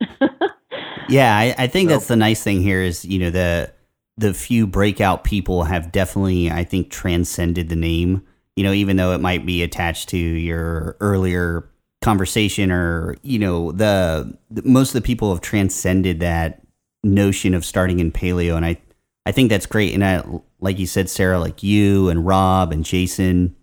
yeah, 1.09 1.37
I, 1.37 1.55
I 1.57 1.67
think 1.67 1.89
that's 1.89 2.07
the 2.07 2.15
nice 2.15 2.43
thing 2.43 2.61
here 2.61 2.81
is 2.81 3.05
you 3.05 3.19
know 3.19 3.29
the 3.29 3.71
the 4.17 4.33
few 4.33 4.67
breakout 4.67 5.23
people 5.23 5.63
have 5.63 5.91
definitely 5.91 6.51
I 6.51 6.63
think 6.63 6.89
transcended 6.89 7.69
the 7.69 7.75
name. 7.75 8.25
You 8.55 8.65
know, 8.65 8.73
even 8.73 8.97
though 8.97 9.13
it 9.13 9.21
might 9.21 9.45
be 9.45 9.63
attached 9.63 10.09
to 10.09 10.17
your 10.17 10.97
earlier 10.99 11.69
conversation 12.01 12.71
or 12.71 13.15
you 13.21 13.37
know 13.37 13.71
the, 13.71 14.35
the 14.49 14.63
most 14.63 14.89
of 14.89 14.93
the 15.01 15.05
people 15.05 15.31
have 15.31 15.41
transcended 15.41 16.19
that 16.19 16.60
notion 17.03 17.53
of 17.53 17.65
starting 17.65 17.99
in 17.99 18.11
paleo 18.11 18.55
and 18.55 18.65
I 18.65 18.77
I 19.25 19.31
think 19.31 19.49
that's 19.49 19.65
great. 19.65 19.93
And 19.93 20.03
I, 20.03 20.23
like 20.59 20.79
you 20.79 20.87
said, 20.87 21.09
Sarah, 21.09 21.39
like 21.39 21.61
you 21.63 22.09
and 22.09 22.25
Robb 22.25 22.71
and 22.71 22.83
Jason 22.83 23.55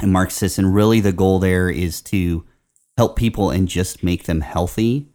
and 0.00 0.12
Mark 0.12 0.30
Sisson, 0.30 0.72
really 0.72 1.00
the 1.00 1.12
goal 1.12 1.38
there 1.38 1.70
is 1.70 2.00
to 2.02 2.44
help 2.96 3.16
people 3.16 3.50
and 3.50 3.68
just 3.68 4.02
make 4.02 4.24
them 4.24 4.40
healthy. 4.40 5.08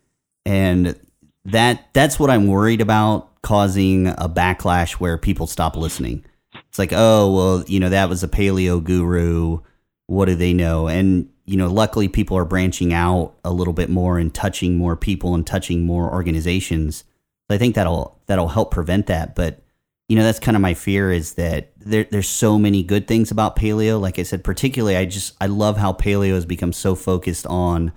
And 0.45 0.97
that 1.45 1.87
that's 1.93 2.19
what 2.19 2.29
I'm 2.29 2.47
worried 2.47 2.81
about 2.81 3.41
causing 3.41 4.07
a 4.07 4.29
backlash 4.29 4.93
where 4.93 5.17
people 5.17 5.47
stop 5.47 5.75
listening. 5.75 6.25
It's 6.69 6.79
like, 6.79 6.93
oh, 6.93 7.33
well, 7.33 7.63
you 7.67 7.79
know, 7.79 7.89
that 7.89 8.09
was 8.09 8.23
a 8.23 8.27
paleo 8.27 8.81
guru. 8.83 9.59
What 10.07 10.25
do 10.25 10.35
they 10.35 10.53
know? 10.53 10.87
And, 10.87 11.29
you 11.45 11.57
know, 11.57 11.67
luckily 11.67 12.07
people 12.07 12.37
are 12.37 12.45
branching 12.45 12.93
out 12.93 13.35
a 13.43 13.51
little 13.51 13.73
bit 13.73 13.89
more 13.89 14.17
and 14.17 14.33
touching 14.33 14.77
more 14.77 14.95
people 14.95 15.35
and 15.35 15.45
touching 15.45 15.85
more 15.85 16.11
organizations. 16.11 17.03
I 17.49 17.57
think 17.57 17.75
that'll 17.75 18.19
that'll 18.27 18.49
help 18.49 18.71
prevent 18.71 19.07
that. 19.07 19.35
But 19.35 19.61
you 20.09 20.15
know, 20.15 20.23
that's 20.23 20.39
kind 20.39 20.55
of 20.55 20.61
my 20.61 20.73
fear 20.73 21.11
is 21.11 21.33
that 21.33 21.71
there, 21.77 22.05
there's 22.05 22.29
so 22.29 22.57
many 22.57 22.81
good 22.81 23.07
things 23.07 23.29
about 23.29 23.57
paleo. 23.57 23.99
Like 23.99 24.19
I 24.19 24.23
said, 24.23 24.43
particularly, 24.43 24.95
I 24.95 25.05
just 25.05 25.35
I 25.41 25.47
love 25.47 25.77
how 25.77 25.93
paleo 25.93 26.33
has 26.33 26.45
become 26.45 26.73
so 26.73 26.95
focused 26.95 27.45
on 27.47 27.91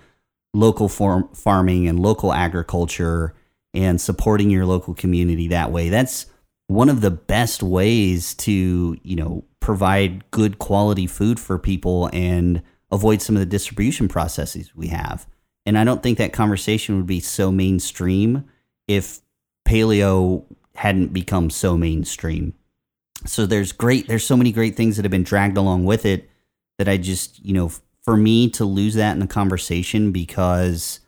local 0.53 0.89
farm, 0.89 1.29
farming 1.33 1.87
and 1.87 1.99
local 1.99 2.33
agriculture 2.33 3.33
and 3.73 3.99
supporting 4.01 4.49
your 4.49 4.65
local 4.65 4.93
community 4.93 5.47
that 5.49 5.71
way. 5.71 5.89
That's 5.89 6.25
one 6.67 6.89
of 6.89 7.01
the 7.01 7.11
best 7.11 7.63
ways 7.63 8.33
to 8.35 8.97
you 9.03 9.15
know 9.15 9.45
provide 9.59 10.29
good 10.31 10.59
quality 10.59 11.07
food 11.07 11.39
for 11.39 11.57
people 11.57 12.09
and 12.11 12.61
avoid 12.91 13.21
some 13.21 13.35
of 13.35 13.39
the 13.39 13.45
distribution 13.45 14.07
processes 14.07 14.75
we 14.75 14.87
have. 14.87 15.27
And 15.65 15.77
I 15.77 15.83
don't 15.83 16.03
think 16.03 16.17
that 16.17 16.33
conversation 16.33 16.97
would 16.97 17.05
be 17.05 17.19
so 17.19 17.51
mainstream 17.51 18.45
if 18.87 19.21
paleo 19.71 20.43
hadn't 20.75 21.13
become 21.13 21.49
so 21.49 21.77
mainstream. 21.77 22.53
So 23.25 23.45
there's 23.45 23.71
great 23.71 24.07
there's 24.07 24.25
so 24.25 24.35
many 24.35 24.51
great 24.51 24.75
things 24.75 24.95
that 24.95 25.05
have 25.05 25.11
been 25.11 25.23
dragged 25.23 25.57
along 25.57 25.85
with 25.85 26.05
it 26.05 26.29
that 26.77 26.89
I 26.89 26.97
just, 26.97 27.43
you 27.43 27.53
know, 27.53 27.71
for 28.03 28.17
me 28.17 28.49
to 28.51 28.65
lose 28.65 28.95
that 28.95 29.13
in 29.13 29.19
the 29.19 29.27
conversation 29.27 30.11
because 30.11 30.99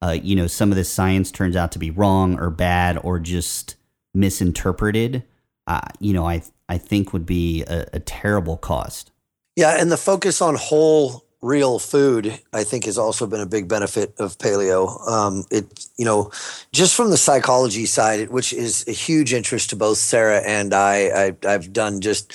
uh, 0.00 0.16
you 0.22 0.36
know, 0.36 0.46
some 0.46 0.70
of 0.70 0.76
this 0.76 0.92
science 0.92 1.32
turns 1.32 1.56
out 1.56 1.72
to 1.72 1.78
be 1.78 1.90
wrong 1.90 2.38
or 2.38 2.50
bad 2.50 2.98
or 3.02 3.18
just 3.18 3.74
misinterpreted, 4.14 5.24
uh, 5.66 5.80
you 5.98 6.12
know, 6.12 6.26
I 6.26 6.42
I 6.68 6.78
think 6.78 7.12
would 7.12 7.26
be 7.26 7.64
a, 7.64 7.86
a 7.94 8.00
terrible 8.00 8.56
cost. 8.56 9.10
Yeah, 9.56 9.76
and 9.78 9.90
the 9.90 9.96
focus 9.96 10.40
on 10.40 10.54
whole 10.54 11.24
real 11.40 11.78
food, 11.78 12.40
I 12.52 12.64
think, 12.64 12.84
has 12.84 12.98
also 12.98 13.26
been 13.26 13.40
a 13.40 13.46
big 13.46 13.68
benefit 13.68 14.14
of 14.18 14.38
paleo. 14.38 15.08
Um, 15.08 15.44
it, 15.50 15.86
you 15.96 16.04
know, 16.04 16.30
just 16.72 16.94
from 16.94 17.10
the 17.10 17.16
psychology 17.16 17.86
side, 17.86 18.30
which 18.30 18.52
is 18.52 18.86
a 18.88 18.92
huge 18.92 19.32
interest 19.32 19.70
to 19.70 19.76
both 19.76 19.98
Sarah 19.98 20.42
and 20.44 20.74
I. 20.74 21.32
I 21.44 21.50
have 21.50 21.72
done 21.72 22.00
just 22.00 22.32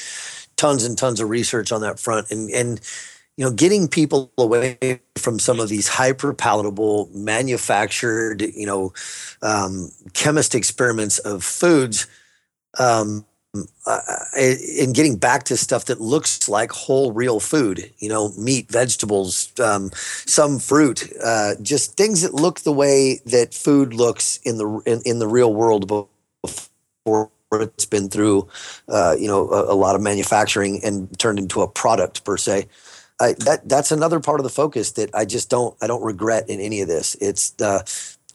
tons 0.55 0.83
and 0.85 0.97
tons 0.97 1.19
of 1.19 1.29
research 1.29 1.71
on 1.71 1.81
that 1.81 1.99
front, 1.99 2.31
and 2.31 2.49
and 2.51 2.79
you 3.37 3.43
know, 3.43 3.51
getting 3.51 3.87
people 3.87 4.31
away 4.37 5.01
from 5.15 5.39
some 5.39 5.59
of 5.59 5.67
these 5.67 5.87
hyper 5.87 6.33
palatable, 6.33 7.09
manufactured, 7.13 8.41
you 8.41 8.65
know, 8.65 8.93
um, 9.41 9.89
chemist 10.13 10.53
experiments 10.53 11.17
of 11.19 11.43
foods. 11.43 12.07
Um, 12.79 13.25
uh, 13.85 13.99
in 14.35 14.93
getting 14.93 15.15
back 15.15 15.43
to 15.43 15.55
stuff 15.55 15.85
that 15.85 16.01
looks 16.01 16.49
like 16.49 16.71
whole 16.71 17.11
real 17.11 17.39
food 17.39 17.91
you 17.99 18.09
know 18.09 18.31
meat 18.37 18.71
vegetables 18.71 19.51
um, 19.59 19.91
some 19.93 20.57
fruit 20.57 21.11
uh, 21.23 21.53
just 21.61 21.95
things 21.95 22.21
that 22.21 22.33
look 22.33 22.61
the 22.61 22.73
way 22.73 23.19
that 23.25 23.53
food 23.53 23.93
looks 23.93 24.37
in 24.43 24.57
the 24.57 24.81
in, 24.85 25.01
in 25.05 25.19
the 25.19 25.27
real 25.27 25.53
world 25.53 25.87
before 25.87 27.29
it's 27.53 27.85
been 27.85 28.09
through 28.09 28.47
uh, 28.89 29.15
you 29.19 29.27
know 29.27 29.49
a, 29.49 29.73
a, 29.73 29.75
lot 29.75 29.95
of 29.95 30.01
manufacturing 30.01 30.83
and 30.83 31.17
turned 31.19 31.37
into 31.37 31.61
a 31.61 31.67
product 31.67 32.23
per 32.23 32.37
se. 32.37 32.67
I, 33.19 33.33
that 33.39 33.69
that's 33.69 33.91
another 33.91 34.19
part 34.19 34.39
of 34.39 34.43
the 34.43 34.49
focus 34.49 34.93
that 34.93 35.13
I 35.13 35.25
just 35.25 35.49
don't 35.49 35.75
I 35.81 35.87
don't 35.87 36.03
regret 36.03 36.49
in 36.49 36.59
any 36.59 36.81
of 36.81 36.87
this. 36.87 37.15
It's 37.21 37.53
uh, 37.61 37.83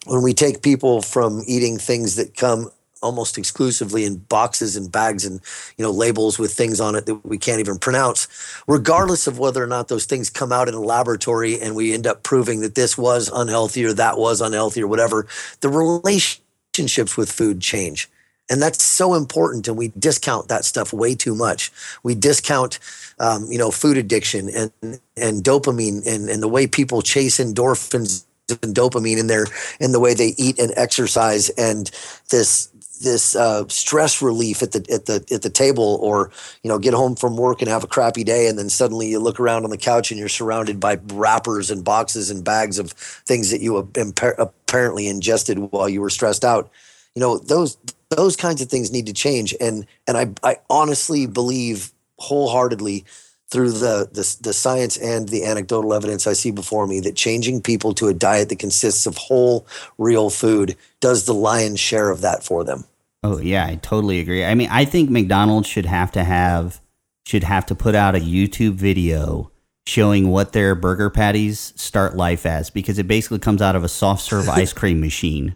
when 0.06 0.22
we 0.22 0.34
take 0.34 0.62
people 0.62 1.02
from 1.02 1.42
eating 1.46 1.78
things 1.78 2.14
that 2.16 2.36
come 2.36 2.70
almost 3.02 3.38
exclusively 3.38 4.04
in 4.04 4.16
boxes 4.16 4.76
and 4.76 4.90
bags 4.90 5.24
and 5.24 5.40
you 5.76 5.84
know 5.84 5.90
labels 5.90 6.38
with 6.38 6.52
things 6.52 6.80
on 6.80 6.94
it 6.94 7.06
that 7.06 7.24
we 7.24 7.38
can't 7.38 7.60
even 7.60 7.78
pronounce. 7.78 8.28
Regardless 8.66 9.26
of 9.26 9.38
whether 9.38 9.62
or 9.62 9.66
not 9.66 9.88
those 9.88 10.06
things 10.06 10.30
come 10.30 10.52
out 10.52 10.68
in 10.68 10.74
a 10.74 10.80
laboratory 10.80 11.60
and 11.60 11.74
we 11.74 11.92
end 11.94 12.06
up 12.06 12.22
proving 12.22 12.60
that 12.60 12.74
this 12.74 12.96
was 12.98 13.30
unhealthy 13.34 13.84
or 13.84 13.92
that 13.92 14.18
was 14.18 14.40
unhealthy 14.40 14.82
or 14.82 14.86
whatever 14.88 15.26
the 15.60 15.68
relationships 15.68 17.16
with 17.16 17.30
food 17.30 17.60
change. 17.60 18.08
And 18.50 18.62
that's 18.62 18.82
so 18.82 19.14
important 19.14 19.68
and 19.68 19.76
we 19.76 19.88
discount 19.88 20.48
that 20.48 20.64
stuff 20.64 20.92
way 20.92 21.14
too 21.14 21.34
much. 21.34 21.70
We 22.02 22.14
discount 22.14 22.78
um, 23.20 23.50
you 23.50 23.58
know 23.58 23.70
food 23.70 23.96
addiction 23.96 24.48
and 24.48 25.00
and 25.16 25.42
dopamine 25.42 26.06
and, 26.06 26.28
and 26.28 26.42
the 26.42 26.48
way 26.48 26.66
people 26.66 27.02
chase 27.02 27.38
endorphins 27.38 28.24
and 28.48 28.74
dopamine 28.74 29.18
in 29.18 29.26
their 29.26 29.46
in 29.80 29.92
the 29.92 30.00
way 30.00 30.14
they 30.14 30.34
eat 30.38 30.58
and 30.58 30.72
exercise 30.76 31.50
and 31.50 31.90
this 32.30 32.70
this 33.00 33.34
uh, 33.36 33.66
stress 33.68 34.22
relief 34.22 34.62
at 34.62 34.72
the 34.72 34.84
at 34.92 35.06
the 35.06 35.24
at 35.32 35.42
the 35.42 35.50
table, 35.50 35.98
or 36.02 36.30
you 36.62 36.68
know, 36.68 36.78
get 36.78 36.94
home 36.94 37.16
from 37.16 37.36
work 37.36 37.60
and 37.60 37.70
have 37.70 37.84
a 37.84 37.88
crappy 37.88 38.24
day, 38.24 38.46
and 38.48 38.58
then 38.58 38.68
suddenly 38.68 39.08
you 39.08 39.18
look 39.18 39.40
around 39.40 39.64
on 39.64 39.70
the 39.70 39.76
couch 39.76 40.10
and 40.10 40.18
you're 40.18 40.28
surrounded 40.28 40.80
by 40.80 40.98
wrappers 41.12 41.70
and 41.70 41.84
boxes 41.84 42.30
and 42.30 42.44
bags 42.44 42.78
of 42.78 42.92
things 42.92 43.50
that 43.50 43.60
you 43.60 43.76
apparently 43.76 45.08
ingested 45.08 45.58
while 45.58 45.88
you 45.88 46.00
were 46.00 46.10
stressed 46.10 46.44
out. 46.44 46.70
You 47.14 47.20
know, 47.20 47.38
those 47.38 47.76
those 48.10 48.36
kinds 48.36 48.60
of 48.62 48.68
things 48.68 48.92
need 48.92 49.06
to 49.06 49.12
change, 49.12 49.54
and 49.60 49.86
and 50.06 50.16
I 50.16 50.30
I 50.42 50.56
honestly 50.70 51.26
believe 51.26 51.92
wholeheartedly 52.18 53.04
through 53.50 53.72
the, 53.72 54.08
the 54.12 54.36
the 54.42 54.52
science 54.52 54.96
and 54.98 55.28
the 55.28 55.44
anecdotal 55.44 55.94
evidence 55.94 56.26
I 56.26 56.34
see 56.34 56.50
before 56.50 56.86
me 56.86 57.00
that 57.00 57.16
changing 57.16 57.62
people 57.62 57.94
to 57.94 58.08
a 58.08 58.14
diet 58.14 58.50
that 58.50 58.58
consists 58.58 59.06
of 59.06 59.16
whole, 59.16 59.66
real 59.96 60.30
food 60.30 60.76
does 61.00 61.24
the 61.24 61.34
lion's 61.34 61.80
share 61.80 62.10
of 62.10 62.20
that 62.20 62.44
for 62.44 62.62
them. 62.62 62.84
Oh 63.22 63.38
yeah, 63.38 63.66
I 63.66 63.76
totally 63.76 64.20
agree. 64.20 64.44
I 64.44 64.54
mean, 64.54 64.68
I 64.70 64.84
think 64.84 65.10
McDonald's 65.10 65.68
should 65.68 65.86
have 65.86 66.12
to 66.12 66.24
have 66.24 66.80
should 67.26 67.44
have 67.44 67.66
to 67.66 67.74
put 67.74 67.94
out 67.94 68.14
a 68.14 68.20
YouTube 68.20 68.74
video 68.74 69.50
showing 69.86 70.28
what 70.28 70.52
their 70.52 70.74
burger 70.74 71.08
patties 71.08 71.72
start 71.76 72.16
life 72.16 72.44
as 72.44 72.68
because 72.68 72.98
it 72.98 73.08
basically 73.08 73.38
comes 73.38 73.62
out 73.62 73.74
of 73.74 73.84
a 73.84 73.88
soft 73.88 74.22
serve 74.22 74.48
ice 74.48 74.72
cream 74.72 75.00
machine. 75.00 75.54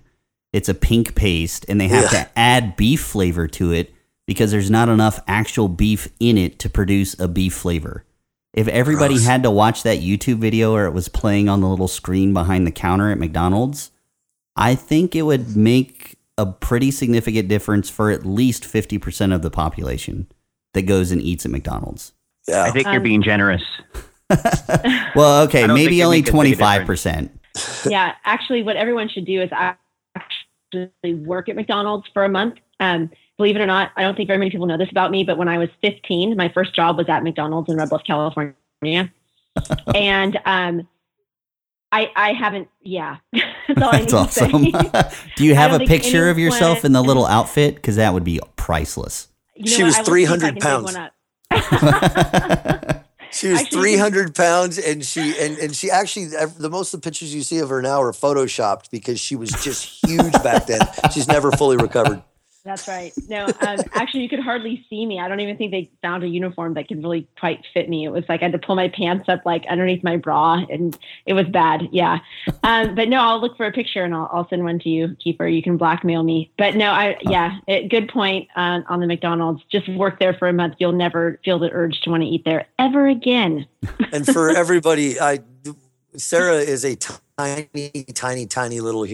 It's 0.53 0.69
a 0.69 0.75
pink 0.75 1.15
paste 1.15 1.67
and 1.69 1.81
they 1.81 1.89
have 1.89 2.13
yeah. 2.13 2.25
to 2.25 2.31
add 2.39 2.77
beef 2.77 3.03
flavor 3.03 3.47
to 3.49 3.73
it 3.73 3.95
because 4.27 4.51
there's 4.51 4.71
not 4.71 4.89
enough 4.89 5.21
actual 5.27 5.69
beef 5.69 6.09
in 6.21 6.39
it 6.39 6.59
to 6.61 6.71
produce 6.71 7.19
a 7.19 7.29
beef 7.29 7.55
flavor. 7.55 8.05
If 8.53 8.69
everybody 8.69 9.15
Gross. 9.15 9.27
had 9.27 9.43
to 9.45 9.51
watch 9.51 9.83
that 9.83 10.01
YouTube 10.01 10.39
video 10.39 10.75
or 10.75 10.85
it 10.85 10.93
was 10.93 11.09
playing 11.09 11.49
on 11.49 11.61
the 11.61 11.69
little 11.69 11.89
screen 11.89 12.33
behind 12.33 12.67
the 12.67 12.71
counter 12.71 13.11
at 13.11 13.19
McDonald's, 13.19 13.91
I 14.57 14.75
think 14.75 15.17
it 15.17 15.23
would 15.23 15.57
make 15.57 16.19
a 16.37 16.47
pretty 16.47 16.91
significant 16.91 17.49
difference 17.49 17.89
for 17.89 18.11
at 18.11 18.27
least 18.27 18.65
50% 18.65 19.35
of 19.35 19.43
the 19.43 19.51
population 19.51 20.27
that 20.75 20.83
goes 20.83 21.11
and 21.11 21.21
eats 21.21 21.45
at 21.45 21.51
McDonald's. 21.51 22.13
Yeah. 22.47 22.65
I 22.65 22.71
think 22.71 22.87
um, 22.87 22.93
you're 22.93 23.03
being 23.03 23.23
generous. 23.23 23.63
well, 25.15 25.45
okay, 25.45 25.67
maybe 25.67 26.03
only 26.03 26.23
25%. 26.23 27.31
yeah, 27.91 28.15
actually, 28.25 28.63
what 28.63 28.77
everyone 28.77 29.09
should 29.09 29.27
do 29.27 29.43
is 29.43 29.51
actually 29.53 31.15
work 31.15 31.49
at 31.49 31.57
McDonald's 31.57 32.07
for 32.13 32.25
a 32.25 32.29
month. 32.29 32.55
Um, 32.81 33.11
believe 33.37 33.57
it 33.57 33.61
or 33.61 33.67
not, 33.67 33.93
I 33.97 34.03
don't 34.03 34.17
think 34.17 34.27
very 34.27 34.39
many 34.39 34.51
people 34.51 34.67
know 34.67 34.77
this 34.77 34.91
about 34.91 35.11
me, 35.11 35.25
but 35.25 35.39
when 35.39 35.49
I 35.49 35.59
was 35.59 35.69
15, 35.81 36.37
my 36.37 36.49
first 36.49 36.75
job 36.75 36.97
was 36.97 37.09
at 37.09 37.23
McDonald's 37.23 37.71
in 37.71 37.77
Red 37.77 37.89
Bluff, 37.89 38.05
California. 38.05 38.55
and 39.95 40.41
um, 40.45 40.89
I, 41.91 42.11
I 42.17 42.33
haven't, 42.33 42.69
yeah. 42.83 43.17
That's, 43.33 44.13
That's 44.13 44.13
awesome. 44.13 44.63
Do 45.37 45.45
you 45.45 45.55
have 45.55 45.81
a 45.81 45.85
picture 45.85 46.29
of 46.29 46.39
yourself 46.39 46.85
in 46.85 46.93
the 46.93 47.03
little 47.03 47.27
outfit? 47.27 47.77
Because 47.77 47.97
that 47.97 48.13
would 48.15 48.25
be 48.25 48.41
priceless. 48.57 49.29
You 49.57 49.65
know 49.71 49.77
she 49.77 49.83
was 49.83 49.99
300 49.99 50.61
pounds. 50.61 50.97
she 53.33 53.49
was 53.49 53.63
300 53.69 54.35
pounds 54.35 54.79
and 54.79 55.05
she 55.05 55.35
and, 55.39 55.59
and 55.59 55.77
she 55.77 55.91
actually 55.91 56.27
the 56.27 56.69
most 56.71 56.95
of 56.95 57.01
the 57.01 57.05
pictures 57.05 57.35
you 57.35 57.43
see 57.43 57.59
of 57.59 57.69
her 57.69 57.83
now 57.83 58.01
are 58.01 58.13
photoshopped 58.13 58.91
because 58.91 59.21
she 59.21 59.37
was 59.37 59.51
just 59.63 60.03
huge 60.07 60.33
back 60.43 60.67
then 60.67 60.81
she's 61.13 61.29
never 61.29 61.53
fully 61.53 61.77
recovered 61.77 62.23
that's 62.65 62.87
right. 62.87 63.13
No, 63.29 63.47
um, 63.47 63.79
actually, 63.93 64.23
you 64.23 64.29
could 64.29 64.39
hardly 64.39 64.87
see 64.89 65.05
me. 65.05 65.19
I 65.19 65.27
don't 65.27 65.41
even 65.41 65.57
think 65.57 65.73
they 65.73 65.91
found 66.01 66.23
a 66.23 66.29
uniform 66.29 66.75
that 66.75 66.87
could 66.87 67.03
really 67.03 67.27
quite 67.39 67.65
fit 67.75 67.89
me. 67.89 68.05
It 68.05 68.11
was 68.11 68.25
like 68.29 68.41
I 68.41 68.45
had 68.45 68.53
to 68.53 68.59
pull 68.59 68.77
my 68.77 68.89
pants 68.89 69.29
up 69.29 69.45
like 69.45 69.65
underneath 69.69 70.05
my 70.05 70.17
bra, 70.17 70.65
and 70.71 70.97
it 71.27 71.33
was 71.33 71.47
bad. 71.47 71.89
Yeah. 71.91 72.21
Um, 72.63 72.95
but 72.95 73.09
no, 73.09 73.21
I'll 73.21 73.41
look 73.41 73.57
for 73.57 73.67
a 73.67 73.73
picture 73.73 74.05
and 74.05 74.15
I'll, 74.15 74.29
I'll 74.33 74.49
send 74.49 74.63
one 74.63 74.79
to 74.81 74.89
you, 74.89 75.17
Kiefer. 75.25 75.53
You 75.53 75.63
can 75.63 75.77
blackmail 75.77 76.23
me. 76.23 76.53
But 76.57 76.77
no, 76.77 76.91
I 76.91 77.17
yeah, 77.23 77.59
it, 77.67 77.89
good 77.89 78.09
point 78.09 78.49
uh, 78.55 78.83
on 78.89 79.01
the 79.01 79.07
McDonald's. 79.09 79.63
Just 79.71 79.89
work 79.89 80.21
there 80.21 80.35
for 80.35 80.49
a 80.49 80.53
month. 80.53 80.75
You'll 80.79 80.93
never 80.93 81.41
feel 81.45 81.59
the 81.59 81.71
urge 81.73 82.01
to 82.03 82.11
want 82.11 82.23
to 82.23 82.29
eat 82.29 82.45
there 82.45 82.67
ever 82.79 83.09
again. 83.09 83.67
and 84.13 84.25
for 84.25 84.51
everybody, 84.51 85.21
I 85.21 85.41
Sarah 86.17 86.59
is 86.59 86.85
a 86.85 86.97
tiny, 86.97 88.05
tiny, 88.15 88.47
tiny 88.47 88.81
little 88.81 89.07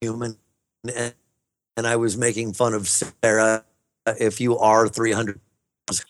human. 0.00 0.36
And 0.92 1.14
and 1.80 1.86
I 1.86 1.96
was 1.96 2.18
making 2.18 2.52
fun 2.52 2.74
of 2.74 2.86
Sarah 2.86 3.64
if 4.18 4.38
you 4.38 4.58
are 4.58 4.86
300, 4.86 5.40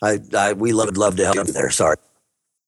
I, 0.02 0.18
I 0.36 0.52
we 0.52 0.72
would 0.72 0.96
love 0.96 1.16
to 1.16 1.24
help 1.24 1.36
you 1.36 1.44
there. 1.44 1.70
Sorry. 1.70 1.96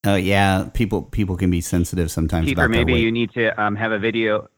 Oh 0.05 0.15
yeah, 0.15 0.69
people 0.73 1.03
people 1.03 1.37
can 1.37 1.51
be 1.51 1.61
sensitive 1.61 2.13
sometimes. 2.13 2.47
Kiefer, 2.47 2.53
about 2.53 2.71
maybe 2.71 2.95
you 2.95 3.11
need 3.11 3.33
to 3.33 3.61
um, 3.61 3.75
have 3.75 3.91
a 3.91 3.99
video. 3.99 4.49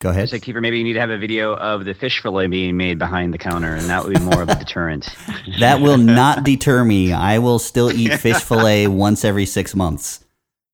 Go 0.00 0.10
I 0.10 0.12
ahead. 0.12 0.28
said, 0.28 0.42
Kiefer, 0.42 0.60
maybe 0.60 0.76
you 0.76 0.84
need 0.84 0.92
to 0.94 1.00
have 1.00 1.08
a 1.08 1.16
video 1.16 1.54
of 1.54 1.86
the 1.86 1.94
fish 1.94 2.20
fillet 2.20 2.48
being 2.48 2.76
made 2.76 2.98
behind 2.98 3.32
the 3.32 3.38
counter, 3.38 3.74
and 3.74 3.88
that 3.88 4.04
would 4.04 4.12
be 4.12 4.20
more 4.20 4.42
of 4.42 4.50
a 4.50 4.54
deterrent. 4.54 5.08
That 5.60 5.80
will 5.80 5.98
not 5.98 6.42
deter 6.42 6.84
me. 6.84 7.12
I 7.12 7.38
will 7.38 7.58
still 7.58 7.90
eat 7.90 8.18
fish 8.18 8.36
fillet 8.42 8.86
once 8.86 9.24
every 9.24 9.46
six 9.46 9.74
months. 9.74 10.24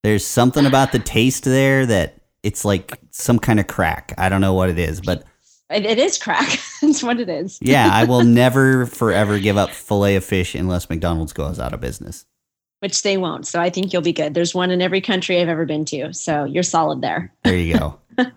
There's 0.02 0.26
something 0.26 0.66
about 0.66 0.92
the 0.92 0.98
taste 0.98 1.44
there 1.44 1.86
that 1.86 2.14
it's 2.42 2.64
like 2.64 2.98
some 3.10 3.38
kind 3.38 3.60
of 3.60 3.66
crack. 3.66 4.14
I 4.16 4.28
don't 4.28 4.40
know 4.40 4.54
what 4.54 4.70
it 4.70 4.78
is, 4.78 5.00
but 5.00 5.24
It, 5.70 5.86
it 5.86 5.98
is 5.98 6.18
crack. 6.18 6.58
That's 6.82 7.02
what 7.02 7.20
it 7.20 7.28
is. 7.28 7.58
yeah, 7.62 7.88
I 7.92 8.04
will 8.04 8.24
never 8.24 8.86
forever 8.86 9.38
give 9.38 9.56
up 9.56 9.70
fillet 9.70 10.16
of 10.16 10.24
fish 10.24 10.54
unless 10.54 10.90
McDonald's 10.90 11.32
goes 11.32 11.60
out 11.60 11.72
of 11.72 11.80
business. 11.80 12.26
Which 12.80 13.02
they 13.02 13.16
won't. 13.18 13.46
So 13.46 13.60
I 13.60 13.68
think 13.70 13.92
you'll 13.92 14.00
be 14.02 14.12
good. 14.12 14.32
There's 14.32 14.54
one 14.54 14.70
in 14.70 14.80
every 14.80 15.02
country 15.02 15.40
I've 15.40 15.48
ever 15.50 15.66
been 15.66 15.84
to. 15.86 16.14
So 16.14 16.44
you're 16.44 16.62
solid 16.62 17.02
there. 17.02 17.32
There 17.44 17.56
you 17.56 17.78
go. 17.78 17.98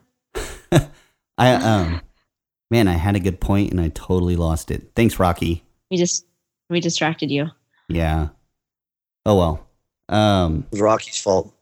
I 1.37 1.53
um 1.53 2.01
man, 2.69 2.87
I 2.87 2.93
had 2.93 3.15
a 3.15 3.21
good 3.21 3.39
point 3.39 3.71
and 3.71 3.79
I 3.79 3.89
totally 3.89 4.35
lost 4.35 4.69
it. 4.69 4.91
Thanks, 4.95 5.17
Rocky. 5.17 5.63
We 5.89 5.97
just 5.97 6.25
we 6.69 6.79
distracted 6.81 7.31
you. 7.31 7.47
Yeah. 7.87 8.29
Oh 9.25 9.37
well. 9.37 9.67
Um 10.09 10.65
It 10.71 10.73
was 10.73 10.81
Rocky's 10.81 11.19
fault. 11.21 11.53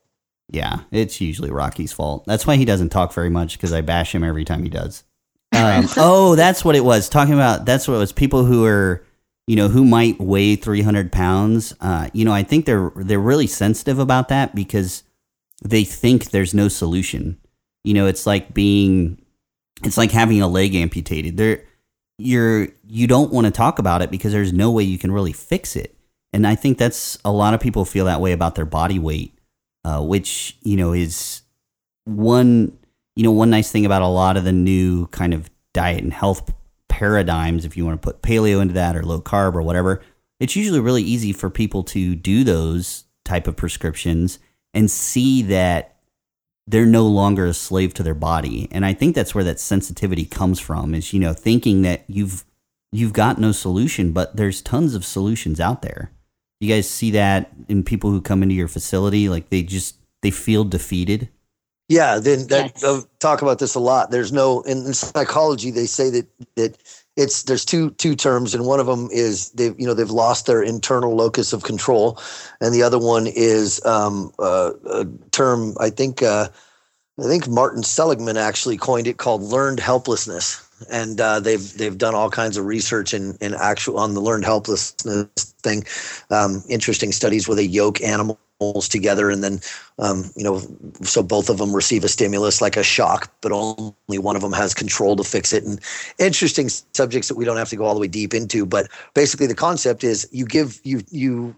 Yeah, 0.50 0.80
it's 0.92 1.22
usually 1.22 1.52
Rocky's 1.52 1.94
fault. 1.94 2.26
That's 2.26 2.46
why 2.48 2.56
he 2.58 2.66
doesn't 2.66 2.90
talk 2.90 3.14
very 3.14 3.30
much 3.30 3.54
because 3.58 3.72
I 3.72 3.82
bash 3.82 4.14
him 4.14 4.24
every 4.24 4.44
time 4.44 4.64
he 4.64 4.70
does. 4.70 5.04
Um, 5.52 5.88
oh, 5.97 6.36
that's 6.36 6.64
what 6.64 6.76
it 6.76 6.84
was. 6.84 7.10
Talking 7.10 7.34
about 7.34 7.66
that's 7.66 7.88
what 7.88 7.95
it 7.95 7.99
was. 7.99 8.12
People 8.12 8.45
who 8.45 8.66
are, 8.66 9.04
you 9.47 9.56
know, 9.56 9.68
who 9.68 9.86
might 9.86 10.20
weigh 10.20 10.56
three 10.56 10.82
hundred 10.82 11.12
pounds. 11.12 11.74
Uh, 11.82 12.10
you 12.14 12.26
know, 12.26 12.34
I 12.34 12.43
think 12.43 12.66
they're 12.66 12.91
they're 12.95 13.20
really 13.20 13.47
sensitive 13.47 13.99
about 13.99 14.30
that 14.30 14.56
because 14.56 15.04
they 15.64 15.84
think 15.84 16.32
there's 16.32 16.54
no 16.54 16.68
solution. 16.68 17.39
You 17.84 17.93
know, 17.93 18.08
it's 18.08 18.28
like 18.28 18.54
being, 18.54 19.22
it's 19.84 19.97
like 19.97 20.12
having 20.12 20.41
a 20.41 20.47
leg 20.47 20.76
amputated. 20.76 21.38
There, 21.38 21.64
you're 22.18 22.68
you 22.88 23.08
don't 23.08 23.32
want 23.32 23.45
to 23.45 23.52
talk 23.52 23.80
about 23.80 24.02
it 24.02 24.12
because 24.12 24.32
there's 24.32 24.54
no 24.54 24.72
way 24.72 24.84
you 24.84 24.97
can 24.97 25.12
really 25.12 25.34
fix 25.34 25.76
it. 25.76 25.95
And 26.34 26.47
I 26.47 26.56
think 26.56 26.78
that's 26.78 27.18
a 27.26 27.32
lot 27.32 27.54
of 27.54 27.60
people 27.60 27.84
feel 27.84 28.06
that 28.06 28.22
way 28.22 28.32
about 28.32 28.56
their 28.56 28.66
body 28.66 28.99
weight 28.99 29.38
uh, 29.84 30.02
which 30.02 30.58
you 30.62 30.78
know 30.78 30.93
is 30.93 31.41
one 32.06 32.78
you 33.16 33.24
know 33.24 33.32
one 33.32 33.49
nice 33.49 33.72
thing 33.72 33.86
about 33.86 34.01
a 34.01 34.07
lot 34.07 34.38
of 34.38 34.43
the 34.43 34.51
new 34.51 35.07
kind 35.07 35.34
of 35.34 35.49
diet 35.74 36.03
and 36.03 36.14
health 36.14 36.53
paradigms 36.88 37.66
if 37.66 37.78
you 37.78 37.86
want 37.86 38.01
to 38.01 38.05
put 38.05 38.22
paleo 38.22 38.62
into 38.62 38.74
that 38.74 38.95
or 38.95 39.03
low 39.03 39.22
carb 39.22 39.55
or 39.55 39.62
whatever 39.62 40.01
it's 40.41 40.55
usually 40.55 40.80
really 40.80 41.03
easy 41.03 41.32
for 41.32 41.51
people 41.51 41.84
to 41.84 42.16
do 42.16 42.43
those 42.43 43.05
type 43.24 43.47
of 43.47 43.55
prescriptions 43.55 44.39
and 44.74 44.89
see 44.89 45.43
that 45.43 45.97
they're 46.68 46.86
no 46.86 47.05
longer 47.05 47.45
a 47.45 47.53
slave 47.53 47.93
to 47.93 48.03
their 48.03 48.16
body. 48.16 48.68
And 48.72 48.86
i 48.86 48.93
think 48.93 49.16
that's 49.16 49.36
where 49.36 49.43
that 49.43 49.59
sensitivity 49.59 50.26
comes 50.26 50.59
from 50.59 50.95
is 50.95 51.14
you 51.14 51.20
know 51.20 51.34
thinking 51.34 51.84
that 51.84 52.03
you've 52.07 52.43
you've 52.91 53.14
got 53.14 53.39
no 53.39 53.51
solution 53.51 54.12
but 54.12 54.36
there's 54.36 54.62
tons 54.62 54.95
of 54.95 55.05
solutions 55.05 55.59
out 55.59 55.82
there. 55.82 56.12
You 56.59 56.70
guys 56.70 56.89
see 56.89 57.12
that 57.12 57.51
in 57.70 57.84
people 57.84 58.12
who 58.12 58.22
come 58.22 58.43
into 58.43 58.55
your 58.55 58.68
facility 58.68 59.30
like 59.30 59.49
they 59.49 59.64
just 59.64 59.97
they 60.22 60.32
feel 60.32 60.64
defeated 60.64 61.30
Yeah, 61.92 62.20
then 62.20 62.48
that 62.48 62.72
Yes. 62.74 62.84
uh, 62.86 63.02
talk 63.20 63.42
about 63.42 63.60
this 63.60 63.76
a 63.76 63.80
lot. 63.80 64.12
There's 64.12 64.32
no 64.32 64.62
in, 64.62 64.86
in 64.86 64.94
psychology 64.94 65.72
they 65.72 65.86
say 65.86 66.10
that 66.12 66.28
that 66.56 66.78
it's 67.18 67.44
there's 67.44 67.66
two 67.66 67.89
two 67.92 68.16
terms 68.16 68.56
and 68.56 68.66
one 68.66 68.80
of 68.80 68.86
them 68.86 69.10
is 69.12 69.50
they've 69.52 69.78
you 69.78 69.86
know 69.86 69.94
they've 69.94 70.10
lost 70.10 70.46
their 70.46 70.64
internal 70.64 71.14
locus 71.14 71.52
of 71.52 71.64
control 71.64 72.18
and 72.62 72.74
the 72.74 72.82
other 72.82 72.98
one 72.98 73.28
is 73.28 73.84
um, 73.86 74.32
uh, 74.39 74.72
a 74.89 75.06
term 75.32 75.76
I 75.82 75.89
think 75.89 76.24
uh, 76.24 76.48
I 77.20 77.24
think 77.24 77.50
Martin 77.50 77.84
Seligman 77.84 78.38
actually 78.38 78.78
coined 78.78 79.08
it 79.08 79.18
called 79.18 79.42
learned 79.42 79.82
helplessness 79.82 80.66
and 80.89 81.20
uh, 81.20 81.42
they've 81.42 81.74
they've 81.78 81.98
done 81.98 82.16
all 82.16 82.30
kinds 82.30 82.56
of 82.56 82.66
research 82.66 83.14
in, 83.14 83.38
in 83.42 83.54
actual 83.54 84.00
on 84.00 84.14
the 84.14 84.22
learned 84.22 84.46
helplessness 84.46 85.28
thing 85.62 85.84
um, 86.30 86.64
interesting 86.70 87.12
studies 87.12 87.50
where 87.50 87.58
they 87.58 87.64
yoke 87.64 88.02
animals 88.02 88.39
together 88.88 89.30
and 89.30 89.43
then 89.43 89.59
um, 89.99 90.32
you 90.36 90.43
know 90.43 90.62
so 91.03 91.24
both 91.24 91.49
of 91.49 91.57
them 91.57 91.76
receive 91.76 92.03
a 92.03 92.07
stimulus 92.07 92.62
like 92.62 92.78
a 92.78 92.84
shock 92.84 93.34
but 93.41 93.51
only 93.51 94.18
one 94.18 94.36
of 94.36 94.41
them 94.41 94.53
has 94.53 94.74
control 94.74 95.16
to 95.16 95.24
fix 95.24 95.51
it. 95.51 95.64
And 95.64 95.80
interesting 96.20 96.70
subjects 96.70 97.28
that 97.28 97.38
we 97.38 97.45
don't 97.45 97.57
have 97.57 97.70
to 97.70 97.76
go 97.76 97.86
all 97.86 97.95
the 97.95 97.99
way 97.99 98.07
deep 98.07 98.34
into 98.34 98.66
but 98.66 98.88
basically 99.14 99.47
the 99.47 99.55
concept 99.55 100.03
is 100.03 100.28
you 100.32 100.45
give 100.45 100.80
you 100.84 101.01
you 101.09 101.55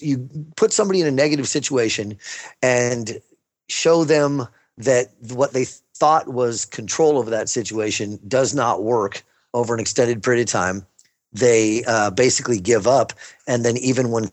you 0.00 0.28
put 0.56 0.72
somebody 0.72 1.00
in 1.00 1.06
a 1.06 1.12
negative 1.12 1.46
situation 1.46 2.18
and 2.62 3.20
show 3.68 4.04
them 4.04 4.46
that 4.76 5.12
what 5.32 5.52
they 5.52 5.64
thought 5.94 6.28
was 6.28 6.64
control 6.64 7.18
over 7.18 7.30
that 7.30 7.48
situation 7.48 8.18
does 8.26 8.54
not 8.54 8.82
work 8.82 9.22
over 9.54 9.74
an 9.74 9.80
extended 9.80 10.22
period 10.22 10.48
of 10.48 10.52
time. 10.52 10.86
They 11.32 11.84
uh, 11.84 12.10
basically 12.10 12.60
give 12.60 12.86
up. 12.86 13.12
And 13.46 13.64
then 13.64 13.76
even 13.76 14.10
when 14.10 14.30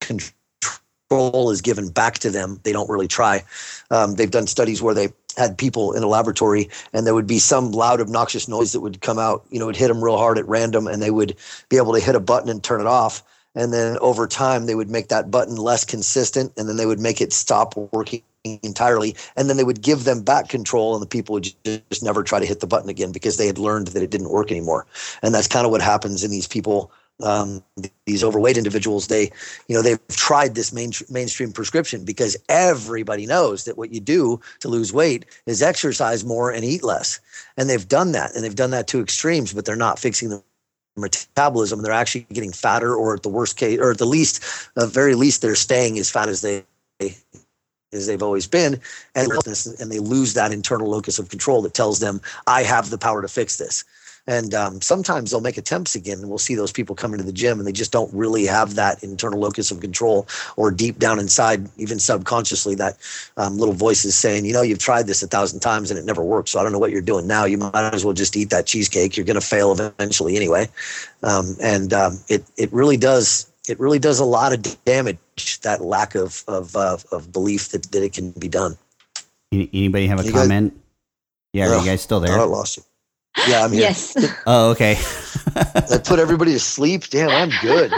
control 0.00 0.37
is 1.10 1.62
given 1.62 1.88
back 1.88 2.18
to 2.18 2.30
them. 2.30 2.60
They 2.64 2.72
don't 2.72 2.88
really 2.90 3.08
try. 3.08 3.44
Um, 3.90 4.14
they've 4.14 4.30
done 4.30 4.46
studies 4.46 4.82
where 4.82 4.94
they 4.94 5.08
had 5.36 5.56
people 5.56 5.92
in 5.92 6.02
a 6.02 6.06
laboratory 6.06 6.68
and 6.92 7.06
there 7.06 7.14
would 7.14 7.26
be 7.26 7.38
some 7.38 7.72
loud 7.72 8.00
obnoxious 8.00 8.48
noise 8.48 8.72
that 8.72 8.80
would 8.80 9.00
come 9.00 9.18
out. 9.18 9.44
You 9.50 9.58
know 9.58 9.68
it 9.68 9.76
hit 9.76 9.88
them 9.88 10.02
real 10.04 10.18
hard 10.18 10.36
at 10.36 10.48
random 10.48 10.86
and 10.86 11.00
they 11.00 11.10
would 11.10 11.36
be 11.68 11.76
able 11.76 11.94
to 11.94 12.00
hit 12.00 12.14
a 12.14 12.20
button 12.20 12.50
and 12.50 12.62
turn 12.62 12.80
it 12.80 12.86
off. 12.86 13.22
And 13.54 13.72
then 13.72 13.96
over 13.98 14.26
time 14.26 14.66
they 14.66 14.74
would 14.74 14.90
make 14.90 15.08
that 15.08 15.30
button 15.30 15.56
less 15.56 15.84
consistent 15.84 16.52
and 16.56 16.68
then 16.68 16.76
they 16.76 16.86
would 16.86 17.00
make 17.00 17.20
it 17.20 17.32
stop 17.32 17.74
working 17.92 18.22
entirely. 18.44 19.16
And 19.36 19.48
then 19.48 19.56
they 19.56 19.64
would 19.64 19.80
give 19.80 20.04
them 20.04 20.22
back 20.22 20.48
control 20.48 20.94
and 20.94 21.02
the 21.02 21.06
people 21.06 21.34
would 21.34 21.48
just 21.64 22.02
never 22.02 22.22
try 22.22 22.38
to 22.38 22.46
hit 22.46 22.60
the 22.60 22.66
button 22.66 22.90
again 22.90 23.12
because 23.12 23.36
they 23.36 23.46
had 23.46 23.58
learned 23.58 23.88
that 23.88 24.02
it 24.02 24.10
didn't 24.10 24.30
work 24.30 24.50
anymore. 24.50 24.86
And 25.22 25.34
that's 25.34 25.48
kind 25.48 25.64
of 25.64 25.72
what 25.72 25.80
happens 25.80 26.22
in 26.22 26.30
these 26.30 26.46
people 26.46 26.92
um, 27.22 27.62
these 28.06 28.22
overweight 28.22 28.56
individuals 28.56 29.08
they 29.08 29.30
you 29.66 29.74
know 29.74 29.82
they've 29.82 30.06
tried 30.08 30.54
this 30.54 30.72
main, 30.72 30.92
mainstream 31.10 31.52
prescription 31.52 32.04
because 32.04 32.36
everybody 32.48 33.26
knows 33.26 33.64
that 33.64 33.76
what 33.76 33.92
you 33.92 34.00
do 34.00 34.40
to 34.60 34.68
lose 34.68 34.92
weight 34.92 35.24
is 35.46 35.62
exercise 35.62 36.24
more 36.24 36.50
and 36.50 36.64
eat 36.64 36.84
less. 36.84 37.20
And 37.56 37.68
they've 37.68 37.88
done 37.88 38.12
that 38.12 38.34
and 38.34 38.44
they've 38.44 38.54
done 38.54 38.70
that 38.70 38.86
to 38.88 39.00
extremes 39.00 39.52
but 39.52 39.64
they're 39.64 39.76
not 39.76 39.98
fixing 39.98 40.28
the 40.28 40.42
metabolism. 40.96 41.82
They're 41.82 41.92
actually 41.92 42.26
getting 42.32 42.52
fatter 42.52 42.94
or 42.94 43.14
at 43.14 43.22
the 43.22 43.28
worst 43.28 43.56
case 43.56 43.78
or 43.78 43.90
at 43.90 43.98
the 43.98 44.06
least 44.06 44.42
uh, 44.76 44.86
very 44.86 45.14
least 45.14 45.42
they're 45.42 45.54
staying 45.54 45.98
as 45.98 46.10
fat 46.10 46.28
as 46.28 46.40
they 46.42 46.64
as 47.92 48.06
they've 48.06 48.22
always 48.22 48.46
been 48.46 48.80
and 49.14 49.30
and 49.80 49.90
they 49.90 49.98
lose 49.98 50.34
that 50.34 50.52
internal 50.52 50.90
locus 50.90 51.18
of 51.18 51.30
control 51.30 51.62
that 51.62 51.74
tells 51.74 52.00
them 52.00 52.20
i 52.46 52.62
have 52.62 52.90
the 52.90 52.98
power 52.98 53.22
to 53.22 53.28
fix 53.28 53.56
this 53.56 53.84
and 54.28 54.54
um, 54.54 54.80
sometimes 54.80 55.30
they'll 55.30 55.40
make 55.40 55.56
attempts 55.56 55.96
again 55.96 56.18
and 56.18 56.28
we'll 56.28 56.38
see 56.38 56.54
those 56.54 56.70
people 56.70 56.94
come 56.94 57.12
into 57.14 57.24
the 57.24 57.32
gym 57.32 57.58
and 57.58 57.66
they 57.66 57.72
just 57.72 57.90
don't 57.90 58.12
really 58.14 58.46
have 58.46 58.76
that 58.76 59.02
internal 59.02 59.40
locus 59.40 59.72
of 59.72 59.80
control 59.80 60.28
or 60.56 60.70
deep 60.70 60.98
down 61.00 61.18
inside 61.18 61.68
even 61.78 61.98
subconsciously 61.98 62.76
that 62.76 62.96
um, 63.38 63.58
little 63.58 63.74
voice 63.74 64.04
is 64.04 64.14
saying 64.14 64.44
you 64.44 64.52
know 64.52 64.62
you've 64.62 64.78
tried 64.78 65.06
this 65.06 65.22
a 65.22 65.26
thousand 65.26 65.58
times 65.60 65.90
and 65.90 65.98
it 65.98 66.04
never 66.04 66.22
worked 66.22 66.48
so 66.48 66.60
i 66.60 66.62
don't 66.62 66.70
know 66.70 66.78
what 66.78 66.92
you're 66.92 67.00
doing 67.00 67.26
now. 67.26 67.44
You 67.44 67.58
might 67.58 67.94
as 67.94 68.04
well 68.04 68.14
just 68.14 68.36
eat 68.36 68.50
that 68.50 68.66
cheesecake. 68.66 69.16
You're 69.16 69.26
going 69.26 69.40
to 69.40 69.46
fail 69.46 69.72
eventually 69.72 70.36
anyway. 70.36 70.68
Um, 71.22 71.56
and 71.62 71.92
um, 71.92 72.18
it, 72.28 72.44
it 72.56 72.72
really 72.72 72.96
does 72.96 73.50
it 73.68 73.78
really 73.80 73.98
does 73.98 74.18
a 74.18 74.24
lot 74.24 74.52
of 74.52 74.84
damage 74.84 75.60
that 75.62 75.80
lack 75.80 76.14
of 76.14 76.44
of, 76.48 76.76
uh, 76.76 76.98
of 77.12 77.32
belief 77.32 77.70
that, 77.70 77.90
that 77.92 78.02
it 78.02 78.12
can 78.12 78.30
be 78.32 78.48
done. 78.48 78.76
Anybody 79.52 80.06
have 80.06 80.20
a 80.20 80.24
You 80.24 80.32
guys- 80.32 80.42
comment? 80.42 80.80
Yeah 81.52 81.68
are 81.68 81.74
Ugh, 81.74 81.84
you 81.84 81.90
guys 81.90 82.02
still 82.02 82.18
oh, 82.18 82.24
i 82.24 82.26
there 82.26 82.46
lost 82.46 82.76
you 82.76 82.82
yeah 83.48 83.64
i'm 83.64 83.72
here 83.72 83.82
Yes. 83.82 84.16
oh 84.46 84.70
okay 84.70 84.96
I 85.56 85.98
put 86.04 86.18
everybody 86.18 86.52
to 86.52 86.60
sleep. 86.60 87.04
Damn, 87.08 87.30
I'm 87.30 87.50
good. 87.62 87.92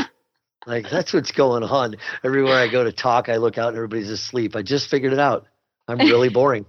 like 0.66 0.88
that's 0.88 1.12
what's 1.12 1.32
going 1.32 1.62
on. 1.62 1.96
Everywhere 2.24 2.54
I 2.54 2.68
go 2.68 2.84
to 2.84 2.92
talk, 2.92 3.28
I 3.28 3.36
look 3.36 3.58
out 3.58 3.68
and 3.68 3.76
everybody's 3.76 4.08
asleep. 4.08 4.56
I 4.56 4.62
just 4.62 4.88
figured 4.88 5.12
it 5.12 5.18
out. 5.18 5.46
I'm 5.88 5.98
really 5.98 6.28
boring. 6.40 6.64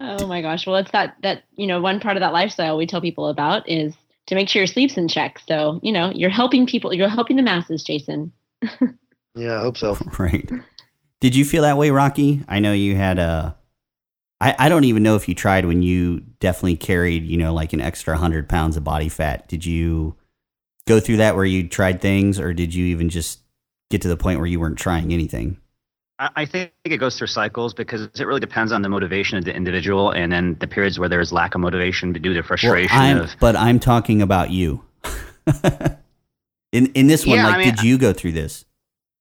Oh 0.00 0.26
my 0.26 0.42
gosh. 0.42 0.66
Well, 0.66 0.76
it's 0.76 0.90
that 0.92 1.16
that 1.22 1.44
you 1.56 1.66
know 1.66 1.80
one 1.80 2.00
part 2.00 2.16
of 2.16 2.20
that 2.20 2.32
lifestyle 2.32 2.76
we 2.76 2.86
tell 2.86 3.00
people 3.00 3.28
about 3.28 3.68
is 3.68 3.94
to 4.26 4.34
make 4.34 4.48
sure 4.48 4.60
your 4.60 4.66
sleep's 4.66 4.96
in 4.96 5.08
check. 5.08 5.40
So 5.46 5.80
you 5.82 5.92
know 5.92 6.10
you're 6.14 6.30
helping 6.30 6.66
people. 6.66 6.92
You're 6.92 7.08
helping 7.08 7.36
the 7.36 7.42
masses, 7.42 7.82
Jason. 7.82 8.32
yeah, 9.34 9.58
I 9.58 9.60
hope 9.60 9.76
so. 9.78 9.96
right 10.18 10.50
did 11.20 11.34
you 11.34 11.44
feel 11.44 11.62
that 11.62 11.76
way 11.76 11.90
rocky 11.90 12.42
i 12.48 12.58
know 12.58 12.72
you 12.72 12.94
had 12.96 13.18
a 13.20 13.56
I, 14.40 14.54
I 14.58 14.68
don't 14.68 14.84
even 14.84 15.02
know 15.02 15.16
if 15.16 15.28
you 15.28 15.34
tried 15.34 15.64
when 15.64 15.82
you 15.82 16.20
definitely 16.40 16.76
carried 16.76 17.24
you 17.24 17.36
know 17.36 17.52
like 17.52 17.72
an 17.72 17.80
extra 17.80 18.14
100 18.14 18.48
pounds 18.48 18.76
of 18.76 18.84
body 18.84 19.08
fat 19.08 19.48
did 19.48 19.64
you 19.64 20.16
go 20.86 21.00
through 21.00 21.18
that 21.18 21.36
where 21.36 21.44
you 21.44 21.68
tried 21.68 22.00
things 22.00 22.38
or 22.38 22.52
did 22.52 22.74
you 22.74 22.86
even 22.86 23.08
just 23.08 23.40
get 23.90 24.02
to 24.02 24.08
the 24.08 24.16
point 24.16 24.38
where 24.38 24.46
you 24.46 24.60
weren't 24.60 24.78
trying 24.78 25.12
anything 25.12 25.58
I, 26.20 26.46
think 26.46 26.72
it 26.84 26.96
goes 26.96 27.16
through 27.16 27.28
cycles 27.28 27.72
because 27.72 28.08
it 28.18 28.26
really 28.26 28.40
depends 28.40 28.72
on 28.72 28.82
the 28.82 28.88
motivation 28.88 29.38
of 29.38 29.44
the 29.44 29.54
individual, 29.54 30.10
and 30.10 30.32
then 30.32 30.56
the 30.58 30.66
periods 30.66 30.98
where 30.98 31.08
there's 31.08 31.32
lack 31.32 31.54
of 31.54 31.60
motivation 31.60 32.12
due 32.12 32.34
to 32.34 32.40
Well, 32.40 32.42
frustration 32.42 32.98
I'm, 32.98 33.18
of 33.18 33.36
but 33.38 33.54
i'm 33.54 33.78
talking 33.78 34.20
about 34.20 34.50
you 34.50 34.82
in 36.72 36.86
in 36.92 37.06
this 37.06 37.26
one, 37.26 37.36
Yeah, 37.36 37.46
like, 37.46 37.54
I 37.54 37.58
mean, 37.58 37.74
did 37.74 37.82
you 37.82 37.98
go 37.98 38.12
through 38.12 38.32
this? 38.32 38.64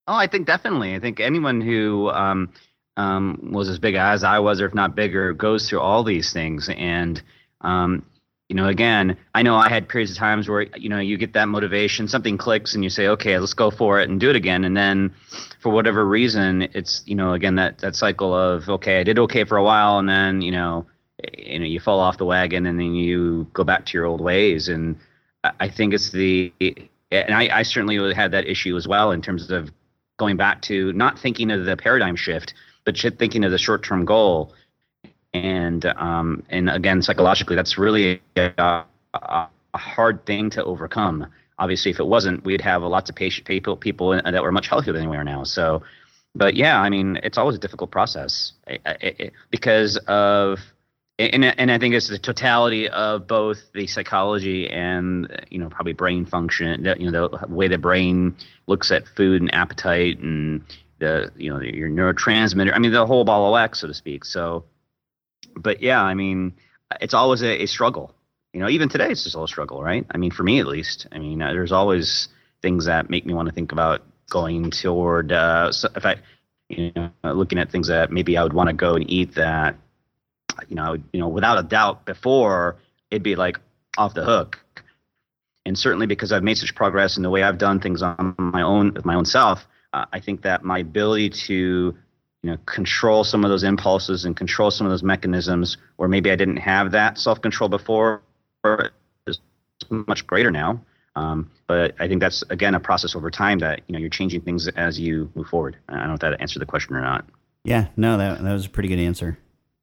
Oh, 0.07 0.15
I 0.15 0.27
think 0.27 0.47
definitely. 0.47 0.95
I 0.95 0.99
think 0.99 1.19
anyone 1.19 1.61
who 1.61 2.09
um, 2.09 2.51
um, 2.97 3.51
was 3.53 3.69
as 3.69 3.79
big 3.79 3.95
as 3.95 4.23
I 4.23 4.39
was, 4.39 4.59
or 4.59 4.65
if 4.65 4.73
not 4.73 4.95
bigger, 4.95 5.31
goes 5.33 5.69
through 5.69 5.79
all 5.79 6.03
these 6.03 6.33
things. 6.33 6.69
And 6.69 7.21
um, 7.61 8.05
you 8.49 8.55
know, 8.55 8.67
again, 8.67 9.17
I 9.35 9.43
know 9.43 9.55
I 9.55 9.69
had 9.69 9.87
periods 9.87 10.11
of 10.11 10.17
times 10.17 10.49
where 10.49 10.63
you 10.75 10.89
know 10.89 10.99
you 10.99 11.17
get 11.17 11.33
that 11.33 11.47
motivation, 11.47 12.07
something 12.07 12.37
clicks, 12.37 12.75
and 12.75 12.83
you 12.83 12.89
say, 12.89 13.07
"Okay, 13.07 13.37
let's 13.37 13.53
go 13.53 13.71
for 13.71 14.01
it 14.01 14.09
and 14.09 14.19
do 14.19 14.29
it 14.29 14.35
again." 14.35 14.63
And 14.63 14.75
then, 14.75 15.13
for 15.59 15.71
whatever 15.71 16.05
reason, 16.05 16.63
it's 16.73 17.03
you 17.05 17.15
know 17.15 17.33
again 17.33 17.55
that 17.55 17.77
that 17.79 17.95
cycle 17.95 18.33
of 18.33 18.67
okay, 18.69 18.99
I 18.99 19.03
did 19.03 19.19
okay 19.19 19.43
for 19.43 19.57
a 19.57 19.63
while, 19.63 19.99
and 19.99 20.09
then 20.09 20.41
you 20.41 20.51
know, 20.51 20.85
you 21.37 21.59
know, 21.59 21.65
you 21.65 21.79
fall 21.79 21.99
off 21.99 22.17
the 22.17 22.25
wagon, 22.25 22.65
and 22.65 22.79
then 22.79 22.95
you 22.95 23.47
go 23.53 23.63
back 23.63 23.85
to 23.85 23.97
your 23.97 24.05
old 24.05 24.21
ways. 24.21 24.69
And 24.69 24.97
I 25.59 25.69
think 25.69 25.93
it's 25.93 26.11
the 26.11 26.51
and 27.11 27.33
I, 27.33 27.59
I 27.59 27.63
certainly 27.63 28.13
had 28.13 28.31
that 28.31 28.47
issue 28.47 28.75
as 28.75 28.87
well 28.87 29.11
in 29.11 29.21
terms 29.21 29.49
of 29.51 29.71
going 30.17 30.37
back 30.37 30.61
to 30.63 30.91
not 30.93 31.19
thinking 31.19 31.51
of 31.51 31.65
the 31.65 31.77
paradigm 31.77 32.15
shift, 32.15 32.53
but 32.87 32.95
thinking 33.19 33.43
of 33.43 33.51
the 33.51 33.57
short 33.57 33.83
term 33.83 34.05
goal. 34.05 34.53
And 35.33 35.85
um, 35.85 36.43
and 36.49 36.69
again, 36.69 37.01
psychologically, 37.01 37.57
that's 37.57 37.77
really 37.77 38.21
a, 38.37 38.85
a, 39.13 39.47
a 39.73 39.77
hard 39.77 40.25
thing 40.25 40.49
to 40.51 40.63
overcome. 40.63 41.27
Obviously, 41.59 41.91
if 41.91 41.99
it 41.99 42.07
wasn't, 42.07 42.45
we'd 42.45 42.61
have 42.61 42.83
lots 42.83 43.09
of 43.09 43.15
patient 43.17 43.45
people 43.45 43.75
people 43.75 44.11
that 44.11 44.41
were 44.41 44.53
much 44.53 44.69
healthier 44.69 44.93
than 44.93 45.09
we 45.09 45.17
are 45.17 45.25
now. 45.25 45.43
So, 45.43 45.83
but 46.33 46.55
yeah, 46.55 46.79
I 46.79 46.89
mean, 46.89 47.19
it's 47.23 47.37
always 47.37 47.57
a 47.57 47.59
difficult 47.59 47.91
process 47.91 48.53
because 49.51 49.97
of 50.07 50.59
and 51.19 51.43
and 51.43 51.69
I 51.69 51.77
think 51.79 51.93
it's 51.93 52.07
the 52.07 52.17
totality 52.17 52.87
of 52.87 53.27
both 53.27 53.69
the 53.73 53.85
psychology 53.87 54.69
and 54.69 55.45
you 55.49 55.59
know 55.59 55.67
probably 55.67 55.93
brain 55.93 56.25
function. 56.25 56.85
You 56.97 57.11
know 57.11 57.27
the 57.27 57.47
way 57.49 57.67
the 57.67 57.77
brain 57.77 58.37
looks 58.65 58.91
at 58.91 59.09
food 59.09 59.41
and 59.41 59.53
appetite 59.53 60.19
and 60.19 60.63
the 60.99 61.31
you 61.35 61.53
know 61.53 61.61
your 61.61 61.89
neurotransmitter. 61.89 62.73
I 62.73 62.79
mean 62.79 62.91
the 62.91 63.05
whole 63.05 63.23
ball 63.23 63.47
of 63.47 63.53
wax, 63.53 63.81
so 63.81 63.87
to 63.87 63.93
speak. 63.93 64.25
So, 64.25 64.65
but 65.55 65.81
yeah, 65.81 66.01
I 66.01 66.13
mean 66.13 66.53
it's 67.01 67.13
always 67.13 67.41
a, 67.41 67.63
a 67.63 67.65
struggle. 67.65 68.13
You 68.53 68.61
know, 68.61 68.69
even 68.69 68.89
today 68.89 69.09
it's 69.09 69.21
still 69.21 69.43
a 69.43 69.47
struggle, 69.47 69.83
right? 69.83 70.05
I 70.11 70.17
mean, 70.17 70.31
for 70.31 70.43
me 70.43 70.59
at 70.59 70.67
least. 70.67 71.07
I 71.11 71.19
mean, 71.19 71.41
uh, 71.41 71.51
there's 71.51 71.71
always 71.71 72.29
things 72.61 72.85
that 72.85 73.09
make 73.09 73.25
me 73.25 73.33
want 73.33 73.47
to 73.47 73.53
think 73.53 73.71
about 73.71 74.01
going 74.29 74.71
toward. 74.71 75.31
Uh, 75.31 75.71
so 75.71 75.89
if 75.95 76.05
I, 76.05 76.15
you 76.69 76.91
know, 76.95 77.11
looking 77.23 77.59
at 77.59 77.71
things 77.71 77.89
that 77.89 78.11
maybe 78.11 78.37
I 78.37 78.43
would 78.43 78.53
want 78.53 78.69
to 78.69 78.73
go 78.73 78.95
and 78.95 79.09
eat 79.09 79.35
that 79.35 79.75
you 80.67 80.75
know, 80.75 80.91
would, 80.91 81.03
you 81.13 81.19
know, 81.19 81.27
without 81.27 81.57
a 81.57 81.63
doubt, 81.63 82.05
before 82.05 82.77
it'd 83.11 83.23
be 83.23 83.35
like 83.35 83.59
off 83.97 84.13
the 84.13 84.23
hook. 84.23 84.59
And 85.65 85.77
certainly 85.77 86.07
because 86.07 86.31
I've 86.31 86.43
made 86.43 86.57
such 86.57 86.75
progress 86.75 87.17
in 87.17 87.23
the 87.23 87.29
way 87.29 87.43
I've 87.43 87.57
done 87.57 87.79
things 87.79 88.01
on 88.01 88.35
my 88.37 88.61
own 88.61 88.93
with 88.93 89.05
my 89.05 89.15
own 89.15 89.25
self, 89.25 89.67
uh, 89.97 90.05
I 90.13 90.19
think 90.19 90.41
that 90.43 90.63
my 90.63 90.79
ability 90.79 91.29
to, 91.29 91.53
you 91.53 92.49
know, 92.49 92.57
control 92.65 93.23
some 93.23 93.43
of 93.43 93.49
those 93.49 93.63
impulses 93.63 94.25
and 94.25 94.35
control 94.35 94.71
some 94.71 94.85
of 94.85 94.91
those 94.91 95.03
mechanisms, 95.03 95.77
where 95.95 96.09
maybe 96.09 96.31
I 96.31 96.35
didn't 96.35 96.57
have 96.57 96.91
that 96.91 97.17
self 97.17 97.41
control 97.41 97.69
before, 97.69 98.21
is 99.27 99.39
much 99.89 100.25
greater 100.27 100.51
now. 100.51 100.81
Um, 101.15 101.49
but 101.65 101.95
I 101.99 102.07
think 102.07 102.21
that's 102.21 102.43
again 102.49 102.75
a 102.75 102.79
process 102.79 103.15
over 103.15 103.31
time 103.31 103.59
that 103.59 103.81
you 103.87 103.93
know 103.93 103.99
you're 103.99 104.09
changing 104.09 104.41
things 104.41 104.67
as 104.67 104.99
you 104.99 105.31
move 105.33 105.47
forward. 105.47 105.77
I 105.89 105.97
don't 105.97 106.07
know 106.09 106.13
if 106.13 106.19
that 106.19 106.39
answered 106.39 106.59
the 106.59 106.67
question 106.67 106.95
or 106.95 107.01
not. 107.01 107.25
Yeah, 107.63 107.87
no, 107.97 108.17
that 108.17 108.43
that 108.43 108.53
was 108.53 108.65
a 108.65 108.69
pretty 108.69 108.89
good 108.89 108.99
answer. 108.99 109.37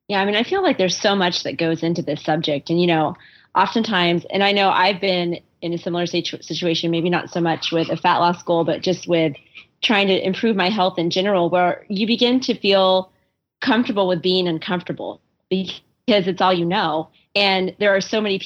Yeah, 0.09 0.21
I 0.21 0.25
mean, 0.27 0.37
I 0.37 0.43
feel 0.43 0.63
like 0.63 0.79
there's 0.79 0.97
so 0.97 1.17
much 1.17 1.45
that 1.45 1.57
goes 1.57 1.83
into 1.83 2.03
this 2.03 2.23
subject. 2.23 2.69
And, 2.69 2.81
you 2.81 2.87
know, 2.87 3.17
oftentimes, 3.55 4.27
and 4.31 4.43
I 4.43 4.53
know 4.53 4.69
I've 4.69 5.01
been 5.01 5.41
in 5.63 5.73
a 5.73 5.79
similar 5.79 6.07
situ- 6.07 6.43
situation, 6.43 6.91
maybe 6.91 7.09
not 7.09 7.31
so 7.31 7.41
much 7.41 7.73
with 7.73 7.89
a 7.89 7.97
fat 7.97 8.19
loss 8.19 8.43
goal, 8.43 8.65
but 8.65 8.83
just 8.83 9.09
with 9.09 9.35
trying 9.83 10.09
to 10.09 10.27
improve 10.27 10.57
my 10.57 10.71
health 10.71 10.99
in 10.99 11.11
general, 11.11 11.51
where 11.51 11.85
you 11.89 12.07
begin 12.07 12.41
to 12.41 12.59
feel 12.59 13.13
comfortable 13.61 14.09
with 14.09 14.23
being 14.23 14.49
uncomfortable 14.49 15.21
because 15.51 15.81
it's 16.07 16.41
all 16.41 16.53
you 16.53 16.65
know. 16.65 17.09
And 17.35 17.75
there 17.79 17.95
are 17.95 18.01
so 18.01 18.21
many 18.21 18.41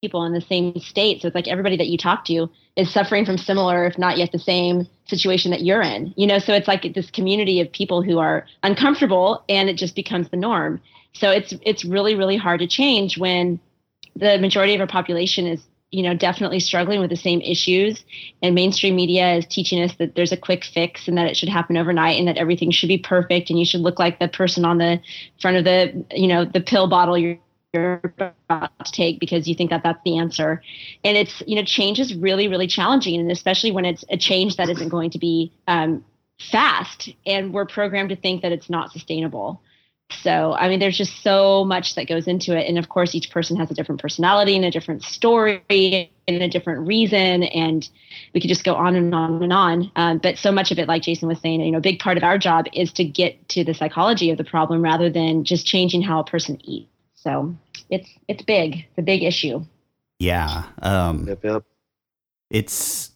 people 0.00 0.24
in 0.24 0.32
the 0.32 0.40
same 0.40 0.78
state. 0.78 1.20
So 1.20 1.28
it's 1.28 1.34
like 1.34 1.48
everybody 1.48 1.76
that 1.76 1.88
you 1.88 1.98
talk 1.98 2.24
to 2.26 2.48
is 2.76 2.92
suffering 2.92 3.26
from 3.26 3.36
similar, 3.36 3.84
if 3.84 3.98
not 3.98 4.16
yet 4.16 4.30
the 4.32 4.38
same 4.38 4.86
situation 5.06 5.50
that 5.50 5.62
you're 5.62 5.82
in. 5.82 6.14
You 6.16 6.26
know, 6.26 6.38
so 6.38 6.52
it's 6.54 6.68
like 6.68 6.94
this 6.94 7.10
community 7.10 7.60
of 7.60 7.72
people 7.72 8.02
who 8.02 8.18
are 8.18 8.46
uncomfortable 8.62 9.44
and 9.48 9.68
it 9.68 9.74
just 9.74 9.96
becomes 9.96 10.28
the 10.28 10.36
norm. 10.36 10.80
So 11.14 11.30
it's 11.30 11.54
it's 11.62 11.84
really, 11.84 12.14
really 12.14 12.36
hard 12.36 12.60
to 12.60 12.66
change 12.66 13.18
when 13.18 13.58
the 14.14 14.38
majority 14.38 14.74
of 14.74 14.80
our 14.80 14.86
population 14.86 15.46
is, 15.46 15.66
you 15.90 16.02
know, 16.02 16.14
definitely 16.14 16.60
struggling 16.60 17.00
with 17.00 17.10
the 17.10 17.16
same 17.16 17.40
issues. 17.40 18.04
And 18.42 18.54
mainstream 18.54 18.94
media 18.94 19.34
is 19.34 19.46
teaching 19.46 19.82
us 19.82 19.94
that 19.96 20.14
there's 20.14 20.32
a 20.32 20.36
quick 20.36 20.64
fix 20.64 21.08
and 21.08 21.16
that 21.16 21.26
it 21.26 21.36
should 21.36 21.48
happen 21.48 21.76
overnight 21.76 22.18
and 22.18 22.28
that 22.28 22.36
everything 22.36 22.70
should 22.70 22.88
be 22.88 22.98
perfect 22.98 23.48
and 23.48 23.58
you 23.58 23.64
should 23.64 23.80
look 23.80 23.98
like 23.98 24.18
the 24.18 24.28
person 24.28 24.64
on 24.64 24.78
the 24.78 25.00
front 25.40 25.56
of 25.56 25.64
the, 25.64 26.04
you 26.14 26.26
know, 26.26 26.44
the 26.44 26.60
pill 26.60 26.88
bottle 26.88 27.16
you're 27.16 27.38
about 27.74 28.70
to 28.84 28.92
take 28.92 29.18
because 29.18 29.48
you 29.48 29.54
think 29.54 29.70
that 29.70 29.82
that's 29.82 30.00
the 30.04 30.18
answer. 30.18 30.62
And 31.04 31.16
it's, 31.16 31.42
you 31.46 31.56
know, 31.56 31.64
change 31.64 31.98
is 32.00 32.14
really, 32.14 32.48
really 32.48 32.66
challenging. 32.66 33.18
And 33.18 33.30
especially 33.30 33.72
when 33.72 33.84
it's 33.84 34.04
a 34.10 34.16
change 34.16 34.56
that 34.56 34.68
isn't 34.68 34.88
going 34.90 35.10
to 35.10 35.18
be 35.18 35.52
um, 35.66 36.04
fast 36.50 37.10
and 37.26 37.52
we're 37.52 37.66
programmed 37.66 38.10
to 38.10 38.16
think 38.16 38.42
that 38.42 38.52
it's 38.52 38.70
not 38.70 38.92
sustainable. 38.92 39.62
So, 40.10 40.54
I 40.54 40.68
mean, 40.68 40.80
there's 40.80 40.96
just 40.96 41.22
so 41.22 41.64
much 41.64 41.94
that 41.94 42.08
goes 42.08 42.26
into 42.26 42.56
it. 42.56 42.66
And 42.66 42.78
of 42.78 42.88
course, 42.88 43.14
each 43.14 43.30
person 43.30 43.56
has 43.56 43.70
a 43.70 43.74
different 43.74 44.00
personality 44.00 44.56
and 44.56 44.64
a 44.64 44.70
different 44.70 45.02
story 45.02 46.10
and 46.26 46.42
a 46.42 46.48
different 46.48 46.86
reason. 46.86 47.42
And 47.42 47.88
we 48.34 48.40
could 48.40 48.48
just 48.48 48.64
go 48.64 48.74
on 48.74 48.96
and 48.96 49.14
on 49.14 49.42
and 49.42 49.52
on. 49.52 49.92
Um, 49.96 50.18
but 50.18 50.38
so 50.38 50.50
much 50.50 50.70
of 50.70 50.78
it, 50.78 50.88
like 50.88 51.02
Jason 51.02 51.28
was 51.28 51.40
saying, 51.40 51.60
you 51.60 51.70
know, 51.70 51.78
a 51.78 51.82
big 51.82 51.98
part 51.98 52.16
of 52.16 52.24
our 52.24 52.38
job 52.38 52.66
is 52.72 52.92
to 52.94 53.04
get 53.04 53.48
to 53.50 53.64
the 53.64 53.74
psychology 53.74 54.30
of 54.30 54.38
the 54.38 54.44
problem 54.44 54.82
rather 54.82 55.10
than 55.10 55.44
just 55.44 55.66
changing 55.66 56.02
how 56.02 56.20
a 56.20 56.24
person 56.24 56.58
eats. 56.64 56.90
So 57.14 57.54
it's 57.90 58.08
it's 58.28 58.42
big. 58.42 58.76
It's 58.76 58.98
a 58.98 59.02
big 59.02 59.22
issue. 59.22 59.64
Yeah. 60.18 60.64
Um, 60.82 61.28
Yep, 61.28 61.44
yep. 61.44 61.64
it's 62.50 63.10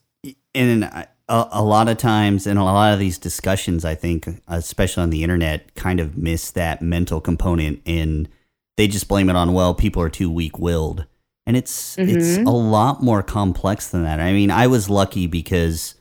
and 0.54 1.06
a, 1.32 1.48
a 1.52 1.62
lot 1.62 1.88
of 1.88 1.96
times 1.96 2.46
in 2.46 2.56
a 2.56 2.64
lot 2.64 2.92
of 2.92 2.98
these 3.00 3.18
discussions 3.18 3.84
i 3.84 3.94
think 3.94 4.28
especially 4.48 5.02
on 5.02 5.10
the 5.10 5.22
internet 5.24 5.74
kind 5.74 5.98
of 6.00 6.16
miss 6.16 6.50
that 6.52 6.80
mental 6.82 7.20
component 7.20 7.80
and 7.86 8.28
they 8.76 8.86
just 8.88 9.08
blame 9.08 9.28
it 9.30 9.36
on 9.36 9.52
well 9.52 9.74
people 9.74 10.00
are 10.02 10.08
too 10.10 10.30
weak-willed. 10.30 11.06
And 11.46 11.56
it's 11.56 11.98
it's 11.98 12.38
Mhm. 12.38 12.46
a 12.46 12.50
lot 12.50 13.02
more 13.02 13.22
complex 13.22 13.88
than 13.88 14.02
that. 14.04 14.20
I 14.20 14.32
mean 14.32 14.50
i 14.50 14.66
was 14.66 14.88
lucky 14.88 15.26
because 15.26 15.94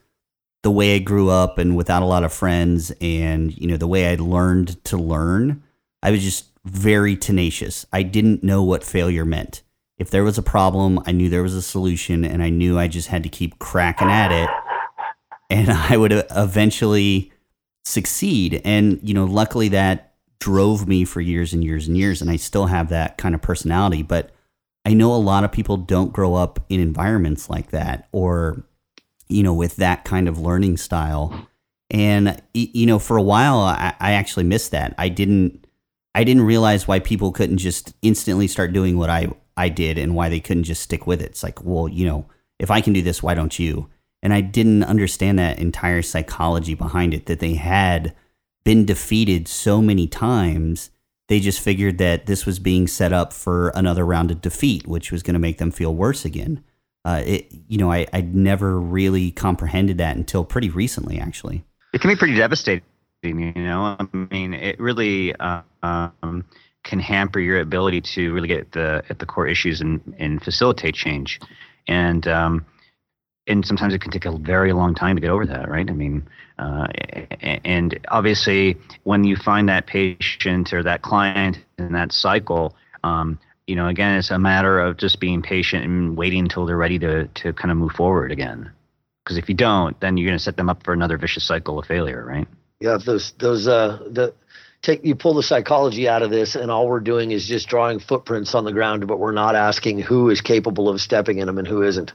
the 0.64 0.72
way 0.72 0.96
i 0.96 1.00
grew 1.00 1.30
up 1.30 1.58
and 1.58 1.76
without 1.76 2.04
a 2.04 2.06
lot 2.14 2.24
of 2.24 2.32
friends 2.32 2.92
and 3.02 3.58
you 3.58 3.68
know 3.68 3.78
the 3.78 3.88
way 3.94 4.08
i 4.12 4.16
learned 4.16 4.82
to 4.86 4.98
learn 4.98 5.64
i 6.04 6.12
was 6.12 6.22
just 6.24 6.46
very 6.64 7.16
tenacious. 7.18 7.86
I 7.92 8.04
didn't 8.04 8.44
know 8.44 8.62
what 8.62 8.84
failure 8.84 9.26
meant. 9.26 9.64
If 9.98 10.12
there 10.12 10.24
was 10.24 10.38
a 10.38 10.44
problem, 10.44 11.00
I 11.08 11.12
knew 11.12 11.28
there 11.30 11.42
was 11.44 11.56
a 11.56 11.62
solution, 11.62 12.24
and 12.24 12.42
I 12.44 12.50
knew 12.52 12.78
I 12.78 12.88
just 12.88 13.08
had 13.10 13.24
to 13.24 13.30
keep 13.30 13.58
cracking 13.58 14.10
at 14.10 14.32
it, 14.32 14.50
and 15.52 15.70
I 15.72 15.97
would 15.97 16.26
eventually 16.32 17.32
succeed. 17.86 18.62
And 18.66 18.99
you 19.04 19.14
know, 19.14 19.26
luckily 19.26 19.68
that 19.70 20.14
drove 20.39 20.88
me 20.88 21.06
for 21.06 21.22
years 21.22 21.54
and 21.54 21.64
years 21.64 21.88
and 21.88 21.95
years, 21.95 22.22
and 22.22 22.32
I 22.32 22.38
still 22.38 22.66
have 22.68 22.89
that 22.89 23.18
kind 23.18 23.36
of 23.36 23.41
personality. 23.41 24.02
But 24.02 24.32
I 24.86 24.93
know 24.93 25.14
a 25.14 25.18
lot 25.18 25.43
of 25.43 25.52
people 25.52 25.78
don't 25.78 26.14
grow 26.14 26.34
up 26.34 26.60
in 26.70 26.80
environments 26.80 27.49
like 27.49 27.70
that, 27.70 28.08
or 28.12 28.64
you 29.28 29.43
know, 29.43 29.54
with 29.54 29.76
that 29.76 30.04
kind 30.04 30.28
of 30.28 30.39
learning 30.39 30.78
style. 30.78 31.47
And 31.89 32.41
you 32.54 32.86
know, 32.86 32.99
for 32.99 33.18
a 33.18 33.22
while, 33.22 33.60
I, 33.60 33.93
I 33.99 34.14
actually 34.14 34.45
missed 34.45 34.72
that. 34.72 34.95
I 34.97 35.10
didn't. 35.10 35.68
I 36.14 36.26
didn't 36.26 36.43
realize 36.43 36.89
why 36.89 36.99
people 36.99 37.32
couldn't 37.32 37.60
just 37.60 37.93
instantly 38.02 38.47
start 38.47 38.74
doing 38.74 38.97
what 38.97 39.10
I 39.10 39.30
I 39.56 39.70
did 39.70 39.97
and 39.97 40.16
why 40.16 40.30
they 40.30 40.39
couldn't 40.39 40.64
just 40.64 40.82
stick 40.82 41.06
with 41.06 41.22
it. 41.22 41.32
It's 41.32 41.43
like, 41.43 41.64
well, 41.64 41.88
you 41.88 42.06
know, 42.06 42.26
if 42.60 42.72
I 42.72 42.82
can 42.82 42.93
do 42.93 43.02
this, 43.02 43.22
why 43.22 43.34
don't 43.34 43.58
you? 43.60 43.89
And 44.24 44.34
I 44.34 44.41
didn't 44.41 44.84
understand 44.84 45.39
that 45.39 45.59
entire 45.59 46.01
psychology 46.01 46.76
behind 46.76 47.13
it 47.13 47.26
that 47.26 47.39
they 47.39 47.55
had 47.55 48.13
been 48.63 48.86
defeated 48.86 49.47
so 49.47 49.82
many 49.82 50.07
times. 50.07 50.91
They 51.28 51.39
just 51.39 51.59
figured 51.59 51.97
that 51.97 52.26
this 52.26 52.45
was 52.45 52.59
being 52.59 52.88
set 52.88 53.13
up 53.13 53.34
for 53.34 53.69
another 53.69 54.05
round 54.05 54.32
of 54.32 54.41
defeat, 54.41 54.86
which 54.86 55.11
was 55.11 55.24
going 55.24 55.34
to 55.34 55.39
make 55.39 55.57
them 55.57 55.72
feel 55.72 55.95
worse 55.95 56.26
again. 56.26 56.63
Uh, 57.03 57.24
it, 57.26 57.51
you 57.67 57.78
know, 57.78 57.91
I, 57.91 58.05
I 58.13 58.22
never 58.22 58.80
really 58.80 59.32
comprehended 59.32 59.97
that 59.97 60.15
until 60.15 60.43
pretty 60.43 60.69
recently, 60.69 61.19
actually. 61.19 61.63
It 61.93 62.01
can 62.01 62.09
be 62.11 62.15
pretty 62.15 62.36
devastating, 62.36 62.84
you 63.24 63.53
know. 63.55 63.95
I 63.99 64.07
mean, 64.30 64.53
it 64.53 64.80
really 64.80 65.36
uh, 65.36 65.61
um, 65.82 66.45
can 66.84 66.99
hamper 66.99 67.39
your 67.39 67.59
ability 67.59 68.01
to 68.01 68.32
really 68.34 68.47
get 68.47 68.59
at 68.59 68.72
the 68.72 69.03
at 69.09 69.19
the 69.19 69.26
core 69.26 69.47
issues 69.47 69.82
and 69.82 70.15
and 70.19 70.43
facilitate 70.43 70.95
change, 70.95 71.39
and 71.88 72.28
um, 72.28 72.65
and 73.48 73.66
sometimes 73.66 73.94
it 73.94 74.02
can 74.02 74.12
take 74.12 74.26
a 74.26 74.38
very 74.38 74.74
long 74.74 74.96
time 74.96 75.16
to 75.16 75.22
get 75.22 75.30
over 75.30 75.46
that, 75.46 75.70
right? 75.70 75.89
I 75.89 75.94
mean, 75.94 76.28
uh, 76.60 76.88
and 77.66 78.00
obviously 78.08 78.78
when 79.04 79.24
you 79.24 79.36
find 79.36 79.70
that 79.70 79.88
patient 79.88 80.74
or 80.74 80.84
that 80.84 81.02
client 81.02 81.60
in 81.78 81.94
that 81.94 82.12
cycle, 82.12 82.76
um, 83.04 83.39
You 83.68 83.76
know, 83.78 83.88
again, 83.88 84.18
it's 84.18 84.32
a 84.32 84.39
matter 84.39 84.80
of 84.80 84.98
just 84.98 85.20
being 85.20 85.42
patient 85.42 85.86
and 85.86 86.18
waiting 86.18 86.39
until 86.44 86.66
they're 86.66 86.76
ready 86.76 87.00
to 87.00 87.28
to 87.28 87.54
kind 87.54 87.72
of 87.72 87.78
move 87.78 87.94
forward 87.94 88.32
again. 88.32 88.72
Because 89.24 89.38
if 89.38 89.48
you 89.48 89.56
don't, 89.56 89.98
then 90.00 90.18
you're 90.18 90.28
going 90.28 90.38
to 90.38 90.44
set 90.44 90.58
them 90.58 90.70
up 90.70 90.84
for 90.84 90.94
another 90.94 91.18
vicious 91.18 91.46
cycle 91.46 91.80
of 91.80 91.86
failure, 91.86 92.26
right? 92.26 92.48
Yeah, 92.80 92.98
those 92.98 93.34
those 93.38 93.68
uh 93.68 94.00
the 94.12 94.34
take 94.82 95.06
you 95.06 95.16
pull 95.16 95.36
the 95.36 95.44
psychology 95.44 96.10
out 96.10 96.24
of 96.24 96.32
this, 96.32 96.56
and 96.56 96.72
all 96.72 96.88
we're 96.88 97.00
doing 97.00 97.32
is 97.32 97.48
just 97.48 97.70
drawing 97.70 98.00
footprints 98.00 98.56
on 98.56 98.66
the 98.66 98.74
ground, 98.74 99.08
but 99.08 99.20
we're 99.20 99.32
not 99.32 99.56
asking 99.56 100.00
who 100.02 100.30
is 100.32 100.42
capable 100.42 100.89
of 100.89 101.00
stepping 101.00 101.38
in 101.38 101.46
them 101.46 101.58
and 101.58 101.68
who 101.68 101.84
isn't. 101.84 102.14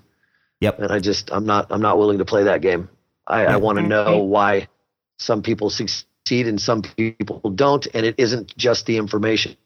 Yep. 0.61 0.79
And 0.81 0.93
I 0.93 1.01
just 1.01 1.31
I'm 1.31 1.47
not 1.47 1.67
I'm 1.71 1.83
not 1.83 1.99
willing 1.99 2.19
to 2.19 2.25
play 2.25 2.45
that 2.45 2.61
game. 2.61 2.89
I, 3.27 3.47
I 3.47 3.57
want 3.57 3.79
to 3.79 3.87
know 3.87 4.19
why 4.19 4.69
some 5.19 5.43
people 5.43 5.69
succeed 5.69 6.07
and 6.31 6.61
some 6.61 6.83
people 6.83 7.51
don't, 7.51 7.87
and 7.95 8.07
it 8.07 8.15
isn't 8.19 8.57
just 8.57 8.87
the 8.87 8.97
information. 8.97 9.57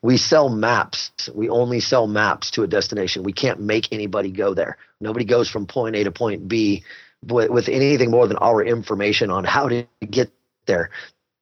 We 0.00 0.16
sell 0.16 0.48
maps. 0.48 1.12
We 1.32 1.48
only 1.48 1.80
sell 1.80 2.06
maps 2.06 2.50
to 2.52 2.62
a 2.62 2.66
destination. 2.66 3.22
We 3.22 3.32
can't 3.32 3.60
make 3.60 3.92
anybody 3.92 4.30
go 4.30 4.54
there. 4.54 4.78
Nobody 5.00 5.24
goes 5.24 5.48
from 5.48 5.66
point 5.66 5.96
A 5.96 6.04
to 6.04 6.10
point 6.10 6.48
B 6.48 6.84
with, 7.24 7.50
with 7.50 7.68
anything 7.68 8.10
more 8.10 8.26
than 8.26 8.36
our 8.38 8.64
information 8.64 9.30
on 9.30 9.44
how 9.44 9.68
to 9.68 9.86
get 10.08 10.32
there. 10.66 10.90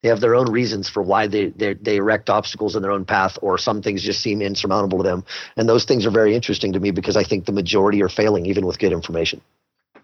They 0.03 0.09
have 0.09 0.20
their 0.20 0.34
own 0.34 0.51
reasons 0.51 0.88
for 0.88 1.03
why 1.03 1.26
they, 1.26 1.46
they 1.51 1.74
they 1.74 1.96
erect 1.96 2.30
obstacles 2.30 2.74
in 2.74 2.82
their 2.82 2.90
own 2.90 3.05
path, 3.05 3.38
or 3.42 3.59
some 3.59 3.82
things 3.82 4.03
just 4.03 4.20
seem 4.22 4.40
insurmountable 4.40 4.98
to 4.98 5.05
them. 5.05 5.24
And 5.57 5.68
those 5.68 5.84
things 5.84 6.07
are 6.07 6.11
very 6.11 6.34
interesting 6.34 6.72
to 6.72 6.80
me 6.80 6.90
because 6.90 7.16
I 7.16 7.22
think 7.24 7.44
the 7.44 7.53
majority 7.53 8.03
are 8.03 8.09
failing, 8.09 8.46
even 8.46 8.64
with 8.64 8.78
good 8.78 8.92
information. 8.92 9.42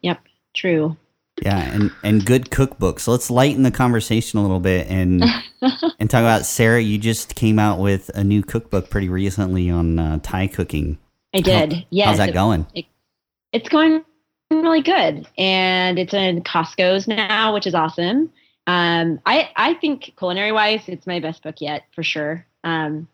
Yep, 0.02 0.20
true. 0.54 0.96
Yeah, 1.42 1.58
and 1.58 1.90
and 2.02 2.24
good 2.26 2.50
cookbooks. 2.50 3.08
Let's 3.08 3.30
lighten 3.30 3.62
the 3.62 3.70
conversation 3.70 4.38
a 4.38 4.42
little 4.42 4.60
bit 4.60 4.86
and 4.88 5.24
and 5.98 6.10
talk 6.10 6.20
about 6.20 6.44
Sarah. 6.46 6.80
You 6.80 6.98
just 6.98 7.34
came 7.34 7.58
out 7.58 7.78
with 7.78 8.10
a 8.14 8.22
new 8.24 8.42
cookbook 8.42 8.90
pretty 8.90 9.08
recently 9.08 9.70
on 9.70 9.98
uh, 9.98 10.18
Thai 10.22 10.46
cooking. 10.48 10.98
I 11.34 11.40
did. 11.40 11.86
yes. 11.90 12.08
How's 12.08 12.16
that 12.18 12.30
it- 12.30 12.34
going? 12.34 12.66
it's 13.52 13.68
going 13.68 14.04
really 14.50 14.82
good 14.82 15.26
and 15.38 15.98
it's 15.98 16.14
in 16.14 16.42
costco's 16.42 17.08
now 17.08 17.52
which 17.54 17.66
is 17.66 17.74
awesome 17.74 18.30
um, 18.66 19.20
I, 19.24 19.50
I 19.56 19.74
think 19.74 20.14
culinary 20.18 20.52
wise 20.52 20.82
it's 20.88 21.06
my 21.06 21.20
best 21.20 21.42
book 21.42 21.60
yet 21.60 21.84
for 21.94 22.02
sure. 22.02 22.46
Um, 22.64 23.08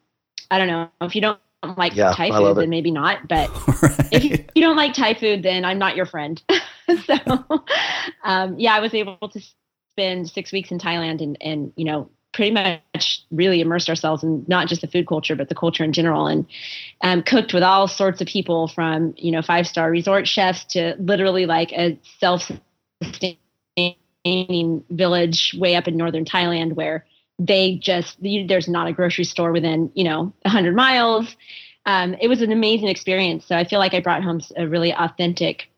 i 0.50 0.58
don't 0.58 0.68
know. 0.68 0.88
If 1.00 1.14
you 1.14 1.20
don't 1.22 1.38
like 1.76 1.94
Yeah, 1.94 2.12
thai 2.12 2.30
food 2.30 2.52
it. 2.52 2.54
then 2.60 2.70
maybe 2.70 2.90
not 2.90 3.28
but 3.28 3.50
if 4.12 4.24
you, 4.24 4.44
you 4.54 4.62
don't 4.62 4.76
like 4.76 4.94
thai 4.94 5.14
food 5.14 5.42
then 5.42 5.64
i'm 5.64 5.78
not 5.78 5.96
your 5.96 6.06
friend. 6.06 6.42
So 7.06 7.14
um, 8.24 8.58
yeah 8.58 8.74
i 8.74 8.80
was 8.80 8.92
able 8.92 9.16
to 9.16 9.40
spend 9.92 10.28
six 10.28 10.52
weeks 10.52 10.70
in 10.70 10.78
thailand 10.78 11.22
and, 11.22 11.38
and 11.40 11.72
you 11.76 11.84
know 11.84 12.10
pretty 12.34 12.50
much 12.50 13.24
really 13.30 13.60
immersed 13.60 13.88
ourselves 13.88 14.22
in 14.22 14.44
not 14.48 14.66
just 14.66 14.80
the 14.80 14.86
food 14.88 15.06
culture 15.06 15.36
but 15.36 15.48
the 15.48 15.54
culture 15.54 15.84
in 15.84 15.92
general 15.92 16.26
and 16.26 16.44
um, 17.02 17.22
cooked 17.22 17.54
with 17.54 17.62
all 17.62 17.86
sorts 17.86 18.20
of 18.20 18.26
people 18.26 18.68
from 18.68 19.14
you 19.16 19.30
know 19.30 19.42
five 19.42 19.66
star 19.66 19.90
resort 19.90 20.26
chefs 20.26 20.64
to 20.64 20.96
literally 20.98 21.46
like 21.46 21.72
a 21.72 21.98
self 22.18 22.50
sustaining 23.02 23.38
village 24.24 25.54
way 25.58 25.74
up 25.74 25.88
in 25.88 25.96
northern 25.96 26.24
thailand 26.24 26.74
where 26.74 27.04
they 27.38 27.76
just 27.76 28.16
there's 28.20 28.68
not 28.68 28.86
a 28.86 28.92
grocery 28.92 29.24
store 29.24 29.52
within 29.52 29.90
you 29.94 30.04
know 30.04 30.32
100 30.42 30.74
miles. 30.74 31.36
Um, 31.84 32.14
it 32.20 32.28
was 32.28 32.42
an 32.42 32.52
amazing 32.52 32.88
experience. 32.88 33.46
So 33.46 33.56
i 33.56 33.64
feel 33.64 33.78
like 33.78 33.94
i 33.94 34.00
brought 34.00 34.22
home 34.22 34.40
a 34.56 34.66
really 34.66 34.94
authentic 34.94 35.68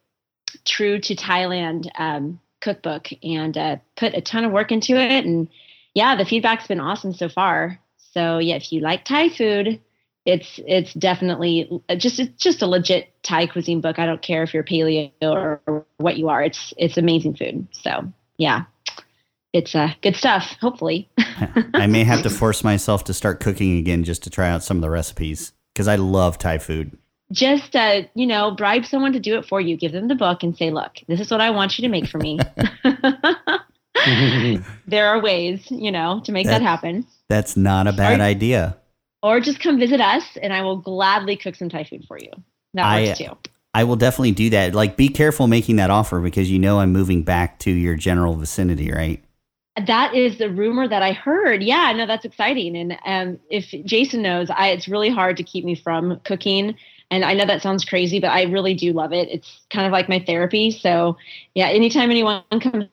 true 0.64 1.00
to 1.00 1.16
thailand 1.16 1.88
um, 1.98 2.40
cookbook 2.60 3.08
and 3.22 3.56
uh, 3.56 3.76
put 3.96 4.14
a 4.14 4.20
ton 4.20 4.44
of 4.44 4.52
work 4.52 4.72
into 4.72 4.96
it. 4.96 5.24
And 5.24 5.48
yeah 5.94 6.16
the 6.16 6.24
feedback's 6.24 6.66
been 6.66 6.80
awesome 6.80 7.14
so 7.14 7.28
far. 7.28 7.80
So 8.12 8.38
yeah 8.38 8.56
if 8.56 8.72
you 8.72 8.80
like 8.80 9.04
thai 9.04 9.28
food 9.30 9.80
it's 10.26 10.58
it's 10.66 10.94
definitely 10.94 11.82
uh, 11.88 11.96
just 11.96 12.18
it's 12.18 12.42
just 12.42 12.62
a 12.62 12.66
legit 12.66 13.12
thai 13.22 13.46
cuisine 13.46 13.80
book. 13.80 13.98
I 13.98 14.06
don't 14.06 14.22
care 14.22 14.42
if 14.42 14.54
you're 14.54 14.64
paleo 14.64 15.10
or 15.22 15.86
what 15.98 16.16
you 16.16 16.28
are. 16.30 16.42
It's 16.42 16.72
it's 16.78 16.96
amazing 16.96 17.36
food. 17.36 17.68
So 17.72 18.12
yeah. 18.38 18.64
It's 19.52 19.74
uh, 19.74 19.92
good 20.02 20.16
stuff 20.16 20.56
hopefully. 20.60 21.08
I 21.74 21.86
may 21.86 22.02
have 22.04 22.22
to 22.22 22.30
force 22.30 22.64
myself 22.64 23.04
to 23.04 23.14
start 23.14 23.38
cooking 23.40 23.78
again 23.78 24.02
just 24.04 24.22
to 24.24 24.30
try 24.30 24.48
out 24.48 24.62
some 24.64 24.76
of 24.78 24.82
the 24.82 24.90
recipes 24.90 25.52
because 25.72 25.86
I 25.88 25.94
love 25.96 26.38
Thai 26.38 26.58
food. 26.58 26.98
just 27.32 27.74
uh, 27.76 28.02
you 28.14 28.26
know 28.26 28.50
bribe 28.50 28.84
someone 28.84 29.12
to 29.12 29.20
do 29.20 29.38
it 29.38 29.46
for 29.46 29.60
you. 29.60 29.76
Give 29.76 29.92
them 29.92 30.08
the 30.08 30.14
book 30.16 30.42
and 30.42 30.56
say 30.56 30.70
look 30.70 30.92
this 31.08 31.20
is 31.20 31.30
what 31.30 31.40
i 31.40 31.50
want 31.50 31.78
you 31.78 31.82
to 31.82 31.88
make 31.88 32.06
for 32.08 32.18
me. 32.18 32.38
There 34.86 35.06
are 35.06 35.20
ways 35.20 35.66
you 35.70 35.90
know 35.92 36.20
to 36.24 36.32
make 36.32 36.46
that, 36.46 36.58
That- 36.58 36.62
happen. 36.62 37.06
That's 37.28 37.56
not 37.56 37.86
a 37.86 37.92
bad 37.92 38.20
Are- 38.20 38.24
idea. 38.24 38.76
or 39.22 39.40
just 39.40 39.60
come 39.60 39.78
visit 39.78 40.00
us 40.00 40.24
and 40.42 40.52
i 40.52 40.60
will 40.62 40.76
gladly 40.76 41.36
cook 41.36 41.54
some 41.54 41.68
thai 41.68 41.84
food 41.84 42.04
for 42.06 42.18
you. 42.18 42.30
That 42.74 42.84
I- 42.86 43.04
works 43.06 43.18
too 43.18 43.36
I 43.74 43.84
will 43.84 43.96
definitely 43.96 44.32
do 44.32 44.50
that. 44.50 44.74
Like, 44.74 44.96
be 44.96 45.08
careful 45.08 45.48
making 45.48 45.76
that 45.76 45.90
offer 45.90 46.20
because 46.20 46.50
you 46.50 46.60
know 46.60 46.78
I'm 46.78 46.92
moving 46.92 47.24
back 47.24 47.58
to 47.60 47.70
your 47.70 47.96
general 47.96 48.36
vicinity, 48.36 48.92
right? 48.92 49.22
That 49.86 50.14
is 50.14 50.38
the 50.38 50.48
rumor 50.48 50.86
that 50.86 51.02
I 51.02 51.12
heard. 51.12 51.60
Yeah, 51.60 51.92
no, 51.96 52.06
that's 52.06 52.24
exciting. 52.24 52.76
And 52.76 52.96
um, 53.04 53.40
if 53.50 53.74
Jason 53.84 54.22
knows, 54.22 54.48
I, 54.48 54.68
it's 54.68 54.86
really 54.86 55.10
hard 55.10 55.36
to 55.38 55.42
keep 55.42 55.64
me 55.64 55.74
from 55.74 56.20
cooking. 56.24 56.76
And 57.10 57.24
I 57.24 57.34
know 57.34 57.44
that 57.44 57.62
sounds 57.62 57.84
crazy, 57.84 58.20
but 58.20 58.30
I 58.30 58.44
really 58.44 58.74
do 58.74 58.92
love 58.92 59.12
it. 59.12 59.28
It's 59.28 59.60
kind 59.70 59.84
of 59.84 59.92
like 59.92 60.08
my 60.08 60.20
therapy. 60.20 60.70
So 60.70 61.16
yeah, 61.54 61.66
anytime 61.66 62.10
anyone 62.10 62.44
comes 62.60 62.86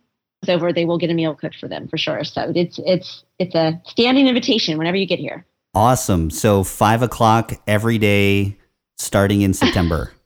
over, 0.47 0.73
they 0.73 0.85
will 0.85 0.97
get 0.97 1.11
a 1.11 1.13
meal 1.13 1.35
cooked 1.35 1.57
for 1.57 1.67
them 1.67 1.87
for 1.87 1.97
sure. 1.97 2.23
So 2.23 2.51
it's 2.55 2.79
it's 2.85 3.23
it's 3.37 3.53
a 3.53 3.79
standing 3.85 4.27
invitation 4.27 4.79
whenever 4.79 4.97
you 4.97 5.05
get 5.05 5.19
here. 5.19 5.45
Awesome. 5.75 6.31
So 6.31 6.63
five 6.63 7.03
o'clock 7.03 7.53
every 7.67 7.99
day 7.99 8.57
starting 8.97 9.41
in 9.41 9.53
September. 9.53 10.11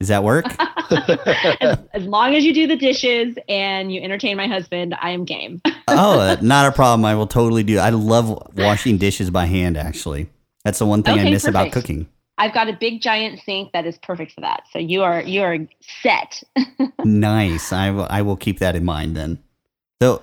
Does 0.00 0.08
that 0.08 0.22
work? 0.22 0.46
as, 0.90 1.78
as 1.92 2.04
long 2.04 2.34
as 2.34 2.44
you 2.44 2.54
do 2.54 2.66
the 2.66 2.76
dishes 2.76 3.36
and 3.48 3.92
you 3.92 4.00
entertain 4.00 4.36
my 4.36 4.46
husband, 4.46 4.94
I 5.00 5.10
am 5.10 5.24
game. 5.24 5.60
oh, 5.88 6.20
uh, 6.20 6.36
not 6.40 6.66
a 6.66 6.72
problem. 6.72 7.04
I 7.04 7.14
will 7.14 7.26
totally 7.26 7.62
do. 7.62 7.78
I 7.78 7.90
love 7.90 8.42
washing 8.56 8.96
dishes 8.98 9.30
by 9.30 9.46
hand. 9.46 9.76
Actually, 9.76 10.30
that's 10.64 10.78
the 10.78 10.86
one 10.86 11.02
thing 11.02 11.18
I 11.18 11.22
Okay, 11.22 11.30
miss 11.30 11.46
about 11.46 11.72
cooking. 11.72 12.08
I've 12.38 12.54
got 12.54 12.68
a 12.68 12.72
big 12.72 13.02
giant 13.02 13.40
sink 13.40 13.72
that 13.72 13.84
is 13.84 13.98
perfect 13.98 14.32
for 14.32 14.40
that. 14.42 14.62
So 14.72 14.78
you 14.78 15.02
are 15.02 15.20
you 15.22 15.42
are 15.42 15.58
set. 16.02 16.42
nice. 17.04 17.72
I 17.72 17.90
will. 17.90 18.06
I 18.08 18.22
will 18.22 18.36
keep 18.36 18.60
that 18.60 18.76
in 18.76 18.84
mind 18.84 19.16
then. 19.16 19.42
So, 20.00 20.22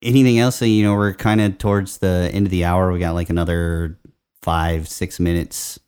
anything 0.00 0.38
else? 0.38 0.56
So, 0.56 0.64
you 0.64 0.84
know, 0.84 0.94
we're 0.94 1.14
kind 1.14 1.40
of 1.40 1.58
towards 1.58 1.98
the 1.98 2.30
end 2.32 2.46
of 2.46 2.50
the 2.50 2.64
hour. 2.64 2.92
We 2.92 3.00
got 3.00 3.14
like 3.14 3.30
another 3.30 3.98
five, 4.42 4.88
six 4.88 5.18
minutes. 5.18 5.80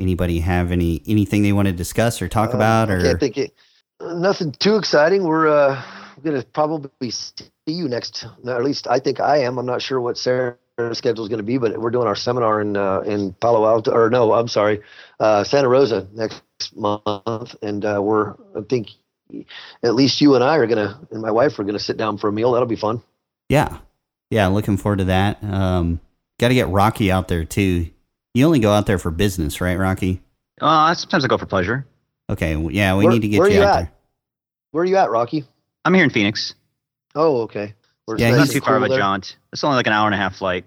Anybody 0.00 0.40
have 0.40 0.72
any 0.72 1.02
anything 1.06 1.42
they 1.42 1.52
want 1.52 1.66
to 1.66 1.72
discuss 1.72 2.20
or 2.20 2.28
talk 2.28 2.52
Uh, 2.52 2.56
about? 2.56 2.90
I 2.90 2.94
Or 2.94 3.02
can't 3.02 3.20
think 3.20 3.38
it, 3.38 3.54
nothing 4.00 4.52
too 4.52 4.76
exciting. 4.76 5.24
We're 5.24 5.48
uh, 5.48 5.80
going 6.22 6.40
to 6.40 6.46
probably 6.48 7.10
see 7.10 7.32
you 7.66 7.88
next. 7.88 8.26
At 8.46 8.64
least 8.64 8.88
I 8.88 8.98
think 8.98 9.20
I 9.20 9.38
am. 9.38 9.58
I'm 9.58 9.66
not 9.66 9.82
sure 9.82 10.00
what 10.00 10.18
Sarah's 10.18 10.58
schedule 10.92 11.22
is 11.24 11.28
going 11.28 11.38
to 11.38 11.44
be, 11.44 11.58
but 11.58 11.78
we're 11.78 11.90
doing 11.90 12.08
our 12.08 12.16
seminar 12.16 12.60
in 12.60 12.76
uh, 12.76 13.00
in 13.00 13.32
Palo 13.34 13.66
Alto, 13.66 13.92
or 13.92 14.10
no, 14.10 14.32
I'm 14.32 14.48
sorry, 14.48 14.80
uh, 15.20 15.44
Santa 15.44 15.68
Rosa 15.68 16.08
next 16.12 16.42
month, 16.74 17.54
and 17.62 17.84
uh, 17.84 18.00
we're 18.02 18.34
I 18.56 18.62
think 18.68 18.88
at 19.84 19.94
least 19.94 20.20
you 20.20 20.34
and 20.34 20.42
I 20.42 20.56
are 20.56 20.66
gonna, 20.66 20.98
and 21.12 21.22
my 21.22 21.30
wife 21.30 21.56
are 21.58 21.64
gonna 21.64 21.78
sit 21.78 21.96
down 21.96 22.18
for 22.18 22.28
a 22.28 22.32
meal. 22.32 22.52
That'll 22.52 22.66
be 22.66 22.76
fun. 22.76 23.00
yeah, 23.48 23.78
yeah, 24.30 24.48
looking 24.48 24.76
forward 24.76 24.98
to 24.98 25.04
that. 25.04 25.42
Um, 25.44 26.00
got 26.40 26.48
to 26.48 26.54
get 26.54 26.68
Rocky 26.68 27.12
out 27.12 27.28
there 27.28 27.44
too. 27.44 27.90
You 28.34 28.44
only 28.46 28.58
go 28.58 28.72
out 28.72 28.86
there 28.86 28.98
for 28.98 29.10
business, 29.10 29.60
right, 29.60 29.78
Rocky? 29.78 30.20
Uh, 30.60 30.92
sometimes 30.94 31.24
I 31.24 31.28
go 31.28 31.38
for 31.38 31.46
pleasure. 31.46 31.86
Okay, 32.28 32.54
w- 32.54 32.70
yeah, 32.76 32.96
we 32.96 33.04
Where- 33.04 33.12
need 33.14 33.22
to 33.22 33.28
get 33.28 33.38
where 33.38 33.48
you 33.48 33.56
you 33.58 33.62
out 33.62 33.68
at? 33.68 33.76
there. 33.82 33.92
Where 34.72 34.82
are 34.82 34.86
you 34.86 34.96
at, 34.96 35.10
Rocky? 35.10 35.44
I'm 35.84 35.94
here 35.94 36.04
in 36.04 36.10
Phoenix. 36.10 36.54
Oh, 37.14 37.42
okay. 37.42 37.74
Where 38.06 38.16
it's 38.16 38.22
Yeah, 38.22 38.30
nice 38.30 38.36
Not 38.38 38.44
he's- 38.46 38.54
and 38.56 38.62
too 38.62 38.66
far 38.66 38.76
of 38.76 38.80
cool 38.80 38.86
a 38.86 38.88
there? 38.88 38.98
jaunt. 38.98 39.36
It's 39.52 39.62
only 39.62 39.76
like 39.76 39.86
an 39.86 39.92
hour 39.92 40.06
and 40.06 40.14
a 40.14 40.18
half 40.18 40.36
flight. 40.36 40.64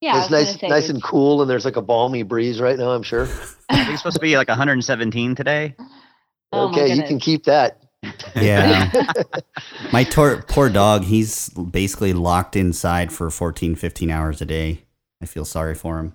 Yeah, 0.00 0.20
it's 0.22 0.30
nice, 0.30 0.58
say, 0.58 0.68
nice 0.68 0.88
and 0.88 1.02
cool, 1.02 1.42
and 1.42 1.50
there's 1.50 1.64
like 1.64 1.76
a 1.76 1.82
balmy 1.82 2.22
breeze 2.24 2.60
right 2.60 2.76
now. 2.76 2.90
I'm 2.90 3.04
sure. 3.04 3.24
I 3.68 3.76
think 3.76 3.90
it's 3.90 3.98
supposed 4.00 4.16
to 4.16 4.20
be 4.20 4.36
like 4.36 4.48
117 4.48 5.34
today. 5.34 5.74
Oh 6.54 6.68
okay, 6.68 6.94
you 6.94 7.02
can 7.04 7.18
keep 7.18 7.44
that. 7.44 7.80
Yeah, 8.36 8.92
my 9.92 10.04
tor- 10.04 10.44
poor 10.48 10.68
dog. 10.68 11.04
He's 11.04 11.48
basically 11.48 12.12
locked 12.12 12.56
inside 12.56 13.10
for 13.10 13.30
14, 13.30 13.74
15 13.74 14.10
hours 14.10 14.42
a 14.42 14.44
day. 14.44 14.82
I 15.22 15.24
feel 15.26 15.46
sorry 15.46 15.74
for 15.74 15.98
him, 15.98 16.14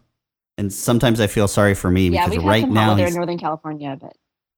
and 0.58 0.72
sometimes 0.74 1.20
I 1.20 1.28
feel 1.28 1.48
sorry 1.48 1.74
for 1.76 1.90
me 1.92 2.10
Yeah, 2.10 2.28
because 2.28 2.44
right 2.44 2.68
now, 2.68 2.82
hot 2.82 2.90
weather 2.92 3.02
in 3.04 3.08
he's, 3.08 3.16
Northern 3.16 3.38
California, 3.38 3.98
but 4.00 4.14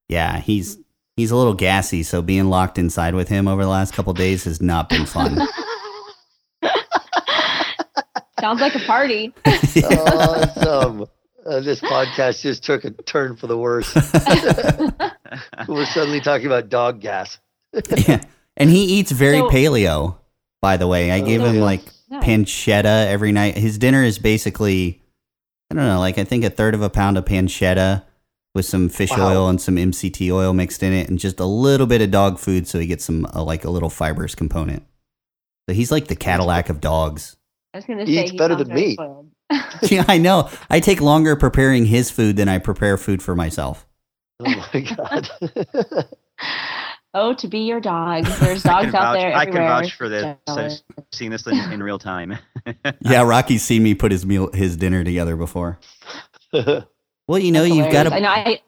yeah, 0.08 0.40
he's 0.40 0.78
he's 1.16 1.32
a 1.32 1.36
little 1.36 1.54
gassy. 1.54 2.04
So 2.04 2.22
being 2.22 2.46
locked 2.50 2.78
inside 2.78 3.16
with 3.16 3.28
him 3.30 3.48
over 3.48 3.64
the 3.64 3.70
last 3.70 3.94
couple 3.94 4.14
days 4.14 4.44
has 4.46 4.62
not 4.62 4.90
been 4.90 5.06
fun. 5.06 5.38
sounds 8.40 8.62
like 8.62 8.76
a 8.76 8.80
party. 8.80 9.34
awesome. 9.46 11.06
Uh, 11.46 11.62
this 11.62 11.80
podcast 11.80 12.42
just 12.42 12.64
took 12.64 12.84
a 12.84 12.92
turn 12.92 13.36
for 13.36 13.48
the 13.48 13.58
worse. 13.58 13.96
We're 15.68 15.86
suddenly 15.86 16.20
talking 16.20 16.46
about 16.46 16.70
dog 16.70 17.00
gas. 17.02 17.40
yeah. 18.08 18.22
And 18.58 18.70
he 18.70 18.84
eats 18.84 19.12
very 19.12 19.38
So- 19.40 19.50
paleo, 19.50 20.18
by 20.62 20.78
the 20.78 20.86
way. 20.86 21.12
I 21.12 21.22
Oh, 21.22 21.26
give 21.26 21.42
him 21.42 21.48
okay. 21.52 21.62
like 21.62 21.82
Nice. 22.10 22.24
pancetta 22.26 23.08
every 23.08 23.32
night. 23.32 23.58
His 23.58 23.78
dinner 23.80 24.04
is 24.04 24.20
basically 24.20 25.02
I 25.72 25.76
don't 25.76 25.86
know, 25.86 26.00
like 26.00 26.18
I 26.18 26.24
think 26.24 26.44
a 26.44 26.50
third 26.50 26.74
of 26.74 26.82
a 26.82 26.90
pound 26.90 27.18
of 27.18 27.26
pancetta 27.26 28.04
with 28.56 28.66
some 28.66 28.90
fish 28.90 29.12
Wow. 29.12 29.30
oil 29.30 29.50
and 29.50 29.62
some 29.62 29.76
MCT 29.76 30.32
oil 30.32 30.54
mixed 30.54 30.82
in 30.82 30.94
it, 30.94 31.10
and 31.10 31.20
just 31.20 31.40
a 31.40 31.46
little 31.46 31.86
bit 31.86 32.02
of 32.02 32.10
dog 32.12 32.40
food, 32.40 32.68
so 32.68 32.80
he 32.80 32.88
gets 32.88 33.06
some 33.06 33.26
uh, 33.36 33.44
like 33.44 33.64
a 33.66 33.70
little 33.70 33.90
fibrous 33.90 34.34
component. 34.36 34.84
So 35.70 35.76
he's 35.76 35.92
like 35.92 36.08
the 36.08 36.16
Cadillac 36.16 36.70
of 36.70 36.82
dogs. 36.82 37.38
I 37.74 37.78
was 37.78 37.86
going 37.86 38.00
to 38.00 38.06
He 38.06 38.16
say 38.16 38.24
eats 38.24 38.32
he 38.32 38.38
better 38.38 38.56
than 38.56 38.74
me. 38.74 38.98
yeah, 39.84 40.06
I 40.08 40.18
know. 40.18 40.50
I 40.70 40.80
take 40.80 41.02
longer 41.02 41.36
preparing 41.36 41.86
his 41.86 42.10
food 42.12 42.36
than 42.38 42.50
I 42.50 42.58
prepare 42.58 42.98
food 42.98 43.22
for 43.22 43.36
myself. 43.36 43.86
Oh 44.40 44.70
my 44.74 44.80
god. 44.82 45.30
Oh, 47.14 47.34
to 47.34 47.48
be 47.48 47.60
your 47.60 47.80
dog. 47.80 48.26
There's 48.40 48.64
dogs 48.64 48.86
can 48.88 48.96
out 48.96 49.14
vouch, 49.14 49.18
there 49.18 49.36
I 49.36 49.46
can 49.46 49.56
everywhere. 49.56 49.82
vouch 49.82 49.96
for 49.96 50.10
this. 50.10 50.36
Jealous. 50.48 50.84
I've 50.98 51.04
seen 51.12 51.32
this 51.32 51.48
in, 51.48 51.58
in 51.72 51.82
real 51.84 52.00
time. 52.00 52.38
Yeah, 53.02 53.24
Rocky's 53.24 53.64
seen 53.64 53.82
me 53.82 53.96
put 53.96 54.12
his 54.12 54.26
meal, 54.28 54.52
his 54.54 54.78
dinner 54.78 55.04
together 55.04 55.36
before. 55.36 55.80
Well, 57.28 57.38
you 57.40 57.52
know, 57.52 57.62
That's 57.64 57.76
you've 57.76 57.92
got 57.92 58.06
hilarious. 58.08 58.12
I 58.12 58.18
to. 58.18 58.22
know. 58.22 58.30
I, 58.52 58.62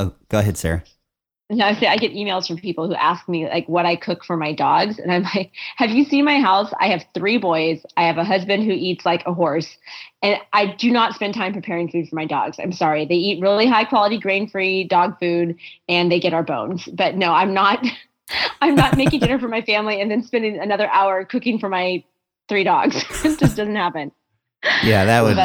Oh, 0.00 0.14
go 0.28 0.38
ahead, 0.38 0.58
Sarah. 0.58 0.82
No, 1.62 1.66
I 1.66 1.74
say 1.74 1.86
I 1.86 1.98
get 1.98 2.12
emails 2.12 2.46
from 2.46 2.56
people 2.56 2.88
who 2.88 2.94
ask 2.94 3.28
me 3.28 3.46
like 3.46 3.68
what 3.68 3.84
I 3.84 3.94
cook 3.94 4.24
for 4.24 4.38
my 4.38 4.54
dogs, 4.54 4.98
and 4.98 5.12
I'm 5.12 5.22
like, 5.34 5.52
"Have 5.76 5.90
you 5.90 6.04
seen 6.04 6.24
my 6.24 6.40
house? 6.40 6.72
I 6.80 6.86
have 6.86 7.04
three 7.12 7.36
boys. 7.36 7.84
I 7.96 8.04
have 8.04 8.16
a 8.16 8.24
husband 8.24 8.64
who 8.64 8.72
eats 8.72 9.04
like 9.04 9.22
a 9.26 9.34
horse, 9.34 9.76
and 10.22 10.38
I 10.54 10.66
do 10.66 10.90
not 10.90 11.14
spend 11.14 11.34
time 11.34 11.52
preparing 11.52 11.90
food 11.90 12.08
for 12.08 12.16
my 12.16 12.24
dogs. 12.24 12.58
I'm 12.58 12.72
sorry. 12.72 13.04
They 13.04 13.16
eat 13.16 13.42
really 13.42 13.66
high 13.66 13.84
quality 13.84 14.18
grain 14.18 14.48
free 14.48 14.84
dog 14.84 15.18
food, 15.20 15.56
and 15.90 16.10
they 16.10 16.20
get 16.20 16.32
our 16.32 16.42
bones. 16.42 16.86
But 16.86 17.16
no, 17.16 17.32
I'm 17.32 17.52
not. 17.52 17.84
I'm 18.62 18.74
not 18.74 18.96
making 18.96 19.20
dinner 19.20 19.38
for 19.38 19.48
my 19.48 19.60
family 19.60 20.00
and 20.00 20.10
then 20.10 20.22
spending 20.22 20.58
another 20.58 20.88
hour 20.88 21.22
cooking 21.26 21.58
for 21.58 21.68
my 21.68 22.02
three 22.48 22.64
dogs. 22.64 22.96
it 23.24 23.38
just 23.38 23.56
doesn't 23.56 23.76
happen. 23.76 24.10
Yeah, 24.82 25.04
that 25.04 25.22
would 25.22 25.36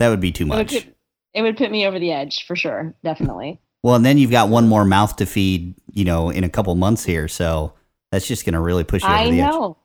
that 0.00 0.08
would 0.08 0.20
be 0.20 0.32
too 0.32 0.46
it 0.46 0.48
would 0.48 0.56
much. 0.56 0.72
put, 0.72 0.96
it 1.34 1.42
would 1.42 1.56
put 1.56 1.70
me 1.70 1.86
over 1.86 2.00
the 2.00 2.10
edge 2.10 2.44
for 2.44 2.56
sure, 2.56 2.92
definitely. 3.04 3.60
Well, 3.82 3.94
and 3.94 4.04
then 4.04 4.18
you've 4.18 4.30
got 4.30 4.48
one 4.48 4.68
more 4.68 4.84
mouth 4.84 5.16
to 5.16 5.26
feed, 5.26 5.74
you 5.92 6.04
know, 6.04 6.30
in 6.30 6.44
a 6.44 6.48
couple 6.48 6.74
months 6.74 7.04
here. 7.04 7.28
So 7.28 7.72
that's 8.12 8.26
just 8.26 8.44
going 8.44 8.54
to 8.54 8.60
really 8.60 8.84
push 8.84 9.02
you 9.02 9.08
over 9.08 9.16
I 9.16 9.30
the 9.30 9.40
edge. 9.40 9.50
know. 9.50 9.76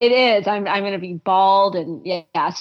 It 0.00 0.12
is. 0.12 0.46
I'm 0.46 0.66
I'm 0.66 0.82
gonna 0.82 0.98
be 0.98 1.14
bald 1.14 1.76
and 1.76 2.04
yeah, 2.04 2.52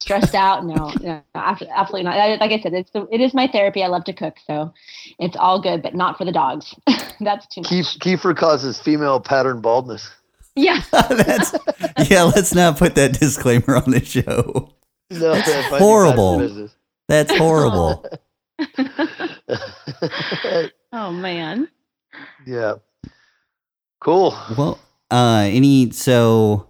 stressed 0.00 0.34
out. 0.34 0.66
No, 0.66 0.92
no, 1.00 1.22
absolutely 1.34 2.02
not. 2.02 2.40
Like 2.40 2.52
I 2.52 2.60
said, 2.60 2.74
it's 2.74 2.90
the, 2.90 3.06
it 3.10 3.20
is 3.20 3.32
my 3.32 3.46
therapy. 3.46 3.82
I 3.82 3.86
love 3.86 4.04
to 4.04 4.12
cook, 4.12 4.36
so 4.46 4.74
it's 5.18 5.36
all 5.36 5.60
good, 5.62 5.82
but 5.82 5.94
not 5.94 6.18
for 6.18 6.24
the 6.24 6.32
dogs. 6.32 6.74
That's 7.20 7.46
too 7.46 7.62
much. 7.62 7.70
Kiefer 8.00 8.36
causes 8.36 8.80
female 8.80 9.20
pattern 9.20 9.60
baldness. 9.60 10.10
Yeah. 10.56 10.82
That's, 10.90 11.54
yeah, 12.10 12.24
let's 12.24 12.54
not 12.54 12.76
put 12.76 12.96
that 12.96 13.18
disclaimer 13.18 13.76
on 13.76 13.90
the 13.90 14.04
show. 14.04 14.74
No, 15.10 15.34
That's 15.34 15.68
horrible. 15.78 16.68
That's 17.08 17.36
horrible. 17.36 18.04
oh 20.92 21.12
man. 21.12 21.68
yeah. 22.46 22.74
Cool. 24.00 24.34
well, 24.56 24.78
uh, 25.10 25.44
any 25.46 25.90
so, 25.90 26.68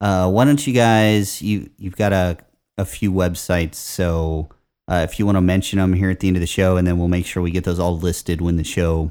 uh, 0.00 0.30
why 0.30 0.44
don't 0.44 0.66
you 0.66 0.72
guys 0.72 1.42
you 1.42 1.70
you've 1.78 1.96
got 1.96 2.12
a 2.12 2.38
a 2.78 2.84
few 2.84 3.12
websites, 3.12 3.74
so 3.74 4.48
uh, 4.88 5.06
if 5.08 5.18
you 5.18 5.26
want 5.26 5.36
to 5.36 5.42
mention 5.42 5.78
them 5.78 5.92
here 5.92 6.10
at 6.10 6.20
the 6.20 6.28
end 6.28 6.36
of 6.36 6.40
the 6.40 6.46
show, 6.46 6.76
and 6.76 6.86
then 6.86 6.98
we'll 6.98 7.08
make 7.08 7.26
sure 7.26 7.42
we 7.42 7.50
get 7.50 7.64
those 7.64 7.78
all 7.78 7.98
listed 7.98 8.40
when 8.40 8.56
the 8.56 8.64
show 8.64 9.10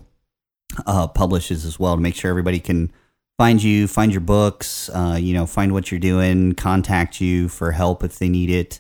uh, 0.86 1.07
publishes 1.07 1.65
as 1.65 1.80
well 1.80 1.95
to 1.95 2.01
make 2.01 2.15
sure 2.15 2.30
everybody 2.30 2.59
can 2.59 2.91
find 3.38 3.63
you, 3.63 3.88
find 3.88 4.11
your 4.11 4.22
books, 4.22 4.89
uh, 4.89 5.17
you 5.20 5.34
know, 5.34 5.45
find 5.45 5.72
what 5.72 5.91
you're 5.91 5.99
doing, 5.99 6.53
contact 6.53 7.22
you 7.22 7.47
for 7.47 7.72
help 7.72 8.03
if 8.03 8.20
they 8.20 8.30
need 8.30 8.49
it, 8.49 8.80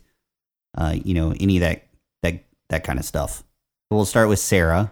uh, 0.77 0.95
you 1.03 1.13
know, 1.13 1.33
any 1.39 1.57
of 1.57 1.61
that 1.61 1.83
that 2.69 2.79
that 2.79 2.83
kind 2.83 2.99
of 2.99 3.05
stuff. 3.05 3.43
We'll 3.91 4.05
start 4.05 4.29
with 4.29 4.39
Sarah. 4.39 4.91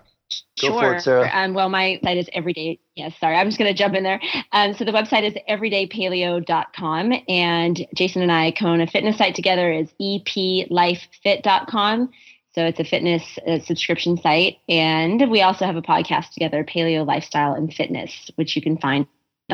Go 0.62 0.68
sure. 0.68 0.82
for 0.82 0.96
it, 0.96 1.02
Sarah. 1.02 1.32
Um, 1.34 1.54
well, 1.54 1.70
my 1.70 2.00
site 2.04 2.18
is 2.18 2.30
everyday. 2.34 2.80
Yes, 2.96 3.14
sorry, 3.20 3.38
I'm 3.38 3.48
just 3.48 3.58
going 3.58 3.72
to 3.72 3.78
jump 3.78 3.96
in 3.96 4.04
there. 4.04 4.20
Um, 4.52 4.74
so 4.74 4.84
the 4.84 4.92
website 4.92 5.24
is 5.24 5.34
everydaypaleo.com, 5.50 7.14
and 7.30 7.88
Jason 7.96 8.22
and 8.22 8.32
I 8.32 8.52
co-own 8.52 8.82
a 8.82 8.88
fitness 8.88 9.18
site 9.18 9.36
together. 9.36 9.72
is 9.72 9.88
eplifefit.com. 10.02 12.10
So 12.54 12.66
it's 12.66 12.80
a 12.80 12.84
fitness 12.84 13.24
uh, 13.48 13.60
subscription 13.60 14.18
site, 14.18 14.58
and 14.68 15.30
we 15.30 15.44
also 15.44 15.66
have 15.66 15.76
a 15.76 15.82
podcast 15.82 16.32
together, 16.32 16.64
Paleo 16.64 17.06
Lifestyle 17.06 17.54
and 17.54 17.72
Fitness, 17.72 18.32
which 18.36 18.56
you 18.56 18.64
can 18.64 18.80
find 18.80 19.06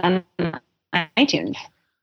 on 0.02 0.24
iTunes. 1.18 1.58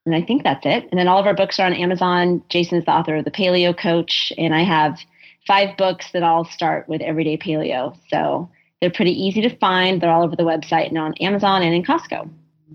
And 0.06 0.14
I 0.14 0.22
think 0.22 0.44
that's 0.44 0.66
it. 0.66 0.88
And 0.90 0.98
then 0.98 1.08
all 1.08 1.18
of 1.18 1.26
our 1.26 1.34
books 1.34 1.58
are 1.58 1.66
on 1.66 1.72
Amazon. 1.72 2.42
Jason 2.50 2.78
is 2.78 2.84
the 2.84 2.92
author 2.92 3.16
of 3.16 3.24
The 3.24 3.30
Paleo 3.30 3.76
Coach, 3.76 4.32
and 4.36 4.54
I 4.54 4.62
have 4.62 4.98
five 5.46 5.76
books 5.76 6.10
that 6.12 6.22
all 6.22 6.44
start 6.44 6.88
with 6.88 7.00
Everyday 7.00 7.36
Paleo. 7.36 7.96
So 8.08 8.50
they're 8.80 8.90
pretty 8.90 9.12
easy 9.12 9.40
to 9.42 9.56
find. 9.56 10.00
They're 10.00 10.10
all 10.10 10.22
over 10.22 10.36
the 10.36 10.42
website 10.42 10.88
and 10.88 10.98
on 10.98 11.14
Amazon 11.14 11.62
and 11.62 11.74
in 11.74 11.82
Costco. 11.82 12.28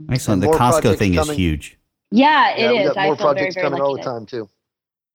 Excellent. 0.10 0.42
The 0.42 0.48
more 0.48 0.56
Costco 0.56 0.82
projects 0.82 1.00
thing 1.00 1.14
is 1.16 1.30
huge. 1.32 1.78
Yeah, 2.12 2.52
it 2.56 2.60
yeah, 2.60 2.72
is. 2.72 2.90
we 2.90 2.94
got 2.96 2.98
I 2.98 3.06
more 3.08 3.16
feel 3.16 3.26
projects 3.26 3.56
very 3.56 3.66
coming 3.66 3.80
lucky 3.80 3.90
all 3.90 3.98
the 3.98 4.04
time 4.04 4.26
too. 4.26 4.50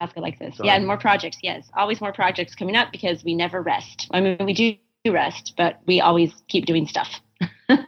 Costco 0.03 0.16
like 0.22 0.38
this. 0.38 0.57
So- 0.57 0.64
Yeah, 0.64 0.76
and 0.76 0.86
more 0.86 0.96
projects. 0.96 1.38
Yes, 1.42 1.70
always 1.76 2.01
more 2.01 2.12
projects 2.12 2.55
coming 2.55 2.76
up 2.76 2.90
because 2.90 3.22
we 3.24 3.34
never 3.34 3.62
rest. 3.62 4.09
I 4.12 4.20
mean, 4.20 4.38
we 4.44 4.53
do 4.55 5.12
rest, 5.12 5.55
but 5.57 5.80
we 5.86 6.01
always 6.01 6.32
keep 6.48 6.66
doing 6.66 6.86
stuff. 6.86 7.20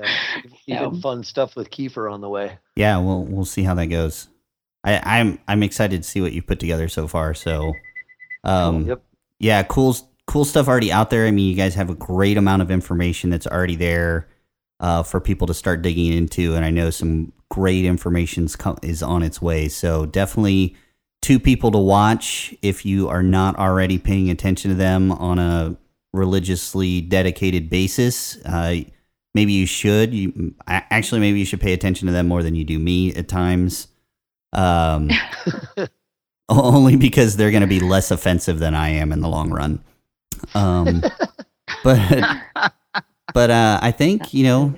Yeah. 0.00 0.06
Even 0.66 0.94
So- 0.94 1.00
fun 1.00 1.24
stuff 1.24 1.56
with 1.56 1.70
Kiefer 1.70 2.10
on 2.12 2.20
the 2.20 2.28
way. 2.28 2.58
Yeah, 2.76 2.98
we'll 2.98 3.24
we'll 3.24 3.44
see 3.44 3.62
how 3.62 3.74
that 3.74 3.86
goes. 3.86 4.28
I, 4.82 5.18
I'm 5.20 5.38
I'm 5.46 5.62
excited 5.62 6.02
to 6.02 6.08
see 6.08 6.20
what 6.20 6.32
you 6.32 6.40
put 6.42 6.58
together 6.58 6.88
so 6.88 7.06
far. 7.06 7.34
So, 7.34 7.74
um, 8.44 8.86
yep. 8.86 9.02
yeah, 9.38 9.62
cool 9.62 9.96
cool 10.26 10.44
stuff 10.44 10.68
already 10.68 10.92
out 10.92 11.10
there. 11.10 11.26
I 11.26 11.30
mean, 11.30 11.48
you 11.48 11.56
guys 11.56 11.74
have 11.74 11.90
a 11.90 11.94
great 11.94 12.36
amount 12.36 12.62
of 12.62 12.70
information 12.70 13.30
that's 13.30 13.46
already 13.46 13.76
there 13.76 14.28
uh, 14.78 15.02
for 15.02 15.20
people 15.20 15.46
to 15.48 15.54
start 15.54 15.82
digging 15.82 16.12
into, 16.12 16.54
and 16.54 16.64
I 16.64 16.70
know 16.70 16.90
some 16.90 17.32
great 17.50 17.84
information 17.84 18.48
is 18.82 19.02
on 19.02 19.22
its 19.22 19.42
way. 19.42 19.68
So 19.68 20.06
definitely 20.06 20.76
two 21.20 21.38
people 21.38 21.70
to 21.72 21.78
watch 21.78 22.54
if 22.62 22.86
you 22.86 23.08
are 23.08 23.22
not 23.22 23.56
already 23.58 23.98
paying 23.98 24.30
attention 24.30 24.70
to 24.70 24.76
them 24.76 25.12
on 25.12 25.38
a 25.38 25.76
religiously 26.12 27.00
dedicated 27.00 27.68
basis. 27.68 28.38
Uh, 28.44 28.76
maybe 29.34 29.52
you 29.52 29.66
should. 29.66 30.14
You 30.14 30.54
actually 30.66 31.20
maybe 31.20 31.38
you 31.38 31.44
should 31.44 31.60
pay 31.60 31.72
attention 31.72 32.06
to 32.06 32.12
them 32.12 32.28
more 32.28 32.42
than 32.42 32.54
you 32.54 32.64
do 32.64 32.78
me 32.78 33.14
at 33.14 33.28
times. 33.28 33.88
Um, 34.52 35.10
only 36.64 36.96
because 36.96 37.36
they're 37.36 37.50
going 37.50 37.62
to 37.62 37.66
be 37.66 37.80
less 37.80 38.10
offensive 38.10 38.58
than 38.58 38.74
I 38.74 38.90
am 38.90 39.12
in 39.12 39.20
the 39.20 39.28
long 39.28 39.50
run. 39.50 39.82
Um, 40.54 41.02
but 41.84 42.24
but 43.32 43.50
uh, 43.50 43.78
I 43.80 43.92
think 43.92 44.34
you 44.34 44.44
know 44.44 44.74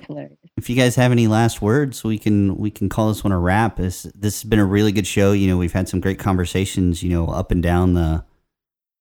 if 0.55 0.69
you 0.69 0.75
guys 0.75 0.95
have 0.95 1.11
any 1.11 1.27
last 1.27 1.61
words, 1.61 2.03
we 2.03 2.17
can 2.17 2.55
we 2.57 2.69
can 2.69 2.89
call 2.89 3.07
this 3.09 3.23
one 3.23 3.33
a 3.33 3.39
wrap. 3.39 3.77
This 3.77 4.03
this 4.15 4.41
has 4.41 4.49
been 4.49 4.59
a 4.59 4.65
really 4.65 4.91
good 4.91 5.07
show. 5.07 5.31
You 5.31 5.47
know, 5.47 5.57
we've 5.57 5.73
had 5.73 5.89
some 5.89 5.99
great 5.99 6.19
conversations. 6.19 7.01
You 7.01 7.09
know, 7.09 7.27
up 7.27 7.51
and 7.51 7.63
down 7.63 7.93
the 7.93 8.23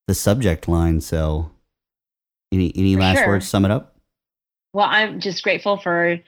the 0.08 0.14
subject 0.14 0.66
line. 0.66 1.00
So, 1.00 1.50
any 2.50 2.72
any 2.74 2.94
For 2.94 3.00
last 3.00 3.18
sure. 3.18 3.28
words? 3.28 3.48
Sum 3.48 3.64
it 3.64 3.70
up. 3.70 3.96
Well, 4.72 4.88
I'm 4.88 5.20
just 5.20 5.42
grateful 5.42 5.76
for 5.76 6.18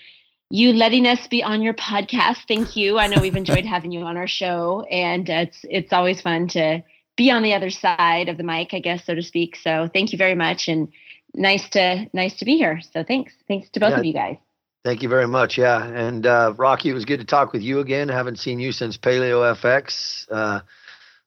you 0.50 0.72
letting 0.72 1.06
us 1.06 1.26
be 1.28 1.42
on 1.42 1.62
your 1.62 1.74
podcast. 1.74 2.38
Thank 2.48 2.76
you. 2.76 2.98
I 2.98 3.06
know 3.06 3.20
we've 3.20 3.36
enjoyed 3.36 3.64
having 3.64 3.92
you 3.92 4.00
on 4.00 4.16
our 4.16 4.26
show, 4.28 4.82
and 4.90 5.28
it's 5.28 5.64
it's 5.64 5.92
always 5.92 6.20
fun 6.20 6.48
to 6.48 6.82
be 7.16 7.30
on 7.30 7.42
the 7.42 7.54
other 7.54 7.70
side 7.70 8.28
of 8.28 8.36
the 8.36 8.42
mic, 8.44 8.74
I 8.74 8.80
guess, 8.80 9.04
so 9.04 9.14
to 9.14 9.22
speak. 9.22 9.56
So 9.56 9.88
thank 9.92 10.12
you 10.12 10.18
very 10.18 10.34
much, 10.34 10.68
and 10.68 10.88
nice 11.34 11.68
to 11.70 12.06
nice 12.12 12.34
to 12.38 12.44
be 12.44 12.56
here. 12.56 12.80
So 12.92 13.02
thanks, 13.04 13.32
thanks 13.48 13.70
to 13.70 13.80
both 13.80 13.90
Yeah. 13.92 13.98
of 13.98 14.04
you 14.04 14.12
guys. 14.12 14.36
Thank 14.84 15.02
you 15.02 15.08
very 15.08 15.26
much. 15.26 15.56
Yeah, 15.56 15.82
and 15.82 16.26
uh, 16.26 16.52
Rocky, 16.58 16.90
it 16.90 16.94
was 16.94 17.06
good 17.06 17.20
to 17.20 17.24
talk 17.24 17.52
with 17.54 17.62
you 17.62 17.80
again. 17.80 18.08
haven't 18.10 18.38
seen 18.38 18.60
you 18.60 18.70
since 18.70 18.98
Paleo 18.98 19.54
FX. 19.56 20.26
Uh, 20.30 20.60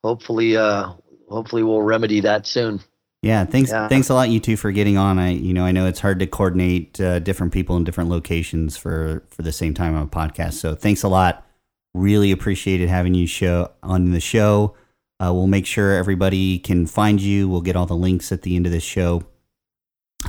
hopefully, 0.03 0.55
uh, 0.55 0.93
hopefully 1.28 1.63
we'll 1.63 1.82
remedy 1.82 2.20
that 2.22 2.45
soon. 2.45 2.82
Yeah, 3.24 3.45
thanks. 3.45 3.72
Yeah. 3.72 3.88
Thanks 3.88 4.09
a 4.09 4.13
lot, 4.13 4.30
you 4.30 4.39
two, 4.39 4.57
for 4.57 4.72
getting 4.72 4.97
on. 4.97 5.18
I, 5.18 5.32
you 5.32 5.53
know, 5.53 5.65
I 5.65 5.72
know 5.72 5.88
it's 5.88 5.99
hard 5.99 6.20
to 6.20 6.28
coordinate 6.28 7.01
uh, 7.01 7.20
different 7.20 7.51
people 7.51 7.76
in 7.76 7.84
different 7.84 8.09
locations 8.09 8.78
for 8.78 9.24
for 9.30 9.41
the 9.41 9.51
same 9.51 9.74
time 9.74 9.95
on 9.95 10.03
a 10.03 10.07
podcast. 10.07 10.53
So 10.53 10.76
thanks 10.76 11.03
a 11.03 11.07
lot. 11.07 11.45
Really 11.93 12.32
appreciated 12.32 12.89
having 12.89 13.15
you 13.15 13.26
show 13.26 13.72
on 13.82 14.11
the 14.11 14.20
show. 14.20 14.76
Uh, 15.20 15.34
we'll 15.34 15.47
make 15.47 15.65
sure 15.65 15.93
everybody 15.93 16.59
can 16.59 16.86
find 16.86 17.20
you. 17.20 17.49
We'll 17.49 17.61
get 17.61 17.76
all 17.76 17.88
the 17.88 17.95
links 17.95 18.32
at 18.32 18.43
the 18.43 18.55
end 18.55 18.68
of 18.68 18.72
this 18.72 18.84
show 18.84 19.24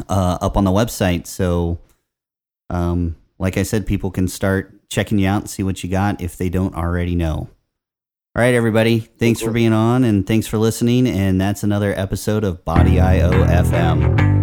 uh, 0.08 0.38
up 0.40 0.56
on 0.56 0.64
the 0.64 0.70
website. 0.70 1.26
So, 1.26 1.78
um, 2.70 3.16
like 3.38 3.58
I 3.58 3.64
said, 3.64 3.86
people 3.86 4.10
can 4.10 4.28
start 4.28 4.88
checking 4.88 5.18
you 5.18 5.28
out 5.28 5.42
and 5.42 5.50
see 5.50 5.62
what 5.62 5.84
you 5.84 5.90
got 5.90 6.22
if 6.22 6.38
they 6.38 6.48
don't 6.48 6.74
already 6.74 7.14
know. 7.14 7.50
All 8.36 8.42
right, 8.42 8.54
everybody. 8.54 9.00
Thanks 9.00 9.40
for 9.40 9.50
being 9.50 9.72
on 9.72 10.04
and 10.04 10.24
thanks 10.26 10.46
for 10.46 10.58
listening. 10.58 11.08
And 11.08 11.40
that's 11.40 11.64
another 11.64 11.92
episode 11.98 12.44
of 12.44 12.64
Body 12.64 13.00
IO 13.00 13.30
FM. 13.30 14.38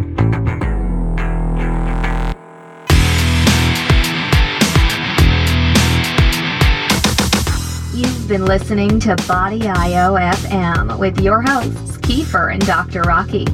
Been 8.27 8.45
listening 8.45 8.99
to 9.01 9.15
Body 9.27 9.67
IO 9.67 10.15
FM 10.15 10.97
with 10.97 11.19
your 11.19 11.43
hosts, 11.43 11.97
Kiefer 11.99 12.51
and 12.51 12.65
Dr. 12.65 13.03
Rocky. 13.03 13.45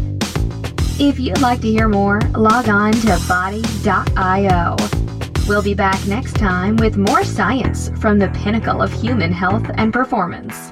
If 0.98 1.20
you'd 1.20 1.42
like 1.42 1.60
to 1.62 1.68
hear 1.68 1.90
more, 1.90 2.22
log 2.38 2.70
on 2.70 2.94
to 2.94 3.20
body.io. 3.28 4.78
We'll 5.52 5.62
be 5.62 5.74
back 5.74 6.08
next 6.08 6.38
time 6.38 6.78
with 6.78 6.96
more 6.96 7.26
science 7.26 7.92
from 8.00 8.18
the 8.18 8.30
pinnacle 8.30 8.82
of 8.82 8.90
human 8.94 9.34
health 9.34 9.70
and 9.74 9.92
performance. 9.92 10.72